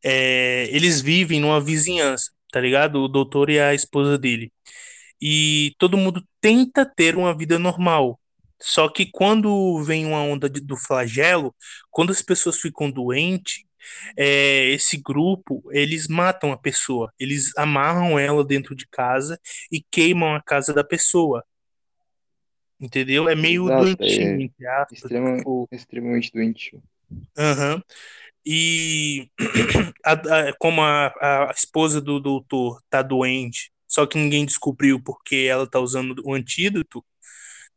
é, 0.04 0.68
eles 0.72 1.02
vivem 1.02 1.40
numa 1.40 1.62
vizinhança, 1.62 2.32
tá 2.52 2.60
ligado? 2.62 2.98
O 3.04 3.08
doutor 3.08 3.50
e 3.50 3.60
a 3.60 3.74
esposa 3.74 4.18
dele. 4.18 4.52
E 5.22 5.74
todo 5.78 5.98
mundo 5.98 6.24
tenta 6.42 6.86
ter 6.86 7.16
uma 7.18 7.36
vida 7.38 7.60
normal. 7.60 8.20
Só 8.62 8.90
que 8.90 9.06
quando 9.12 9.82
vem 9.84 10.06
uma 10.06 10.22
onda 10.22 10.50
de- 10.50 10.62
do 10.62 10.76
flagelo, 10.78 11.56
quando 11.92 12.12
as 12.12 12.22
pessoas 12.22 12.58
ficam 12.60 12.92
doentes, 12.92 13.64
é, 14.18 14.66
esse 14.70 14.98
grupo, 14.98 15.64
eles 15.72 16.08
matam 16.08 16.52
a 16.52 16.58
pessoa. 16.58 17.12
Eles 17.20 17.52
amarram 17.58 18.20
ela 18.20 18.46
dentro 18.46 18.76
de 18.76 18.88
casa 18.88 19.40
e 19.72 19.84
queimam 19.92 20.36
a 20.36 20.42
casa 20.42 20.74
da 20.74 20.84
pessoa. 20.84 21.44
Entendeu? 22.80 23.28
É 23.28 23.36
meio 23.36 23.64
Exato, 23.66 24.04
doentio, 24.04 24.24
é 24.24 24.42
entre 24.42 24.68
aspas. 24.68 25.00
extrema, 25.00 25.38
tipo, 25.38 25.68
extremamente 25.72 26.32
doentio. 26.32 26.82
Aham. 27.38 27.82
E 28.46 29.30
a- 30.06 30.14
a- 30.14 30.54
como 30.60 30.82
a, 30.82 31.08
a 31.50 31.52
esposa 31.56 32.02
do 32.02 32.20
doutor 32.20 32.82
tá 32.90 33.02
doente, 33.02 33.72
só 33.88 34.06
que 34.06 34.18
ninguém 34.18 34.46
descobriu 34.46 35.02
porque 35.04 35.48
ela 35.50 35.70
tá 35.70 35.80
usando 35.80 36.22
o 36.26 36.34
antídoto, 36.34 37.04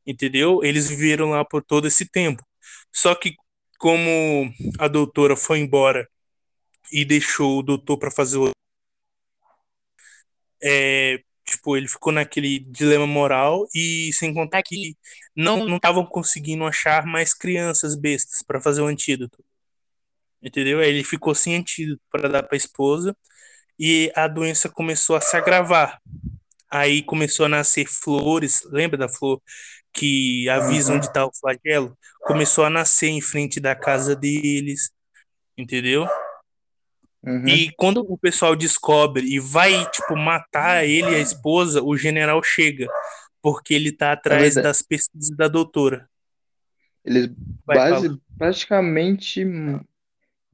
entendeu? 0.07 0.63
Eles 0.65 0.89
viveram 0.89 1.31
lá 1.31 1.45
por 1.45 1.63
todo 1.65 1.87
esse 1.89 2.07
tempo. 2.11 2.43
Só 2.93 3.15
que 3.15 3.35
como 3.79 4.53
a 4.79 4.89
doutora 4.89 5.37
foi 5.37 5.59
embora 5.61 6.09
e 6.93 7.05
deixou 7.05 7.59
o 7.59 7.63
doutor 7.63 7.99
para 7.99 8.11
fazer 8.11 8.39
o 8.39 8.51
é, 10.63 11.19
tipo, 11.45 11.77
ele 11.77 11.89
ficou 11.89 12.13
naquele 12.13 12.61
dilema 12.61 13.07
moral 13.07 13.67
e 13.75 14.11
sem 14.15 14.33
contar 14.35 14.63
que 14.63 14.97
não 15.37 15.67
não 15.67 15.77
estavam 15.77 16.05
conseguindo 16.07 16.65
achar 16.65 17.05
mais 17.07 17.35
crianças 17.35 17.95
bestas 17.97 18.43
para 18.47 18.61
fazer 18.61 18.81
o 18.83 18.87
antídoto. 18.87 19.43
Entendeu? 20.43 20.81
Aí 20.81 20.89
ele 20.89 21.05
ficou 21.05 21.35
sem 21.35 21.57
antídoto 21.57 22.03
para 22.11 22.29
dar 22.29 22.43
para 22.43 22.57
a 22.57 22.57
esposa 22.57 23.17
e 23.79 24.13
a 24.15 24.27
doença 24.27 24.69
começou 24.69 25.17
a 25.17 25.21
se 25.21 25.37
agravar. 25.37 26.01
Aí 26.71 27.03
começou 27.03 27.47
a 27.47 27.49
nascer 27.49 27.87
flores, 27.87 28.63
lembra 28.71 28.97
da 28.97 29.09
flor 29.09 29.41
que 29.93 30.49
avisa 30.49 30.95
onde 30.95 31.07
está 31.07 31.25
o 31.25 31.31
flagelo? 31.35 31.97
Começou 32.21 32.65
a 32.65 32.71
nascer 32.71 33.09
em 33.09 33.21
frente 33.21 33.61
da 33.61 33.75
casa 33.75 34.17
deles, 34.17 34.91
entendeu? 35.57 36.07
Uhum. 37.23 37.47
E 37.47 37.71
quando 37.77 37.99
o 38.01 38.19
pessoal 38.19 38.57
descobre 38.57 39.27
e 39.27 39.39
vai, 39.39 39.89
tipo, 39.91 40.17
matar 40.17 40.85
ele 40.85 41.11
e 41.11 41.15
a 41.17 41.21
esposa, 41.21 41.83
o 41.83 41.97
general 41.97 42.43
chega, 42.43 42.89
porque 43.41 43.75
ele 43.75 43.93
tá 43.93 44.13
atrás 44.13 44.55
verdade. 44.55 44.65
das 44.65 44.83
pesquisas 44.83 45.37
da 45.37 45.47
doutora. 45.47 46.09
Eles 47.05 47.31
Vai, 47.65 47.91
base, 47.91 48.21
praticamente, 48.39 49.45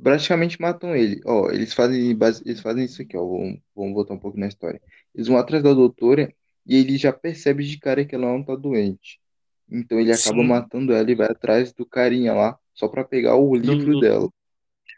praticamente 0.03 0.61
matam 0.61 0.95
ele. 0.97 1.21
Ó, 1.25 1.51
eles 1.51 1.75
fazem, 1.75 2.15
base- 2.17 2.43
eles 2.47 2.61
fazem 2.61 2.85
isso 2.85 3.03
aqui, 3.03 3.17
ó. 3.17 3.25
Vamos, 3.27 3.61
vamos 3.75 3.95
voltar 3.95 4.15
um 4.15 4.19
pouco 4.19 4.39
na 4.39 4.47
história. 4.49 4.81
Eles 5.15 5.27
vão 5.29 5.37
atrás 5.39 5.63
da 5.63 5.73
doutora 5.73 6.33
e 6.67 6.77
ele 6.77 6.97
já 6.97 7.13
percebe 7.13 7.65
de 7.65 7.79
cara 7.79 8.05
que 8.05 8.15
ela 8.15 8.27
não 8.27 8.43
tá 8.45 8.55
doente. 8.57 9.21
Então 9.71 9.99
ele 10.01 10.13
acaba 10.13 10.43
Sim. 10.43 10.47
matando 10.47 10.93
ela 10.93 11.11
e 11.11 11.15
vai 11.15 11.29
atrás 11.31 11.73
do 11.73 11.85
carinha 11.87 12.33
lá, 12.35 12.59
só 12.75 12.89
pra 12.89 13.05
pegar 13.05 13.37
o 13.37 13.55
livro 13.55 13.93
do- 13.95 14.01
dela. 14.01 14.29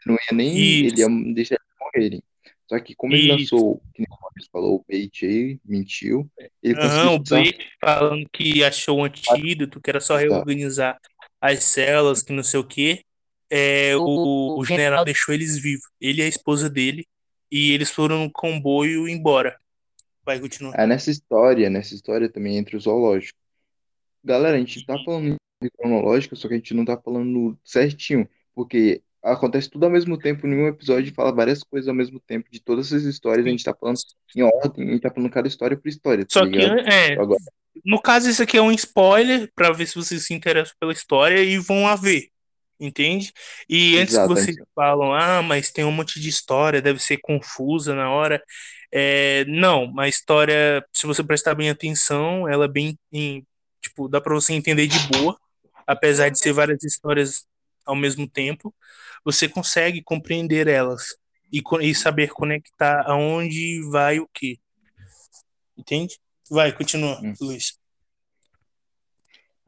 Não 0.05 0.15
ia 0.15 0.35
nem, 0.37 0.57
ele 0.57 0.99
ia 1.01 1.07
Isso. 1.07 1.33
deixar 1.33 1.55
eles 1.55 1.75
morrerem. 1.79 2.23
Só 2.67 2.79
que 2.79 2.95
como 2.95 3.13
ele 3.13 3.27
Isso. 3.27 3.55
lançou, 3.55 3.81
que 3.93 4.01
nem 4.01 4.07
o 4.09 4.21
Maurício 4.21 4.49
falou, 4.51 4.75
o 4.75 4.85
bait 4.87 5.25
aí, 5.25 5.59
mentiu, 5.65 6.29
ele 6.63 6.75
Aham, 6.75 6.87
conseguiu 6.87 7.11
o 7.15 7.19
desarmar. 7.19 7.53
Blake 7.53 7.65
falando 7.81 8.29
que 8.31 8.63
achou 8.63 8.99
um 8.99 9.03
antídoto, 9.03 9.81
que 9.81 9.89
era 9.89 9.99
só 9.99 10.15
reorganizar 10.15 10.97
as 11.41 11.63
células, 11.65 12.23
que 12.23 12.31
não 12.31 12.43
sei 12.43 12.59
o 12.59 12.63
quê. 12.67 13.03
É, 13.53 13.97
o, 13.97 14.57
o 14.57 14.65
general 14.65 15.03
deixou 15.03 15.33
eles 15.33 15.57
vivos, 15.57 15.83
ele 15.99 16.21
e 16.21 16.23
a 16.23 16.27
esposa 16.27 16.69
dele, 16.69 17.05
e 17.51 17.71
eles 17.73 17.91
foram 17.91 18.23
no 18.23 18.31
comboio 18.31 19.09
embora. 19.09 19.59
Vai, 20.23 20.39
continua. 20.39 20.73
Aí 20.77 20.87
nessa 20.87 21.11
história, 21.11 21.69
nessa 21.69 21.93
história 21.93 22.29
também 22.29 22.57
entra 22.57 22.77
o 22.77 22.79
zoológico. 22.79 23.37
Galera, 24.23 24.55
a 24.55 24.59
gente 24.59 24.85
tá 24.85 24.95
falando 25.03 25.35
de 25.61 25.69
cronológica, 25.71 26.33
só 26.35 26.47
que 26.47 26.53
a 26.53 26.57
gente 26.57 26.73
não 26.73 26.85
tá 26.85 26.97
falando 26.97 27.59
certinho, 27.65 28.25
porque 28.55 29.01
acontece 29.21 29.69
tudo 29.69 29.83
ao 29.83 29.91
mesmo 29.91 30.17
tempo 30.17 30.47
em 30.47 30.55
um 30.55 30.67
episódio 30.67 31.13
fala 31.13 31.31
várias 31.31 31.61
coisas 31.61 31.87
ao 31.87 31.93
mesmo 31.93 32.19
tempo 32.19 32.49
de 32.49 32.59
todas 32.59 32.87
essas 32.87 33.03
histórias, 33.03 33.45
a 33.45 33.49
gente 33.49 33.63
tá 33.63 33.75
falando 33.75 33.97
em 34.35 34.41
ordem, 34.43 34.87
a 34.87 34.91
gente 34.93 35.01
tá 35.01 35.11
falando 35.11 35.29
cada 35.29 35.47
história 35.47 35.77
por 35.77 35.89
história, 35.89 36.23
tá 36.23 36.39
Só 36.39 36.45
que, 36.45 36.51
ligado? 36.51 36.79
é, 36.79 37.13
Agora, 37.13 37.39
no 37.85 38.01
caso, 38.01 38.29
isso 38.29 38.43
aqui 38.43 38.57
é 38.57 38.61
um 38.61 38.71
spoiler 38.71 39.49
pra 39.55 39.71
ver 39.71 39.87
se 39.87 39.95
vocês 39.95 40.25
se 40.25 40.33
interessam 40.33 40.73
pela 40.79 40.91
história 40.91 41.41
e 41.41 41.57
vão 41.57 41.87
a 41.87 41.95
ver, 41.95 42.29
entende? 42.81 43.33
E 43.69 43.97
antes 43.99 44.17
que 44.17 44.27
vocês 44.27 44.57
falam, 44.75 45.13
ah, 45.13 45.43
mas 45.43 45.71
tem 45.71 45.85
um 45.85 45.91
monte 45.93 46.19
de 46.19 46.29
história, 46.29 46.81
deve 46.81 46.99
ser 46.99 47.19
confusa 47.19 47.95
na 47.95 48.11
hora. 48.11 48.43
É, 48.91 49.45
não, 49.45 49.93
a 49.99 50.07
história, 50.09 50.85
se 50.93 51.07
você 51.07 51.23
prestar 51.23 51.55
bem 51.55 51.69
atenção, 51.69 52.47
ela 52.49 52.65
é 52.65 52.69
bem, 52.69 52.99
em- 53.11 53.45
tipo, 53.81 54.09
dá 54.09 54.21
pra 54.21 54.33
você 54.35 54.53
entender 54.53 54.87
de 54.87 54.99
boa, 55.09 55.37
apesar 55.87 56.29
de 56.29 56.39
ser 56.39 56.53
várias 56.53 56.83
histórias 56.83 57.45
ao 57.85 57.95
mesmo 57.95 58.27
tempo, 58.29 58.73
você 59.25 59.47
consegue 59.49 60.03
compreender 60.03 60.67
elas 60.67 61.15
e, 61.53 61.61
e 61.81 61.95
saber 61.95 62.29
conectar 62.31 63.03
aonde 63.07 63.81
vai 63.91 64.19
o 64.19 64.29
quê, 64.33 64.59
entende? 65.77 66.19
Vai, 66.49 66.71
continua, 66.75 67.19
Hum. 67.21 67.33
Luiz. 67.41 67.80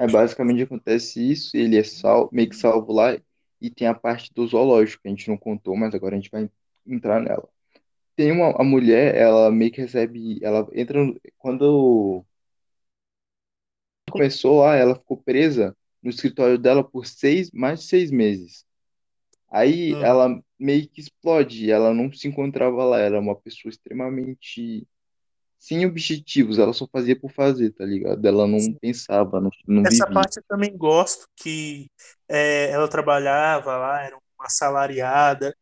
É 0.03 0.07
basicamente 0.07 0.63
acontece 0.63 1.21
isso, 1.31 1.55
ele 1.57 1.77
é 1.77 1.83
sal, 1.83 2.29
meio 2.31 2.49
que 2.49 2.55
salvo 2.55 2.91
lá, 2.93 3.17
e 3.61 3.69
tem 3.69 3.87
a 3.87 3.93
parte 3.93 4.33
do 4.33 4.45
zoológico, 4.47 5.01
que 5.03 5.07
a 5.07 5.11
gente 5.11 5.29
não 5.29 5.37
contou, 5.37 5.75
mas 5.77 5.95
agora 5.95 6.15
a 6.15 6.19
gente 6.19 6.31
vai 6.31 6.49
entrar 6.85 7.21
nela. 7.21 7.47
Tem 8.15 8.31
uma 8.31 8.51
a 8.61 8.63
mulher, 8.63 9.15
ela 9.15 9.51
meio 9.51 9.71
que 9.71 9.81
recebe, 9.81 10.39
ela 10.43 10.67
entra 10.73 11.03
no- 11.05 11.19
quando 11.37 12.25
começou 14.09 14.59
lá, 14.61 14.75
ela 14.75 14.95
ficou 14.95 15.17
presa 15.17 15.75
no 16.01 16.09
escritório 16.09 16.57
dela 16.57 16.83
por 16.83 17.05
seis, 17.05 17.49
mais 17.51 17.81
de 17.81 17.85
seis 17.87 18.11
meses. 18.11 18.65
Aí 19.51 19.97
Hum. 19.97 20.01
ela 20.01 20.41
meio 20.59 20.89
que 20.89 21.01
explode, 21.01 21.71
ela 21.71 21.93
não 21.93 22.11
se 22.13 22.27
encontrava 22.27 22.83
lá, 22.85 22.99
era 22.99 23.19
uma 23.19 23.35
pessoa 23.35 23.71
extremamente 23.71 24.87
sem 25.63 25.85
objetivos, 25.85 26.59
ela 26.59 26.73
só 26.73 26.85
fazia 26.91 27.17
por 27.17 27.31
fazer, 27.31 27.71
tá 27.71 27.85
ligado? 27.85 28.25
Ela 28.27 28.45
não 28.45 28.59
pensava, 28.81 29.39
não, 29.39 29.49
não 29.65 29.83
Essa 29.83 30.05
vivia. 30.05 30.13
parte 30.13 30.37
eu 30.37 30.43
também 30.45 30.75
gosto, 30.75 31.25
que 31.37 31.87
é, 32.27 32.69
ela 32.69 32.85
trabalhava 32.89 33.77
lá, 33.77 34.03
era 34.03 34.17
uma 34.37 34.45
assalariada, 34.45 35.55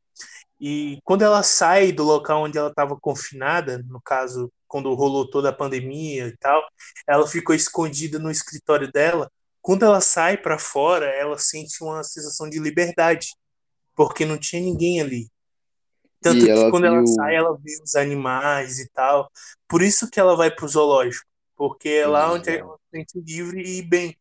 e 0.60 0.97
quando 1.04 1.22
ela 1.22 1.43
sai 1.43 1.91
do 1.91 2.04
local 2.04 2.45
onde 2.45 2.58
ela 2.58 2.70
estava 2.70 2.97
confinada, 2.99 3.78
no 3.88 4.02
caso, 4.02 4.52
quando 4.68 4.91
rolou 4.95 5.30
toda 5.30 5.49
a 5.49 5.54
pandemia 5.54 6.26
e 6.30 6.38
tal, 6.38 6.64
ela 7.08 7.28
ficou 7.28 7.54
escondida 7.54 8.18
no 8.18 8.32
escritório 8.32 8.91
dela. 8.91 9.32
Quando 9.62 9.86
ela 9.86 10.02
sai 10.02 10.36
para 10.36 10.58
fora, 10.58 11.06
ela 11.06 11.38
sente 11.38 11.84
uma 11.84 12.04
sensação 12.04 12.49
de 12.49 12.58
liberdade, 12.58 13.28
porque 13.95 14.26
não 14.26 14.39
tinha 14.39 14.64
ninguém 14.64 14.99
ali. 14.99 15.28
Tanto 16.22 16.47
E 16.47 16.49
que 16.49 16.49
ela 16.49 16.69
quando 16.69 16.86
ela 16.88 17.01
viu, 17.01 17.05
sai, 17.05 17.36
ela 17.36 17.57
vê 17.57 17.80
os 17.84 17.95
animais 17.95 18.80
e 18.80 18.89
tal. 18.91 19.32
Por 19.67 19.82
isso 19.82 20.09
que 20.09 20.19
ela 20.19 20.36
vai 20.36 20.51
pro 20.53 20.67
zoológico, 20.67 21.26
porque 21.55 21.89
é 21.89 22.07
lá 22.07 22.32
onde 22.34 22.49
ela 22.51 22.78
se 22.93 22.99
sente 22.99 23.19
livre 23.22 23.61
e 23.63 23.82
bem. 23.84 24.17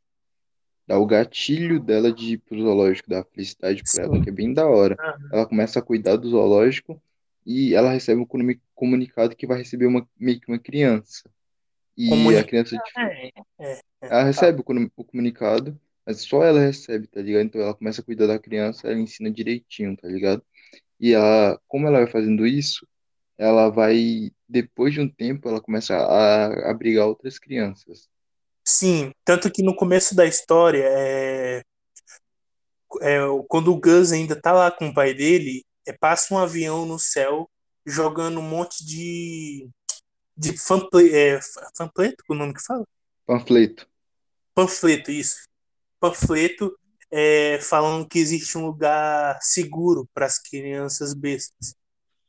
dá 0.87 0.99
o 0.99 1.07
gatilho 1.07 1.81
dela 1.81 2.13
de 2.13 2.35
ir 2.35 2.39
pro 2.39 2.61
zoológico, 2.61 3.09
dá 3.09 3.25
felicidade 3.25 3.85
pra 3.85 4.03
ela, 4.05 4.19
Sim. 4.19 4.21
que 4.21 4.29
é 4.31 4.33
bem 4.33 4.53
da 4.53 4.67
hora. 4.69 4.99
Aham. 4.99 5.31
Ela 5.31 5.47
começa 5.47 5.79
a 5.79 5.83
cuidar 5.83 6.17
do 6.17 6.29
zoológico 6.31 7.01
e 7.47 7.75
ela 7.75 7.91
recebe 7.93 8.21
um 8.21 8.27
comu- 8.27 8.61
comunicado 8.75 9.37
que 9.37 9.47
vai 9.47 9.59
receber 9.59 9.87
uma, 9.87 10.09
meio 10.19 10.41
que 10.41 10.49
uma 10.49 10.59
criança. 10.59 11.31
E 11.97 12.37
a 12.37 12.45
Comuni... 12.45 12.45
criança, 12.45 12.79
tipo, 12.79 12.99
É, 12.99 13.29
é, 13.29 13.33
é. 13.61 13.81
ela 14.09 14.25
Fala. 14.35 14.53
recebe 14.53 14.61
o 14.63 14.65
o 14.97 15.05
comunicado, 15.05 15.81
mas 16.07 16.21
só 16.23 16.43
ela 16.45 16.61
recebe, 16.61 17.07
tá 17.07 17.21
ligado? 17.23 17.45
Então 17.47 17.61
ela 17.61 17.75
começa 17.75 18.01
a 18.01 18.05
cuidar 18.05 18.27
da 18.27 18.39
criança, 18.39 18.89
ela 18.89 18.99
ensina 19.01 19.31
direitinho, 19.31 19.97
tá 19.97 20.09
ligado? 20.09 20.43
E 21.01 21.13
ela, 21.15 21.59
como 21.67 21.87
ela 21.87 22.01
vai 22.01 22.07
fazendo 22.07 22.47
isso, 22.47 22.87
ela 23.39 23.71
vai, 23.71 24.31
depois 24.47 24.93
de 24.93 25.01
um 25.01 25.09
tempo, 25.09 25.49
ela 25.49 25.61
começa 25.61 25.97
a 25.97 26.47
a 26.47 26.71
abrigar 26.71 27.07
outras 27.07 27.39
crianças. 27.39 28.09
Sim, 28.63 29.13
tanto 29.25 29.51
que 29.51 29.63
no 29.63 29.75
começo 29.75 30.15
da 30.15 30.27
história, 30.27 30.85
é, 30.85 31.63
é, 33.01 33.19
quando 33.49 33.73
o 33.73 33.81
Gus 33.81 34.13
ainda 34.13 34.41
tá 34.41 34.53
lá 34.53 34.71
com 34.71 34.89
o 34.89 34.95
pai 34.95 35.15
dele, 35.15 35.65
é, 35.87 35.93
passa 35.93 36.35
um 36.35 36.39
avião 36.39 36.85
no 36.85 36.99
céu 36.99 37.49
jogando 37.87 38.41
um 38.41 38.49
monte 38.49 38.85
de, 38.85 39.69
de 40.37 40.57
fanple, 40.57 41.11
é, 41.15 41.41
panfleto, 41.77 42.23
o 42.29 42.35
nome 42.35 42.55
que 42.55 42.63
fala? 42.63 42.85
Panfleto. 43.27 43.89
Panfleto, 44.55 45.11
isso. 45.11 45.49
Panfleto 45.99 46.79
é, 47.11 47.59
falando 47.61 48.09
que 48.09 48.19
existe 48.19 48.57
um 48.57 48.67
lugar 48.67 49.39
seguro 49.43 50.09
para 50.15 50.27
as 50.27 50.39
crianças 50.39 51.13
bestas, 51.15 51.75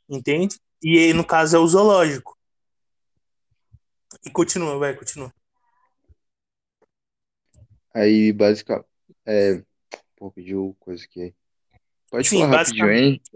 entende? 0.09 0.57
E 0.81 0.97
aí, 0.97 1.13
no 1.13 1.25
caso 1.25 1.55
é 1.55 1.59
o 1.59 1.67
zoológico. 1.67 2.35
E 4.25 4.31
continua, 4.31 4.77
vai, 4.77 4.95
continua. 4.95 5.33
Aí, 7.93 8.31
basicamente, 8.33 8.87
é, 9.25 9.63
pô, 10.15 10.31
pediu 10.31 10.75
coisa 10.79 11.03
aqui. 11.03 11.33
Pode 12.09 12.29
Sim, 12.29 12.39
falar 12.39 12.57
rapidinho 12.57 12.85
basicamente. 12.85 13.31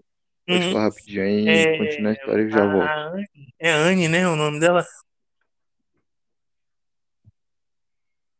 Pode 0.45 0.63
Uhum. 0.63 0.71
falar 0.71 0.83
rapidinho 0.89 1.23
aí 1.23 1.45
e 1.45 1.49
É, 1.49 1.77
continua 1.77 2.11
a 2.11 2.13
história 2.13 2.45
que 2.45 2.51
eu 2.51 2.57
já 2.57 2.65
volto. 2.65 2.89
a 2.89 3.07
Anne, 3.07 3.53
é 3.59 3.71
Anne, 3.71 4.07
né? 4.07 4.27
O 4.27 4.35
nome 4.35 4.59
dela? 4.59 4.85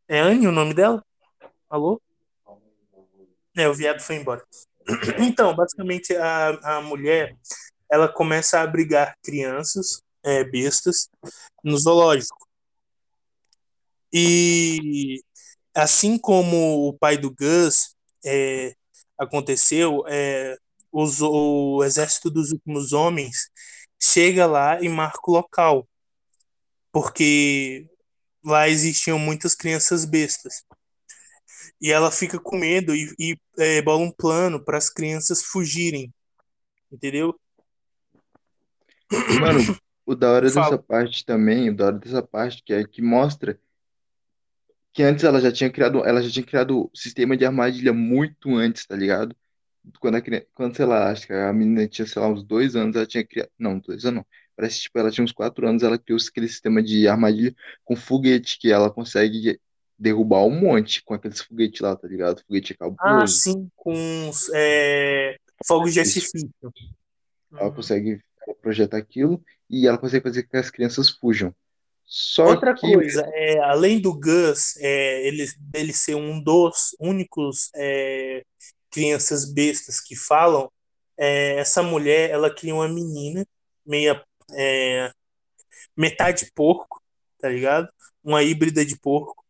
É 0.08 0.20
Anne 0.20 0.48
o 0.48 0.52
nome 0.52 0.74
dela? 0.74 1.04
Alô? 1.70 2.02
É, 3.56 3.68
o 3.68 3.74
viado 3.74 4.02
foi 4.02 4.16
embora. 4.18 4.44
Então, 5.20 5.56
basicamente, 5.56 6.16
a, 6.16 6.78
a 6.78 6.82
mulher 6.82 7.36
ela 7.90 8.08
começa 8.08 8.60
a 8.60 8.64
abrigar 8.64 9.16
crianças 9.24 10.02
é, 10.24 10.44
bestas 10.44 11.10
no 11.64 11.78
zoológico. 11.78 12.48
E 14.12 15.22
assim 15.74 16.18
como 16.18 16.88
o 16.88 16.94
pai 16.98 17.18
do 17.18 17.34
Gus 17.34 17.96
é, 18.26 18.74
aconteceu, 19.18 20.04
é, 20.08 20.58
o 20.92 21.84
exército 21.84 22.30
dos 22.30 22.52
últimos 22.52 22.94
homens 22.94 23.50
chega 24.02 24.46
lá 24.46 24.82
e 24.82 24.88
marca 24.88 25.20
o 25.28 25.34
local, 25.34 25.88
porque 26.92 27.88
lá 28.44 28.70
existiam 28.70 29.20
muitas 29.20 29.54
crianças 29.54 30.06
bestas. 30.06 30.64
E 31.82 31.92
ela 31.92 32.12
fica 32.12 32.40
com 32.40 32.58
medo 32.58 32.96
e, 32.96 33.14
e 33.20 33.38
é, 33.58 33.82
bola 33.82 34.04
um 34.04 34.12
plano 34.12 34.64
para 34.64 34.78
as 34.78 34.90
crianças 34.90 35.44
fugirem, 35.44 36.14
entendeu? 36.92 37.38
Mano, 39.40 39.78
o 40.06 40.16
da 40.16 40.32
hora 40.32 40.50
Fala. 40.50 40.66
dessa 40.66 40.78
parte 40.78 41.26
também, 41.26 41.70
o 41.70 41.76
da 41.76 41.86
hora 41.88 42.00
dessa 42.00 42.22
parte 42.24 42.64
que 42.64 42.74
é 42.74 42.84
que 42.86 43.02
mostra 43.02 43.60
que 44.94 45.04
antes 45.04 45.26
ela 45.26 45.42
já 45.42 45.52
tinha 45.52 45.70
criado, 45.70 46.06
ela 46.06 46.22
já 46.22 46.30
tinha 46.32 46.46
criado 46.46 46.86
o 46.86 46.92
sistema 46.98 47.36
de 47.36 47.46
armadilha 47.46 47.92
muito 47.92 48.56
antes, 48.56 48.86
tá 48.86 48.96
ligado? 48.96 49.36
Quando, 50.00 50.16
a, 50.16 50.22
criança- 50.22 50.48
quando, 50.54 50.76
sei 50.76 50.86
lá, 50.86 51.12
acho 51.12 51.28
que 51.28 51.34
a 51.34 51.52
menina 51.54 51.88
tinha, 51.88 52.08
sei 52.08 52.22
lá, 52.22 52.30
uns 52.30 52.44
dois 52.44 52.76
anos, 52.76 52.96
ela 52.96 53.06
tinha 53.06 53.26
criado. 53.26 53.50
Não, 53.60 53.78
dois 53.78 54.06
anos 54.06 54.20
não. 54.20 54.26
Parece 54.56 54.78
que 54.78 54.84
tipo, 54.84 54.98
ela 54.98 55.12
tinha 55.12 55.24
uns 55.24 55.34
quatro 55.34 55.68
anos, 55.68 55.84
ela 55.84 56.00
criou 56.00 56.18
aquele 56.18 56.48
sistema 56.48 56.82
de 56.82 57.08
armadilha 57.08 57.54
com 57.84 57.96
foguete, 57.96 58.58
que 58.58 58.72
ela 58.72 58.90
consegue 58.90 59.60
derrubar 59.98 60.44
um 60.46 60.60
monte 60.60 61.04
com 61.04 61.14
aqueles 61.14 61.42
foguetes 61.42 61.82
lá, 61.82 61.96
tá 61.96 62.08
ligado? 62.08 62.44
Foguete 62.48 62.74
Ah, 63.00 63.26
cabuloso. 63.26 63.42
sim, 63.42 63.70
com 63.76 64.32
é, 64.54 65.38
fogos 65.66 65.94
de 65.94 66.00
artifício. 66.00 66.50
Ela 67.54 67.70
Uhum. 67.70 67.76
consegue 67.76 68.20
projetar 68.62 68.98
aquilo 68.98 69.42
e 69.70 69.88
ela 69.88 69.98
consegue 69.98 70.24
fazer 70.24 70.44
com 70.44 70.50
que 70.50 70.58
as 70.58 70.70
crianças 70.70 71.10
fujam. 71.10 71.54
Só 72.06 72.46
Outra 72.50 72.76
que 72.76 72.92
coisa, 72.92 73.22
é, 73.34 73.60
além 73.60 74.00
do 74.00 74.14
Gus, 74.14 74.76
é, 74.78 75.28
ele, 75.28 75.46
ele 75.74 75.94
ser 75.94 76.16
um 76.16 76.42
dos 76.42 76.96
únicos 77.00 77.70
é, 77.76 78.44
crianças 78.92 79.52
bestas 79.52 80.00
que 80.00 80.16
falam, 80.16 80.70
é, 81.18 81.58
essa 81.58 81.82
mulher, 81.82 82.30
ela 82.30 82.54
cria 82.54 82.76
uma 82.76 82.88
menina, 82.88 83.46
meia, 83.86 84.22
metade 85.96 86.52
porco, 86.54 87.02
tá 87.40 87.50
ligado? 87.50 87.90
Uma 88.24 88.44
híbrida 88.44 88.86
de 88.86 88.98
porco, 89.00 89.45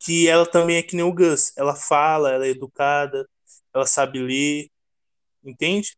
que 0.00 0.28
ela 0.28 0.46
também 0.50 0.78
é 0.78 0.82
que 0.84 0.96
nem 0.96 1.04
o 1.04 1.14
Gus. 1.14 1.52
Ela 1.56 1.76
fala, 1.76 2.32
ela 2.32 2.46
é 2.46 2.50
educada, 2.50 3.28
ela 3.74 3.86
sabe 3.86 4.20
ler, 4.20 4.68
entende? 5.44 5.96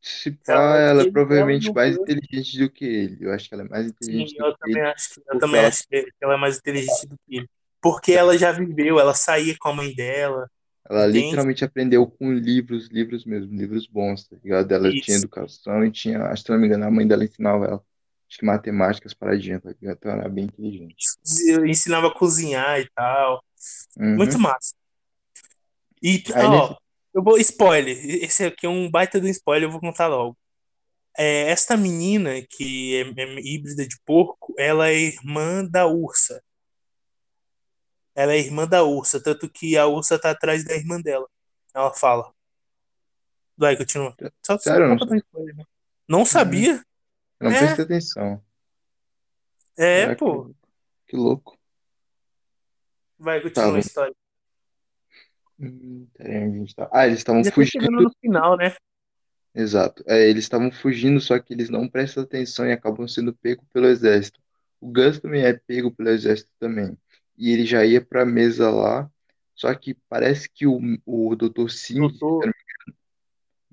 se 0.00 0.30
pá, 0.32 0.78
Ela, 0.78 0.78
ela 0.78 1.04
é 1.04 1.06
provavelmente 1.06 1.74
mais 1.74 1.96
Gus, 1.96 1.96
inteligente 1.96 2.58
do 2.58 2.70
que 2.70 2.84
ele. 2.84 3.24
Eu 3.24 3.32
acho 3.32 3.48
que 3.48 3.54
ela 3.54 3.64
é 3.64 3.68
mais 3.68 3.86
sim, 4.02 4.26
inteligente 4.26 4.36
do 4.36 4.44
eu 4.44 4.56
que 4.56 4.56
também 4.58 4.82
ele, 4.82 4.82
acho, 4.82 5.14
que- 5.14 5.22
eu 5.28 5.38
também 5.38 5.60
ela, 5.60 5.66
acho 5.66 5.86
que 5.88 6.08
ela 6.20 6.34
é 6.34 6.36
mais 6.36 6.58
inteligente 6.58 7.06
do 7.06 7.16
que 7.26 7.36
ele. 7.38 7.48
Porque 7.80 8.12
ela 8.12 8.36
já 8.38 8.52
viveu, 8.52 8.98
ela 9.00 9.14
saía 9.14 9.56
com 9.58 9.68
a 9.68 9.74
mãe 9.74 9.94
dela, 9.94 10.48
ela 10.88 11.06
entende? 11.06 11.46
literalmente 11.46 11.64
aprendeu 11.64 12.06
com 12.08 12.32
livros, 12.32 12.88
livros 12.88 13.24
mesmo, 13.24 13.52
livros 13.56 13.86
bons, 13.86 14.26
tá 14.28 14.36
ligado? 14.42 14.70
Ela 14.72 14.94
tinha 14.94 15.16
Isso. 15.16 15.26
educação 15.26 15.84
e 15.84 15.90
tinha, 15.90 16.22
acho 16.26 16.42
que 16.42 16.46
se 16.48 16.52
não 16.52 16.58
me 16.60 16.66
engano, 16.66 16.84
a 16.86 16.90
mãe 16.90 17.06
dela 17.06 17.24
ensinava 17.24 17.66
ela, 17.66 17.84
acho 18.28 18.38
que 18.38 18.44
matemáticas, 18.44 19.14
paradinha, 19.14 19.60
tá 19.60 19.70
ligado? 19.70 19.96
Então 19.96 20.12
era 20.12 20.28
bem 20.28 20.44
inteligente. 20.44 20.96
Eu 21.46 21.66
ensinava 21.66 22.08
a 22.08 22.14
cozinhar 22.14 22.80
e 22.80 22.88
tal. 22.94 23.42
Muito 23.96 24.34
Uhum. 24.34 24.42
massa. 24.42 24.74
E, 26.02 26.22
Aí 26.34 26.48
nesse, 26.48 26.72
ó, 26.72 26.76
eu 27.14 27.22
vou. 27.22 27.38
Spoiler. 27.38 27.96
Esse 28.22 28.44
aqui 28.44 28.66
é 28.66 28.68
um 28.68 28.90
baita 28.90 29.20
do 29.20 29.28
spoiler, 29.28 29.68
eu 29.68 29.72
vou 29.72 29.80
contar 29.80 30.06
logo. 30.06 30.36
É, 31.16 31.50
esta 31.50 31.76
menina, 31.76 32.42
que 32.42 32.94
é, 32.94 33.22
é 33.22 33.40
híbrida 33.40 33.86
de 33.88 33.96
porco, 34.04 34.54
ela 34.58 34.90
é 34.90 34.94
irmã 34.94 35.64
da 35.64 35.86
ursa. 35.86 36.42
Ela 38.14 38.34
é 38.34 38.38
irmã 38.38 38.66
da 38.66 38.84
ursa, 38.84 39.22
tanto 39.22 39.48
que 39.48 39.76
a 39.76 39.86
ursa 39.86 40.18
tá 40.18 40.30
atrás 40.30 40.64
da 40.64 40.74
irmã 40.74 41.00
dela. 41.00 41.26
Ela 41.74 41.92
fala. 41.92 42.32
Vai, 43.56 43.76
continua. 43.76 44.14
Só, 44.42 44.54
só, 44.54 44.58
sério, 44.58 44.98
só 44.98 45.06
não, 45.06 45.44
né? 45.44 45.64
Não 46.06 46.24
sabia? 46.26 46.84
Não 47.40 47.52
É, 47.52 47.58
prestei 47.58 47.84
atenção. 47.84 48.42
é, 49.78 50.00
Caraca, 50.02 50.18
pô. 50.18 50.54
que 51.06 51.16
louco. 51.16 51.58
Vai, 53.18 53.40
Tá, 53.40 53.48
continua 53.48 53.66
a 53.66 53.70
vamos. 53.70 53.86
história. 53.86 54.14
Hum, 55.58 56.06
a 56.20 56.74
tá? 56.74 56.90
Ah, 56.92 57.06
eles 57.06 57.18
estavam 57.18 57.42
tá 57.42 57.50
fugindo. 57.52 57.90
no 57.90 58.10
final, 58.20 58.56
né? 58.56 58.74
Exato. 59.54 60.04
É, 60.06 60.28
eles 60.28 60.44
estavam 60.44 60.70
fugindo, 60.70 61.18
só 61.18 61.38
que 61.38 61.54
eles 61.54 61.70
não 61.70 61.88
prestam 61.88 62.22
atenção 62.22 62.66
e 62.66 62.72
acabam 62.72 63.08
sendo 63.08 63.34
pegos 63.34 63.66
pelo 63.72 63.86
exército. 63.86 64.38
O 64.78 64.92
Gus 64.92 65.18
também 65.18 65.42
é 65.42 65.54
pego 65.54 65.90
pelo 65.90 66.10
exército 66.10 66.50
também. 66.58 66.96
E 67.38 67.50
ele 67.50 67.64
já 67.64 67.84
ia 67.84 68.04
pra 68.04 68.26
mesa 68.26 68.70
lá, 68.70 69.10
só 69.54 69.74
que 69.74 69.94
parece 70.08 70.48
que 70.50 70.66
o, 70.66 70.78
o 71.06 71.34
Dr. 71.34 71.70
Singh, 71.70 72.00
Doutor, 72.00 72.52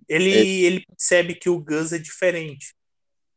ele, 0.07 0.33
é, 0.33 0.45
ele 0.65 0.85
percebe 0.85 1.35
que 1.35 1.49
o 1.49 1.59
Gus 1.59 1.91
é 1.91 1.99
diferente. 1.99 2.73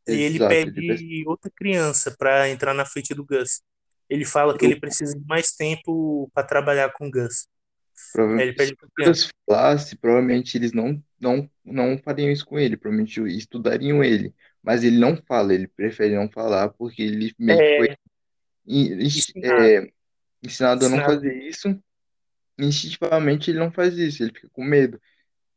E 0.09 0.23
ele 0.23 0.39
pede 0.39 1.25
outra 1.27 1.51
criança 1.51 2.15
para 2.17 2.49
entrar 2.49 2.75
na 2.75 2.85
frente 2.87 3.15
do 3.15 3.25
Gus. 3.25 3.63
Ele 4.09 4.25
fala 4.25 4.57
que 4.57 4.65
ele 4.65 4.79
precisa 4.79 5.19
de 5.19 5.25
mais 5.27 5.53
tempo 5.53 6.31
para 6.33 6.47
trabalhar 6.47 6.93
com 6.93 7.09
o 7.09 7.11
Gus. 7.11 7.49
prova- 8.13 8.37
Aí 8.37 8.49
ele 8.49 8.53
se 8.59 8.75
pede. 8.97 9.11
Gus 9.11 9.31
falasse, 9.49 9.97
provavelmente 9.97 10.57
eles 10.57 10.73
não, 10.73 11.03
não, 11.21 11.51
não 11.65 11.99
fariam 11.99 12.31
isso 12.31 12.47
com 12.47 12.59
ele, 12.59 12.77
provavelmente 12.77 13.21
estudariam 13.37 14.03
ele. 14.03 14.35
Mas 14.63 14.83
ele 14.85 14.99
não 14.99 15.17
fala, 15.17 15.55
ele 15.55 15.69
prefere 15.69 16.15
não 16.15 16.31
falar, 16.31 16.71
porque 16.71 17.03
ele 17.03 17.35
meio 17.39 17.59
foi 17.77 17.89
É, 17.89 17.97
en- 18.67 19.01
ensinado, 19.05 19.63
é, 19.63 19.93
ensinado 20.43 20.87
a 20.87 20.89
não 20.89 20.97
ensinado. 20.97 21.15
fazer 21.15 21.35
isso. 21.49 21.83
Instintivamente 22.59 23.51
ele 23.51 23.59
não 23.59 23.71
faz 23.73 23.97
isso, 23.99 24.23
ele 24.23 24.33
fica 24.33 24.49
com 24.51 24.65
medo. 24.65 25.01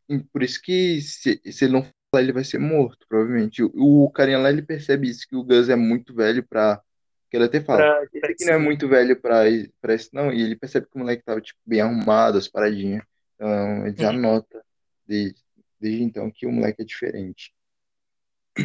E 0.10 0.20
Por 0.20 0.44
isso 0.44 0.62
que 0.62 1.02
se, 1.02 1.42
se 1.52 1.66
ele 1.66 1.74
não 1.74 1.88
falar, 2.12 2.24
ele 2.24 2.34
vai 2.34 2.44
ser 2.44 2.60
morto, 2.60 3.06
provavelmente. 3.08 3.64
O, 3.64 3.72
o 4.06 4.12
carinha 4.12 4.40
lá, 4.40 4.50
ele 4.50 4.62
percebe 4.62 5.10
isso, 5.10 5.28
que 5.28 5.36
o 5.36 5.44
Gus 5.44 5.70
é 5.70 5.76
muito 5.76 6.14
velho 6.14 6.46
pra... 6.48 6.82
Que 7.30 7.38
ele 7.38 7.46
até 7.46 7.62
fala, 7.62 7.86
Pra, 7.86 8.04
esse 8.14 8.32
aqui 8.32 8.46
não 8.46 8.54
é 8.54 8.58
muito 8.58 8.88
velho 8.88 9.20
pra, 9.22 9.44
pra 9.82 9.96
isso, 9.96 10.10
não. 10.14 10.34
E 10.34 10.42
ele 10.42 10.56
percebe 10.56 10.88
que 10.88 10.96
o 10.96 11.00
moleque 11.00 11.24
tava, 11.24 11.42
tipo, 11.42 11.60
bem 11.66 11.82
arrumado, 11.82 12.38
as 12.38 12.48
paradinhas. 12.48 13.04
Então, 13.36 13.88
ele 13.88 13.96
já 13.98 14.12
Uhum, 14.12 14.22
nota 14.22 14.64
desde, 15.08 15.40
desde 15.80 16.04
então 16.04 16.32
que 16.32 16.46
o 16.48 16.52
moleque 16.52 16.82
é 16.82 16.86
diferente. 16.86 17.54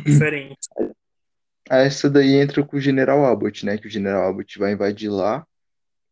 diferente. 0.06 0.68
Essa 1.68 2.10
daí 2.10 2.34
entra 2.34 2.64
com 2.64 2.76
o 2.76 2.80
General 2.80 3.24
Abbott, 3.24 3.64
né? 3.64 3.78
Que 3.78 3.86
o 3.86 3.90
General 3.90 4.28
Abbott 4.28 4.58
vai 4.58 4.72
invadir 4.72 5.10
lá 5.10 5.46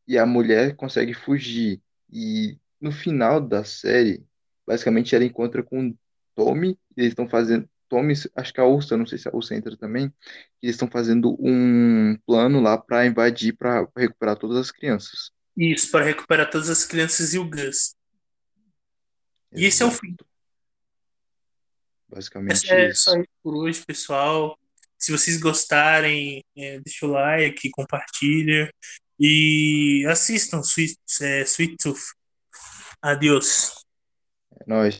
e 0.08 0.18
a 0.18 0.26
mulher 0.26 0.76
consegue 0.76 1.14
fugir. 1.14 1.80
E 2.12 2.58
no 2.80 2.92
final 2.92 3.40
da 3.40 3.64
série, 3.64 4.24
basicamente 4.66 5.14
ela 5.14 5.24
encontra 5.24 5.62
com 5.62 5.96
o 6.36 6.44
Tommy, 6.44 6.78
e 6.96 7.00
eles 7.00 7.12
estão 7.12 7.28
fazendo. 7.28 7.68
Tommy, 7.88 8.14
acho 8.36 8.52
que 8.52 8.60
a 8.60 8.64
Ursa, 8.64 8.96
não 8.96 9.06
sei 9.06 9.18
se 9.18 9.28
a 9.28 9.32
Ursa 9.34 9.54
entra 9.54 9.76
também, 9.76 10.12
eles 10.62 10.76
estão 10.76 10.88
fazendo 10.88 11.36
um 11.38 12.16
plano 12.26 12.60
lá 12.60 12.78
para 12.78 13.06
invadir, 13.06 13.54
para 13.54 13.86
recuperar 13.96 14.36
todas 14.36 14.56
as 14.56 14.70
crianças. 14.70 15.30
Isso, 15.56 15.90
para 15.90 16.04
recuperar 16.04 16.48
todas 16.48 16.70
as 16.70 16.84
crianças 16.84 17.34
e 17.34 17.38
o 17.38 17.48
Gus. 17.48 17.94
E 19.54 19.66
esse 19.66 19.82
é 19.82 19.86
o 19.86 19.90
fim. 19.90 20.16
Basicamente 22.08 22.52
Essa 22.52 22.74
é 22.74 22.90
isso. 22.90 23.02
só 23.02 23.16
isso 23.16 23.28
por 23.42 23.56
hoje, 23.56 23.84
pessoal. 23.86 24.58
Se 24.98 25.12
vocês 25.12 25.38
gostarem, 25.38 26.44
é, 26.56 26.80
deixa 26.80 27.06
o 27.06 27.10
like, 27.10 27.70
compartilha 27.70 28.72
e 29.18 30.04
assistam 30.08 30.60
Sweet, 30.60 30.96
é, 31.20 31.42
Sweet 31.42 31.76
Tooth. 31.76 32.00
Adeus. 33.00 33.72
É 34.60 34.64
nóis. 34.66 34.90